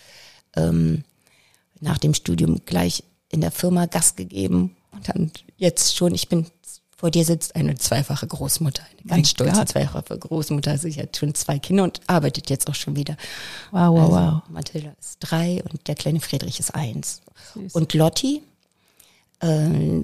ähm, 0.54 1.02
nach 1.80 1.98
dem 1.98 2.14
Studium 2.14 2.60
gleich 2.64 3.02
in 3.30 3.40
der 3.40 3.50
Firma 3.50 3.86
Gas 3.86 4.14
gegeben 4.14 4.76
und 4.94 5.08
dann 5.08 5.30
jetzt 5.56 5.96
schon, 5.96 6.14
ich 6.14 6.28
bin, 6.28 6.46
vor 6.96 7.10
dir 7.10 7.24
sitzt 7.24 7.56
eine 7.56 7.74
zweifache 7.74 8.26
Großmutter, 8.26 8.82
eine 8.82 9.08
ganz 9.08 9.30
stolze 9.30 9.58
Gott. 9.58 9.68
zweifache 9.68 10.18
Großmutter. 10.18 10.70
Also 10.70 10.88
sie 10.88 11.00
hat 11.00 11.16
schon 11.16 11.34
zwei 11.34 11.58
Kinder 11.58 11.84
und 11.84 12.00
arbeitet 12.06 12.50
jetzt 12.50 12.68
auch 12.68 12.74
schon 12.74 12.96
wieder. 12.96 13.16
Wow, 13.70 13.90
wow, 13.90 14.00
also, 14.00 14.14
wow. 14.14 14.42
Mathilda 14.48 14.94
ist 14.98 15.18
drei 15.20 15.62
und 15.70 15.86
der 15.88 15.96
kleine 15.96 16.20
Friedrich 16.20 16.60
ist 16.60 16.74
eins. 16.74 17.20
Süß. 17.54 17.74
Und 17.74 17.94
Lotti 17.94 18.42
äh, 19.40 20.02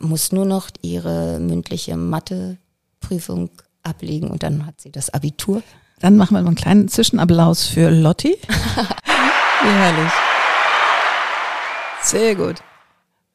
muss 0.00 0.32
nur 0.32 0.44
noch 0.44 0.68
ihre 0.82 1.38
mündliche 1.40 1.96
Matheprüfung 1.96 3.50
ablegen 3.82 4.30
und 4.30 4.42
dann 4.42 4.66
hat 4.66 4.80
sie 4.80 4.92
das 4.92 5.10
Abitur. 5.10 5.62
Dann 6.00 6.16
machen 6.16 6.34
wir 6.34 6.42
mal 6.42 6.48
einen 6.48 6.56
kleinen 6.56 6.88
Zwischenapplaus 6.88 7.66
für 7.66 7.90
Lotti. 7.90 8.36
Wie 9.62 9.68
herrlich. 9.68 10.12
Sehr 12.02 12.34
gut. 12.34 12.56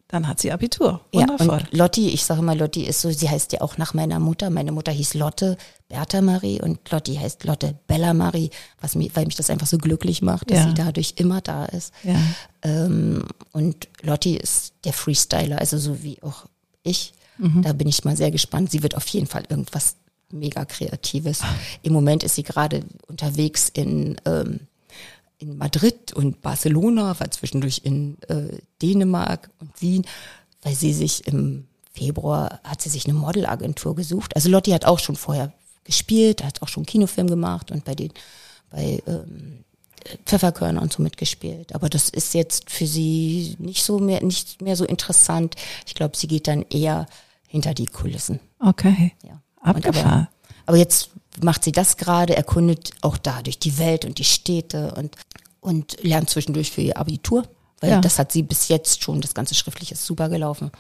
Dann 0.10 0.28
hat 0.28 0.40
sie 0.40 0.54
Abitur. 0.54 1.02
Wundervoll. 1.12 1.60
Ja, 1.72 1.78
Lotti, 1.78 2.10
ich 2.10 2.24
sage 2.24 2.42
mal, 2.42 2.58
Lotti 2.58 2.84
ist 2.84 3.02
so, 3.02 3.12
sie 3.12 3.30
heißt 3.30 3.52
ja 3.52 3.62
auch 3.62 3.78
nach 3.78 3.94
meiner 3.94 4.20
Mutter. 4.20 4.50
Meine 4.50 4.72
Mutter 4.72 4.92
hieß 4.92 5.16
Lotte 5.16 5.58
Bertha 5.90 6.22
Marie 6.22 6.62
und 6.62 6.90
Lotti 6.90 7.16
heißt 7.16 7.44
Lotte 7.44 7.76
Bella 7.88 8.14
Marie, 8.14 8.50
was 8.80 8.96
mich, 8.96 9.14
weil 9.16 9.26
mich 9.26 9.36
das 9.36 9.50
einfach 9.50 9.68
so 9.68 9.78
glücklich 9.78 10.22
macht, 10.22 10.50
dass 10.50 10.60
ja. 10.60 10.68
sie 10.70 10.74
dadurch 10.76 11.14
immer 11.18 11.42
da 11.42 11.66
ist. 11.66 11.94
Ja. 12.04 12.16
Ähm, 12.62 13.26
und 13.52 13.90
Lotti 14.02 14.38
ist 14.38 14.76
der 14.86 14.94
Freestyler, 14.94 15.60
also 15.60 15.78
so 15.78 16.02
wie 16.04 16.24
auch 16.24 16.46
ich. 16.84 17.12
Mhm. 17.38 17.62
Da 17.62 17.74
bin 17.74 17.90
ich 17.90 18.06
mal 18.06 18.16
sehr 18.16 18.32
gespannt. 18.32 18.72
Sie 18.72 18.84
wird 18.84 18.96
auf 18.96 19.08
jeden 19.08 19.28
Fall 19.28 19.44
irgendwas 19.50 19.98
mega 20.32 20.64
Kreatives. 20.64 21.42
Im 21.84 21.92
Moment 21.94 22.24
ist 22.24 22.36
sie 22.36 22.44
gerade 22.44 22.84
unterwegs 23.08 23.70
in 23.70 24.20
ähm, 24.26 24.62
in 25.40 25.58
Madrid 25.58 26.14
und 26.14 26.42
Barcelona, 26.42 27.20
war 27.20 27.32
zwischendurch 27.32 27.82
in 27.84 28.22
äh, 28.24 28.58
Dänemark 28.82 29.50
und 29.60 29.82
Wien, 29.82 30.06
weil 30.64 30.76
sie 30.76 30.94
sich 30.94 31.28
im 31.28 31.68
Februar 31.94 32.60
hat 32.64 32.82
sie 32.82 32.90
sich 32.90 33.06
eine 33.06 33.14
Modelagentur 33.14 33.96
gesucht. 33.96 34.36
Also 34.36 34.50
Lotti 34.50 34.72
hat 34.72 34.86
auch 34.86 35.00
schon 35.00 35.16
vorher 35.16 35.54
gespielt, 35.84 36.44
hat 36.44 36.62
auch 36.62 36.68
schon 36.68 36.86
Kinofilm 36.86 37.28
gemacht 37.28 37.72
und 37.72 37.86
bei 37.86 37.96
den 37.96 38.12
bei 38.70 39.02
ähm, 39.08 39.64
Pfefferkörner 40.26 40.82
und 40.82 40.94
so 40.94 41.02
mitgespielt. 41.02 41.74
Aber 41.74 41.90
das 41.90 42.10
ist 42.10 42.34
jetzt 42.34 42.70
für 42.70 42.86
sie 42.86 43.56
nicht 43.60 43.84
so 43.84 44.00
mehr 44.00 44.24
nicht 44.24 44.62
mehr 44.62 44.76
so 44.76 44.86
interessant. 44.86 45.56
Ich 45.86 45.96
glaube, 45.96 46.16
sie 46.18 46.28
geht 46.28 46.48
dann 46.48 46.64
eher 46.70 47.08
hinter 47.48 47.74
die 47.74 47.88
Kulissen. 47.88 48.40
Okay. 48.60 49.14
Ja. 49.24 49.42
Abgefahren. 49.62 50.06
Aber, 50.06 50.30
aber 50.68 50.78
jetzt 50.78 51.10
macht 51.44 51.64
sie 51.64 51.72
das 51.72 51.98
gerade, 51.98 52.36
erkundet 52.36 52.92
auch 53.02 53.18
dadurch 53.18 53.60
die 53.60 53.78
Welt 53.78 54.06
und 54.06 54.18
die 54.18 54.24
Städte 54.24 54.94
und, 54.96 55.16
und 55.60 55.98
lernt 56.04 56.30
zwischendurch 56.30 56.72
für 56.72 56.82
ihr 56.82 56.98
Abitur, 56.98 57.44
weil 57.82 57.92
ja. 57.92 58.02
das 58.02 58.20
hat 58.20 58.32
sie 58.32 58.44
bis 58.44 58.68
jetzt 58.68 59.04
schon, 59.04 59.22
das 59.22 59.34
ganze 59.34 59.56
Schriftliche 59.56 59.94
ist 59.94 60.06
super 60.06 60.30
gelaufen. 60.30 60.72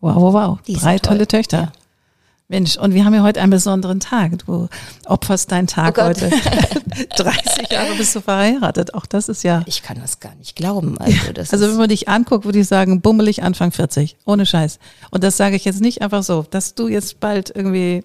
Wow, 0.00 0.16
wow, 0.16 0.34
wow. 0.34 0.58
Drei 0.66 0.98
toll. 0.98 1.14
tolle 1.14 1.28
Töchter. 1.28 1.58
Ja. 1.58 1.72
Mensch, 2.48 2.76
und 2.76 2.92
wir 2.92 3.06
haben 3.06 3.14
ja 3.14 3.22
heute 3.22 3.40
einen 3.40 3.50
besonderen 3.50 4.00
Tag. 4.00 4.44
Du 4.44 4.68
opferst 5.06 5.50
deinen 5.50 5.66
Tag 5.66 5.96
oh 5.98 6.02
heute. 6.02 6.28
30 7.16 7.70
Jahre 7.70 7.94
bist 7.96 8.14
du 8.14 8.20
verheiratet. 8.20 8.92
Auch 8.92 9.06
das 9.06 9.30
ist 9.30 9.44
ja. 9.44 9.62
Ich 9.64 9.82
kann 9.82 9.98
das 9.98 10.20
gar 10.20 10.34
nicht 10.34 10.54
glauben. 10.54 10.98
Also, 10.98 11.32
das 11.32 11.52
also 11.54 11.70
wenn 11.70 11.76
man 11.76 11.88
dich 11.88 12.08
anguckt, 12.08 12.44
würde 12.44 12.58
ich 12.58 12.68
sagen, 12.68 13.00
bummelig 13.00 13.42
Anfang 13.42 13.72
40. 13.72 14.18
Ohne 14.26 14.44
Scheiß. 14.44 14.78
Und 15.10 15.24
das 15.24 15.38
sage 15.38 15.56
ich 15.56 15.64
jetzt 15.64 15.80
nicht 15.80 16.02
einfach 16.02 16.22
so, 16.22 16.44
dass 16.50 16.74
du 16.74 16.86
jetzt 16.88 17.18
bald 17.18 17.50
irgendwie 17.54 18.04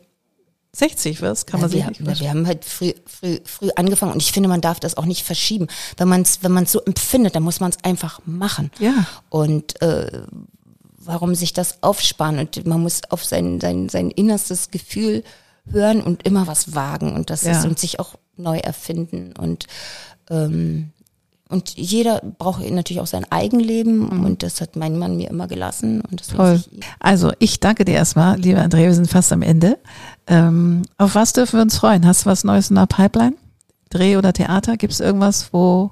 60 0.74 1.22
wirst, 1.22 1.48
kann 1.48 1.62
man 1.62 1.70
ja, 1.72 1.88
sich 1.88 2.00
wir, 2.00 2.10
nicht 2.10 2.22
Wir 2.22 2.30
haben 2.30 2.46
halt 2.46 2.64
früh, 2.64 2.94
früh, 3.06 3.40
früh 3.44 3.70
angefangen 3.76 4.14
und 4.14 4.22
ich 4.22 4.32
finde, 4.32 4.50
man 4.50 4.62
darf 4.62 4.80
das 4.80 4.98
auch 4.98 5.06
nicht 5.06 5.24
verschieben. 5.24 5.68
Wenn 5.98 6.08
man 6.08 6.22
es 6.22 6.44
wenn 6.44 6.52
man's 6.52 6.72
so 6.72 6.82
empfindet, 6.82 7.36
dann 7.36 7.44
muss 7.44 7.60
man 7.60 7.72
es 7.72 7.84
einfach 7.84 8.22
machen. 8.26 8.72
Ja. 8.80 9.08
Und 9.30 9.82
äh, 9.82 10.24
warum 10.98 11.34
sich 11.34 11.54
das 11.54 11.82
aufsparen? 11.82 12.38
Und 12.38 12.66
man 12.68 12.82
muss 12.82 13.02
auf 13.10 13.26
sein, 13.26 13.60
sein, 13.60 13.90
sein 13.90 14.12
innerstes 14.12 14.70
Gefühl 14.70 15.24
hören 15.72 16.02
und 16.02 16.26
immer 16.26 16.48
was 16.48 16.76
wagen 16.76 17.16
und 17.16 17.30
das 17.30 17.44
ja. 17.44 17.52
ist 17.52 17.66
und 17.66 17.80
sich 17.80 18.00
auch 18.00 18.16
neu 18.38 18.58
erfinden 18.58 19.34
und 19.38 19.66
ähm, 20.30 20.92
und 21.52 21.76
jeder 21.78 22.22
braucht 22.38 22.62
natürlich 22.70 23.02
auch 23.02 23.08
sein 23.08 23.26
Eigenleben 23.32 24.02
mhm. 24.02 24.24
und 24.24 24.44
das 24.44 24.62
hat 24.62 24.76
mein 24.76 25.00
Mann 25.00 25.18
mir 25.18 25.32
immer 25.32 25.48
gelassen. 25.48 26.02
Und 26.02 26.20
das 26.22 26.28
Toll. 26.28 26.62
Ich 26.72 26.84
also 27.00 27.32
ich 27.40 27.60
danke 27.60 27.86
dir 27.86 27.96
erstmal, 27.96 28.40
lieber 28.40 28.62
Andrea, 28.62 28.86
wir 28.86 28.94
sind 28.94 29.10
fast 29.10 29.34
am 29.34 29.42
Ende. 29.42 29.80
Ähm, 30.30 30.84
auf 30.98 31.16
was 31.16 31.34
dürfen 31.34 31.58
wir 31.58 31.64
uns 31.64 31.78
freuen? 31.78 32.06
Hast 32.06 32.26
du 32.26 32.30
was 32.30 32.44
Neues 32.44 32.70
in 32.70 32.76
der 32.76 32.86
Pipeline? 32.86 33.36
Dreh 33.90 34.16
oder 34.16 34.32
Theater? 34.32 34.78
Gibt 34.78 34.94
es 34.94 35.00
irgendwas, 35.00 35.52
wo 35.52 35.92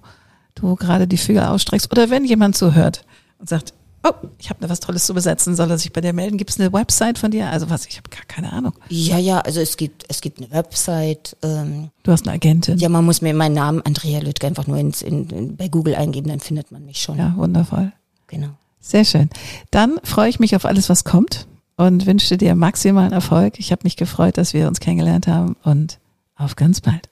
du 0.53 0.75
gerade 0.75 1.07
die 1.07 1.17
Fühler 1.17 1.51
ausstreckst? 1.51 1.91
Oder 1.91 2.11
wenn 2.11 2.23
jemand 2.23 2.55
zuhört 2.55 3.03
und 3.39 3.49
sagt, 3.49 3.73
oh, 4.03 4.13
ich 4.37 4.51
habe 4.51 4.59
da 4.61 4.69
was 4.69 4.79
Tolles 4.79 5.07
zu 5.07 5.15
besetzen, 5.15 5.55
soll 5.55 5.71
er 5.71 5.79
sich 5.79 5.91
bei 5.91 6.01
dir 6.01 6.13
melden? 6.13 6.37
Gibt 6.37 6.51
es 6.51 6.59
eine 6.59 6.71
Website 6.71 7.17
von 7.17 7.31
dir? 7.31 7.49
Also 7.49 7.71
was, 7.71 7.87
ich 7.87 7.97
habe 7.97 8.09
gar 8.11 8.25
keine 8.27 8.53
Ahnung. 8.53 8.73
Ja, 8.89 9.17
ja, 9.17 9.39
also 9.39 9.59
es 9.59 9.75
gibt, 9.75 10.05
es 10.07 10.21
gibt 10.21 10.37
eine 10.37 10.51
Website. 10.51 11.35
Ähm, 11.41 11.89
du 12.03 12.11
hast 12.11 12.27
eine 12.27 12.35
Agentin. 12.35 12.77
Ja, 12.77 12.89
man 12.89 13.05
muss 13.05 13.21
mir 13.21 13.33
meinen 13.33 13.55
Namen 13.55 13.81
Andrea 13.81 14.19
Lüttke 14.19 14.45
einfach 14.45 14.67
nur 14.67 14.77
ins, 14.77 15.01
in, 15.01 15.27
in, 15.31 15.55
bei 15.55 15.67
Google 15.67 15.95
eingeben, 15.95 16.29
dann 16.29 16.41
findet 16.41 16.71
man 16.71 16.85
mich 16.85 17.01
schon. 17.01 17.17
Ja, 17.17 17.33
wundervoll. 17.35 17.91
Genau. 18.27 18.49
Sehr 18.79 19.03
schön. 19.03 19.31
Dann 19.71 19.99
freue 20.03 20.29
ich 20.29 20.39
mich 20.39 20.55
auf 20.55 20.65
alles, 20.65 20.89
was 20.89 21.03
kommt 21.03 21.47
und 21.77 22.05
wünsche 22.05 22.37
dir 22.37 22.55
maximalen 22.55 23.13
Erfolg. 23.13 23.59
Ich 23.59 23.71
habe 23.71 23.81
mich 23.83 23.95
gefreut, 23.95 24.37
dass 24.37 24.53
wir 24.53 24.67
uns 24.67 24.79
kennengelernt 24.79 25.27
haben 25.27 25.55
und 25.63 25.99
auf 26.35 26.55
ganz 26.55 26.81
bald. 26.81 27.07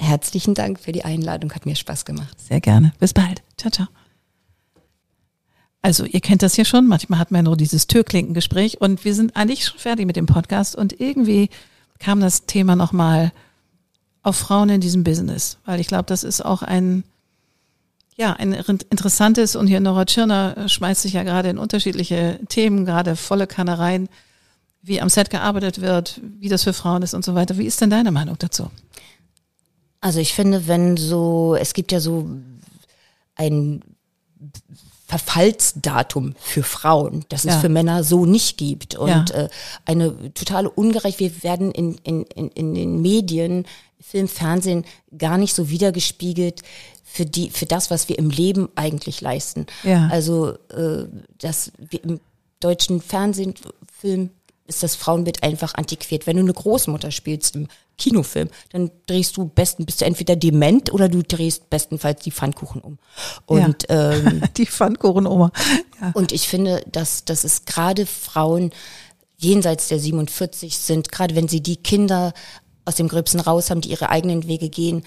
Herzlichen 0.00 0.54
Dank 0.54 0.80
für 0.80 0.92
die 0.92 1.04
Einladung, 1.04 1.52
hat 1.52 1.66
mir 1.66 1.76
Spaß 1.76 2.04
gemacht. 2.04 2.40
Sehr 2.40 2.60
gerne. 2.60 2.92
Bis 2.98 3.12
bald. 3.12 3.42
Ciao, 3.56 3.70
ciao. 3.70 3.86
Also 5.82 6.04
ihr 6.04 6.20
kennt 6.20 6.42
das 6.42 6.56
ja 6.56 6.64
schon, 6.64 6.86
manchmal 6.86 7.18
hat 7.18 7.30
man 7.30 7.44
nur 7.44 7.56
dieses 7.56 7.86
Türklinkengespräch 7.86 8.80
und 8.80 9.04
wir 9.04 9.14
sind 9.14 9.36
eigentlich 9.36 9.64
schon 9.64 9.78
fertig 9.78 10.06
mit 10.06 10.16
dem 10.16 10.26
Podcast 10.26 10.76
und 10.76 11.00
irgendwie 11.00 11.48
kam 11.98 12.20
das 12.20 12.44
Thema 12.44 12.76
nochmal 12.76 13.32
auf 14.22 14.36
Frauen 14.36 14.68
in 14.68 14.80
diesem 14.82 15.04
Business, 15.04 15.56
weil 15.64 15.80
ich 15.80 15.86
glaube, 15.86 16.04
das 16.04 16.22
ist 16.22 16.44
auch 16.44 16.62
ein, 16.62 17.04
ja, 18.20 18.34
ein 18.34 18.52
interessantes 18.52 19.56
und 19.56 19.66
hier 19.66 19.80
Nora 19.80 20.04
Tschirner 20.04 20.68
schmeißt 20.68 21.00
sich 21.00 21.14
ja 21.14 21.22
gerade 21.22 21.48
in 21.48 21.56
unterschiedliche 21.56 22.38
Themen, 22.50 22.84
gerade 22.84 23.16
volle 23.16 23.46
Kanne 23.46 23.78
rein, 23.78 24.10
wie 24.82 25.00
am 25.00 25.08
Set 25.08 25.30
gearbeitet 25.30 25.80
wird, 25.80 26.20
wie 26.38 26.50
das 26.50 26.64
für 26.64 26.74
Frauen 26.74 27.00
ist 27.00 27.14
und 27.14 27.24
so 27.24 27.34
weiter. 27.34 27.56
Wie 27.56 27.64
ist 27.64 27.80
denn 27.80 27.88
deine 27.88 28.10
Meinung 28.10 28.36
dazu? 28.38 28.70
Also 30.02 30.20
ich 30.20 30.34
finde, 30.34 30.68
wenn 30.68 30.98
so, 30.98 31.56
es 31.58 31.72
gibt 31.72 31.92
ja 31.92 32.00
so 32.00 32.28
ein 33.36 33.80
Verfallsdatum 35.06 36.34
für 36.38 36.62
Frauen, 36.62 37.24
das 37.30 37.46
es 37.46 37.56
für 37.56 37.70
Männer 37.70 38.04
so 38.04 38.26
nicht 38.26 38.58
gibt. 38.58 38.96
Und 38.96 39.30
ja. 39.30 39.44
äh, 39.44 39.48
eine 39.86 40.34
totale 40.34 40.68
Ungerecht, 40.68 41.20
wir 41.20 41.42
werden 41.42 41.72
in, 41.72 41.94
in, 42.04 42.24
in, 42.24 42.50
in 42.50 42.74
den 42.74 43.00
Medien, 43.00 43.64
Film, 43.98 44.28
Fernsehen 44.28 44.84
gar 45.16 45.38
nicht 45.38 45.54
so 45.54 45.70
wiedergespiegelt 45.70 46.62
für 47.12 47.26
die, 47.26 47.50
für 47.50 47.66
das, 47.66 47.90
was 47.90 48.08
wir 48.08 48.18
im 48.18 48.30
Leben 48.30 48.68
eigentlich 48.76 49.20
leisten. 49.20 49.66
Ja. 49.82 50.08
Also 50.12 50.52
äh, 50.68 51.06
dass 51.38 51.72
wir 51.78 52.04
im 52.04 52.20
deutschen 52.60 53.00
Fernsehen, 53.00 53.54
Film 54.00 54.30
ist 54.66 54.84
das 54.84 54.94
Frauenbild 54.94 55.42
einfach 55.42 55.74
antiquiert. 55.74 56.26
Wenn 56.26 56.36
du 56.36 56.42
eine 56.42 56.52
Großmutter 56.52 57.10
spielst 57.10 57.56
im 57.56 57.66
Kinofilm, 57.98 58.48
dann 58.70 58.92
drehst 59.06 59.36
du 59.36 59.46
besten, 59.46 59.84
bist 59.84 60.00
du 60.00 60.04
entweder 60.04 60.36
dement 60.36 60.92
oder 60.92 61.08
du 61.08 61.22
drehst 61.22 61.68
bestenfalls 61.68 62.22
die 62.22 62.30
Pfannkuchen 62.30 62.80
um. 62.80 62.98
Und 63.46 63.86
ja. 63.88 64.12
ähm, 64.12 64.42
die 64.56 64.66
Pfannkuchen 64.66 65.26
um. 65.26 65.50
Ja. 66.00 66.12
Und 66.14 66.30
ich 66.30 66.48
finde, 66.48 66.84
dass, 66.90 67.24
dass 67.24 67.42
es 67.42 67.64
gerade 67.64 68.06
Frauen 68.06 68.70
jenseits 69.36 69.88
der 69.88 69.98
47 69.98 70.78
sind, 70.78 71.10
gerade 71.10 71.34
wenn 71.34 71.48
sie 71.48 71.62
die 71.62 71.76
Kinder 71.76 72.32
aus 72.84 72.94
dem 72.94 73.08
Gröbsten 73.08 73.40
raus 73.40 73.70
haben, 73.70 73.80
die 73.80 73.90
ihre 73.90 74.10
eigenen 74.10 74.46
Wege 74.46 74.68
gehen, 74.68 75.02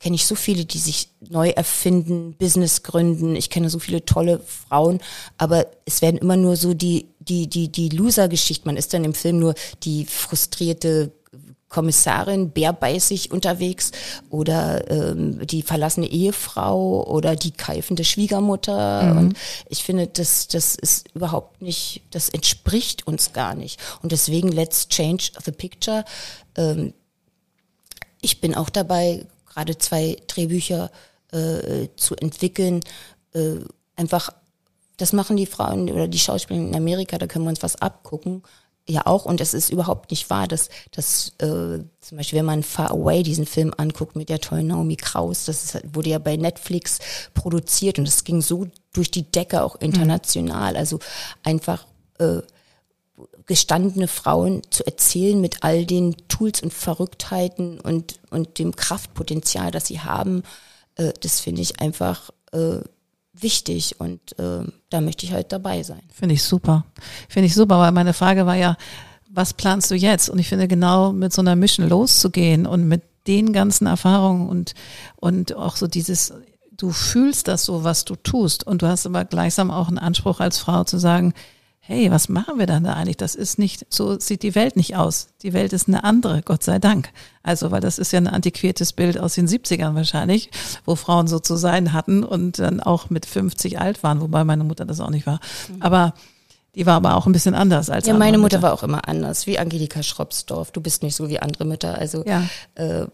kenne 0.00 0.16
ich 0.16 0.26
so 0.26 0.34
viele, 0.34 0.64
die 0.64 0.78
sich 0.78 1.08
neu 1.28 1.50
erfinden, 1.50 2.34
Business 2.34 2.82
gründen. 2.82 3.36
Ich 3.36 3.50
kenne 3.50 3.70
so 3.70 3.78
viele 3.78 4.04
tolle 4.04 4.40
Frauen, 4.40 5.00
aber 5.38 5.66
es 5.84 6.02
werden 6.02 6.18
immer 6.18 6.36
nur 6.36 6.56
so 6.56 6.74
die 6.74 7.06
die 7.20 7.48
die 7.48 7.68
die 7.68 7.88
Loser-Geschichte. 7.88 8.66
Man 8.66 8.76
ist 8.76 8.92
dann 8.92 9.04
im 9.04 9.14
Film 9.14 9.38
nur 9.38 9.54
die 9.82 10.04
frustrierte 10.04 11.10
Kommissarin 11.74 12.50
bärbeißig 12.50 13.32
unterwegs 13.32 13.90
oder 14.30 14.88
ähm, 14.88 15.44
die 15.44 15.62
verlassene 15.62 16.06
Ehefrau 16.06 17.04
oder 17.04 17.34
die 17.34 17.50
keifende 17.50 18.04
Schwiegermutter. 18.04 19.02
Mhm. 19.02 19.18
Und 19.18 19.38
ich 19.68 19.82
finde, 19.82 20.06
das, 20.06 20.46
das 20.46 20.76
ist 20.76 21.08
überhaupt 21.14 21.62
nicht, 21.62 22.02
das 22.12 22.28
entspricht 22.28 23.08
uns 23.08 23.32
gar 23.32 23.56
nicht. 23.56 23.80
Und 24.02 24.12
deswegen, 24.12 24.52
let's 24.52 24.88
change 24.88 25.32
the 25.44 25.50
picture. 25.50 26.04
Ähm, 26.56 26.94
ich 28.20 28.40
bin 28.40 28.54
auch 28.54 28.70
dabei, 28.70 29.26
gerade 29.54 29.78
zwei 29.78 30.16
Drehbücher 30.26 30.90
äh, 31.32 31.88
zu 31.96 32.16
entwickeln. 32.16 32.80
Äh, 33.32 33.56
einfach, 33.96 34.30
das 34.96 35.12
machen 35.12 35.36
die 35.36 35.46
Frauen 35.46 35.90
oder 35.90 36.08
die 36.08 36.18
Schauspieler 36.18 36.60
in 36.60 36.74
Amerika, 36.74 37.18
da 37.18 37.26
können 37.26 37.44
wir 37.44 37.50
uns 37.50 37.62
was 37.62 37.76
abgucken. 37.76 38.42
Ja 38.86 39.06
auch, 39.06 39.24
und 39.24 39.40
es 39.40 39.54
ist 39.54 39.70
überhaupt 39.70 40.10
nicht 40.10 40.28
wahr, 40.28 40.46
dass, 40.46 40.68
dass 40.90 41.28
äh, 41.38 41.80
zum 42.00 42.18
Beispiel, 42.18 42.38
wenn 42.38 42.44
man 42.44 42.62
Far 42.62 42.90
Away 42.90 43.22
diesen 43.22 43.46
Film 43.46 43.72
anguckt 43.74 44.14
mit 44.14 44.28
der 44.28 44.40
tollen 44.40 44.66
Naomi 44.66 44.96
Kraus, 44.96 45.46
das 45.46 45.64
ist, 45.64 45.94
wurde 45.94 46.10
ja 46.10 46.18
bei 46.18 46.36
Netflix 46.36 46.98
produziert 47.32 47.98
und 47.98 48.06
es 48.06 48.24
ging 48.24 48.42
so 48.42 48.66
durch 48.92 49.10
die 49.10 49.22
Decke 49.22 49.62
auch 49.62 49.76
international. 49.76 50.72
Mhm. 50.72 50.78
Also 50.78 50.98
einfach 51.42 51.86
äh, 52.18 52.42
gestandene 53.46 54.08
Frauen 54.08 54.62
zu 54.70 54.86
erzählen 54.86 55.40
mit 55.40 55.62
all 55.62 55.84
den 55.84 56.16
Tools 56.28 56.62
und 56.62 56.72
Verrücktheiten 56.72 57.80
und, 57.80 58.18
und 58.30 58.58
dem 58.58 58.74
Kraftpotenzial, 58.74 59.70
das 59.70 59.86
sie 59.86 60.00
haben, 60.00 60.42
äh, 60.96 61.12
das 61.20 61.40
finde 61.40 61.62
ich 61.62 61.80
einfach 61.80 62.30
äh, 62.52 62.78
wichtig 63.34 64.00
und 64.00 64.38
äh, 64.38 64.64
da 64.90 65.00
möchte 65.00 65.26
ich 65.26 65.32
halt 65.32 65.52
dabei 65.52 65.82
sein. 65.82 66.02
Finde 66.12 66.34
ich 66.34 66.42
super. 66.42 66.84
Finde 67.28 67.46
ich 67.46 67.54
super, 67.54 67.78
weil 67.78 67.92
meine 67.92 68.14
Frage 68.14 68.46
war 68.46 68.54
ja, 68.54 68.76
was 69.28 69.52
planst 69.52 69.90
du 69.90 69.96
jetzt? 69.96 70.30
Und 70.30 70.38
ich 70.38 70.48
finde 70.48 70.68
genau 70.68 71.12
mit 71.12 71.32
so 71.32 71.42
einer 71.42 71.56
Mission 71.56 71.88
loszugehen 71.88 72.66
und 72.66 72.86
mit 72.86 73.02
den 73.26 73.52
ganzen 73.52 73.86
Erfahrungen 73.86 74.48
und, 74.48 74.74
und 75.16 75.54
auch 75.54 75.76
so 75.76 75.86
dieses, 75.86 76.32
du 76.70 76.90
fühlst 76.90 77.48
das 77.48 77.64
so, 77.64 77.84
was 77.84 78.04
du 78.04 78.16
tust 78.16 78.66
und 78.66 78.82
du 78.82 78.86
hast 78.86 79.06
aber 79.06 79.24
gleichsam 79.24 79.70
auch 79.70 79.88
einen 79.88 79.98
Anspruch 79.98 80.40
als 80.40 80.58
Frau 80.58 80.84
zu 80.84 80.98
sagen, 80.98 81.34
hey, 81.86 82.10
was 82.10 82.30
machen 82.30 82.58
wir 82.58 82.66
dann 82.66 82.84
da 82.84 82.94
eigentlich? 82.94 83.18
Das 83.18 83.34
ist 83.34 83.58
nicht, 83.58 83.86
so 83.90 84.18
sieht 84.18 84.42
die 84.42 84.54
Welt 84.54 84.74
nicht 84.74 84.96
aus. 84.96 85.28
Die 85.42 85.52
Welt 85.52 85.74
ist 85.74 85.86
eine 85.86 86.02
andere, 86.02 86.40
Gott 86.40 86.62
sei 86.62 86.78
Dank. 86.78 87.10
Also, 87.42 87.70
weil 87.70 87.82
das 87.82 87.98
ist 87.98 88.10
ja 88.10 88.18
ein 88.18 88.26
antiquiertes 88.26 88.94
Bild 88.94 89.18
aus 89.18 89.34
den 89.34 89.46
70ern 89.46 89.94
wahrscheinlich, 89.94 90.50
wo 90.86 90.94
Frauen 90.94 91.28
so 91.28 91.38
zu 91.38 91.56
sein 91.56 91.92
hatten 91.92 92.24
und 92.24 92.58
dann 92.58 92.80
auch 92.80 93.10
mit 93.10 93.26
50 93.26 93.80
alt 93.80 94.02
waren, 94.02 94.22
wobei 94.22 94.44
meine 94.44 94.64
Mutter 94.64 94.86
das 94.86 95.00
auch 95.00 95.10
nicht 95.10 95.26
war. 95.26 95.40
Mhm. 95.68 95.82
Aber 95.82 96.14
die 96.74 96.86
war 96.86 96.94
aber 96.94 97.16
auch 97.16 97.26
ein 97.26 97.32
bisschen 97.32 97.54
anders 97.54 97.90
als 97.90 98.06
Ja, 98.06 98.14
meine 98.14 98.38
Mutter 98.38 98.56
Mütter. 98.56 98.62
war 98.62 98.72
auch 98.72 98.82
immer 98.82 99.08
anders, 99.08 99.46
wie 99.46 99.58
Angelika 99.58 100.02
Schropsdorf. 100.02 100.70
Du 100.72 100.80
bist 100.80 101.02
nicht 101.02 101.14
so 101.14 101.28
wie 101.28 101.38
andere 101.38 101.64
Mütter. 101.64 101.96
Also 101.96 102.24
ja. 102.24 102.44
äh, 102.74 103.06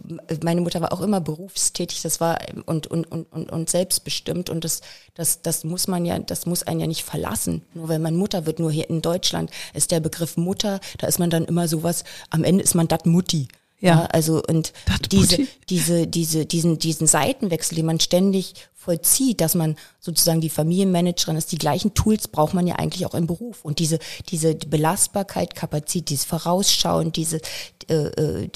meine 0.42 0.61
Mutter 0.61 0.80
war 0.80 0.92
auch 0.92 1.00
immer 1.00 1.20
berufstätig, 1.20 2.02
das 2.02 2.20
war 2.20 2.38
und, 2.66 2.86
und, 2.86 3.11
und, 3.11 3.32
und, 3.32 3.50
und 3.50 3.70
selbstbestimmt. 3.70 4.50
Und 4.50 4.64
das, 4.64 4.80
das, 5.14 5.42
das 5.42 5.64
muss 5.64 5.88
man 5.88 6.04
ja, 6.04 6.18
das 6.18 6.46
muss 6.46 6.62
einen 6.62 6.80
ja 6.80 6.86
nicht 6.86 7.04
verlassen. 7.04 7.62
Nur 7.74 7.88
wenn 7.88 8.02
man 8.02 8.16
Mutter 8.16 8.46
wird, 8.46 8.58
nur 8.58 8.72
hier 8.72 8.88
in 8.88 9.02
Deutschland 9.02 9.50
ist 9.74 9.90
der 9.90 10.00
Begriff 10.00 10.36
Mutter, 10.36 10.80
da 10.98 11.06
ist 11.06 11.18
man 11.18 11.30
dann 11.30 11.44
immer 11.44 11.68
sowas, 11.68 12.04
am 12.30 12.44
Ende 12.44 12.64
ist 12.64 12.74
man 12.74 12.88
dat 12.88 13.06
Mutti. 13.06 13.48
Ja, 13.80 14.04
also 14.06 14.42
und 14.46 14.72
diese, 15.10 15.46
diese, 15.70 16.06
diese, 16.06 16.44
diesen, 16.44 16.78
diesen 16.78 17.06
Seitenwechsel, 17.06 17.76
den 17.76 17.86
man 17.86 17.98
ständig 17.98 18.54
vollzieht, 18.74 19.40
dass 19.40 19.54
man 19.54 19.76
sozusagen 20.00 20.40
die 20.40 20.50
Familienmanagerin 20.50 21.36
ist, 21.36 21.52
die 21.52 21.58
gleichen 21.58 21.94
Tools 21.94 22.28
braucht 22.28 22.54
man 22.54 22.66
ja 22.66 22.76
eigentlich 22.76 23.06
auch 23.06 23.14
im 23.14 23.26
Beruf. 23.26 23.64
Und 23.64 23.78
diese, 23.78 23.98
diese 24.28 24.54
Belastbarkeit, 24.54 25.54
Kapazität, 25.54 26.10
dieses 26.10 26.24
Vorausschauen, 26.24 27.12
diese, 27.12 27.40
äh, 27.88 27.94
äh, 27.94 28.50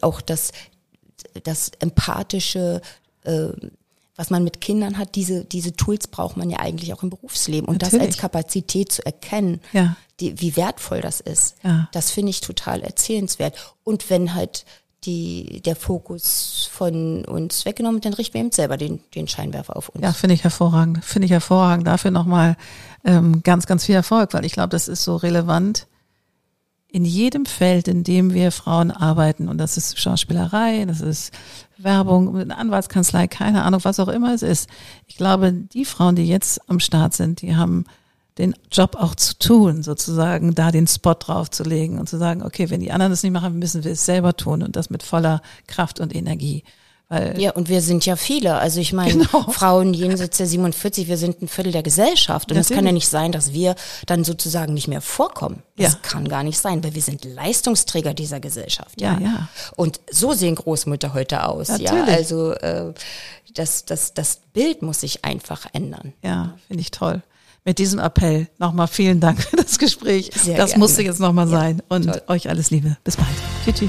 auch 0.00 0.20
das, 0.20 0.52
das 1.44 1.70
empathische, 1.78 2.80
äh, 3.24 3.48
was 4.16 4.30
man 4.30 4.44
mit 4.44 4.60
Kindern 4.60 4.98
hat, 4.98 5.14
diese, 5.14 5.44
diese 5.44 5.74
Tools 5.74 6.06
braucht 6.06 6.36
man 6.36 6.50
ja 6.50 6.58
eigentlich 6.58 6.92
auch 6.92 7.02
im 7.02 7.10
Berufsleben. 7.10 7.66
Und 7.66 7.80
Natürlich. 7.80 8.06
das 8.06 8.14
als 8.14 8.18
Kapazität 8.18 8.92
zu 8.92 9.04
erkennen, 9.06 9.60
ja. 9.72 9.96
die, 10.20 10.40
wie 10.40 10.56
wertvoll 10.56 11.00
das 11.00 11.20
ist, 11.20 11.56
ja. 11.62 11.88
das 11.92 12.10
finde 12.10 12.30
ich 12.30 12.40
total 12.40 12.82
erzählenswert. 12.82 13.56
Und 13.84 14.10
wenn 14.10 14.34
halt 14.34 14.66
die, 15.04 15.62
der 15.62 15.74
Fokus 15.74 16.68
von 16.70 17.24
uns 17.24 17.64
weggenommen, 17.64 18.00
dann 18.00 18.12
richten 18.12 18.34
wir 18.34 18.40
eben 18.42 18.52
selber 18.52 18.76
den, 18.76 19.00
den 19.14 19.26
Scheinwerfer 19.26 19.76
auf 19.76 19.88
uns. 19.88 20.04
Ja, 20.04 20.12
finde 20.12 20.34
ich 20.34 20.44
hervorragend. 20.44 21.04
Finde 21.04 21.26
ich 21.26 21.32
hervorragend. 21.32 21.86
Dafür 21.86 22.10
nochmal 22.10 22.56
ähm, 23.04 23.42
ganz, 23.42 23.66
ganz 23.66 23.86
viel 23.86 23.94
Erfolg, 23.94 24.32
weil 24.34 24.44
ich 24.44 24.52
glaube, 24.52 24.68
das 24.68 24.88
ist 24.88 25.02
so 25.02 25.16
relevant 25.16 25.86
in 26.92 27.04
jedem 27.06 27.46
Feld, 27.46 27.88
in 27.88 28.04
dem 28.04 28.34
wir 28.34 28.52
Frauen 28.52 28.90
arbeiten, 28.90 29.48
und 29.48 29.56
das 29.56 29.78
ist 29.78 29.98
Schauspielerei, 29.98 30.84
das 30.84 31.00
ist 31.00 31.32
Werbung, 31.84 32.36
eine 32.36 32.56
Anwaltskanzlei, 32.56 33.26
keine 33.26 33.62
Ahnung, 33.62 33.80
was 33.84 34.00
auch 34.00 34.08
immer 34.08 34.34
es 34.34 34.42
ist. 34.42 34.68
Ich 35.06 35.16
glaube, 35.16 35.52
die 35.52 35.84
Frauen, 35.84 36.16
die 36.16 36.26
jetzt 36.26 36.68
am 36.68 36.80
Start 36.80 37.14
sind, 37.14 37.42
die 37.42 37.56
haben 37.56 37.84
den 38.38 38.54
Job 38.70 38.96
auch 38.98 39.14
zu 39.14 39.38
tun, 39.38 39.82
sozusagen 39.82 40.54
da 40.54 40.70
den 40.70 40.86
Spot 40.86 41.14
draufzulegen 41.14 41.98
und 41.98 42.08
zu 42.08 42.16
sagen, 42.16 42.42
okay, 42.42 42.70
wenn 42.70 42.80
die 42.80 42.92
anderen 42.92 43.12
das 43.12 43.22
nicht 43.22 43.32
machen, 43.32 43.58
müssen 43.58 43.84
wir 43.84 43.92
es 43.92 44.06
selber 44.06 44.36
tun 44.36 44.62
und 44.62 44.76
das 44.76 44.88
mit 44.88 45.02
voller 45.02 45.42
Kraft 45.66 46.00
und 46.00 46.14
Energie. 46.14 46.64
Weil 47.12 47.38
ja, 47.38 47.50
und 47.50 47.68
wir 47.68 47.82
sind 47.82 48.06
ja 48.06 48.16
viele. 48.16 48.54
Also 48.54 48.80
ich 48.80 48.94
meine, 48.94 49.12
genau. 49.30 49.50
Frauen 49.50 49.92
jenseits 49.92 50.38
der 50.38 50.46
47, 50.46 51.08
wir 51.08 51.18
sind 51.18 51.42
ein 51.42 51.48
Viertel 51.48 51.70
der 51.70 51.82
Gesellschaft. 51.82 52.50
Und 52.50 52.56
es 52.56 52.70
kann 52.70 52.86
ja 52.86 52.92
nicht 52.92 53.06
sein, 53.06 53.32
dass 53.32 53.52
wir 53.52 53.74
dann 54.06 54.24
sozusagen 54.24 54.72
nicht 54.72 54.88
mehr 54.88 55.02
vorkommen. 55.02 55.62
Das 55.76 55.92
ja. 55.92 55.98
kann 56.00 56.26
gar 56.26 56.42
nicht 56.42 56.58
sein, 56.58 56.82
weil 56.82 56.94
wir 56.94 57.02
sind 57.02 57.26
Leistungsträger 57.26 58.14
dieser 58.14 58.40
Gesellschaft. 58.40 58.98
Ja, 58.98 59.18
ja. 59.18 59.20
ja. 59.20 59.48
Und 59.76 60.00
so 60.10 60.32
sehen 60.32 60.54
Großmütter 60.54 61.12
heute 61.12 61.46
aus. 61.46 61.68
Natürlich. 61.68 61.92
Ja, 61.92 62.04
also 62.04 62.52
äh, 62.52 62.94
das, 63.52 63.84
das, 63.84 64.14
das 64.14 64.40
Bild 64.54 64.80
muss 64.80 65.00
sich 65.00 65.22
einfach 65.22 65.66
ändern. 65.74 66.14
Ja, 66.22 66.54
finde 66.66 66.80
ich 66.80 66.92
toll 66.92 67.22
mit 67.64 67.78
diesem 67.78 68.00
Appell 68.00 68.48
nochmal 68.58 68.88
vielen 68.88 69.20
Dank 69.20 69.40
für 69.40 69.54
das 69.54 69.78
Gespräch. 69.78 70.32
Sehr 70.34 70.56
das 70.56 70.70
gerne. 70.70 70.80
musste 70.80 71.02
jetzt 71.02 71.20
nochmal 71.20 71.46
ja, 71.46 71.52
sein. 71.52 71.82
Und 71.88 72.06
toll. 72.06 72.22
euch 72.26 72.48
alles 72.48 72.72
Liebe. 72.72 72.96
Bis 73.04 73.16
bald. 73.16 73.28
Tschüss. 73.64 73.88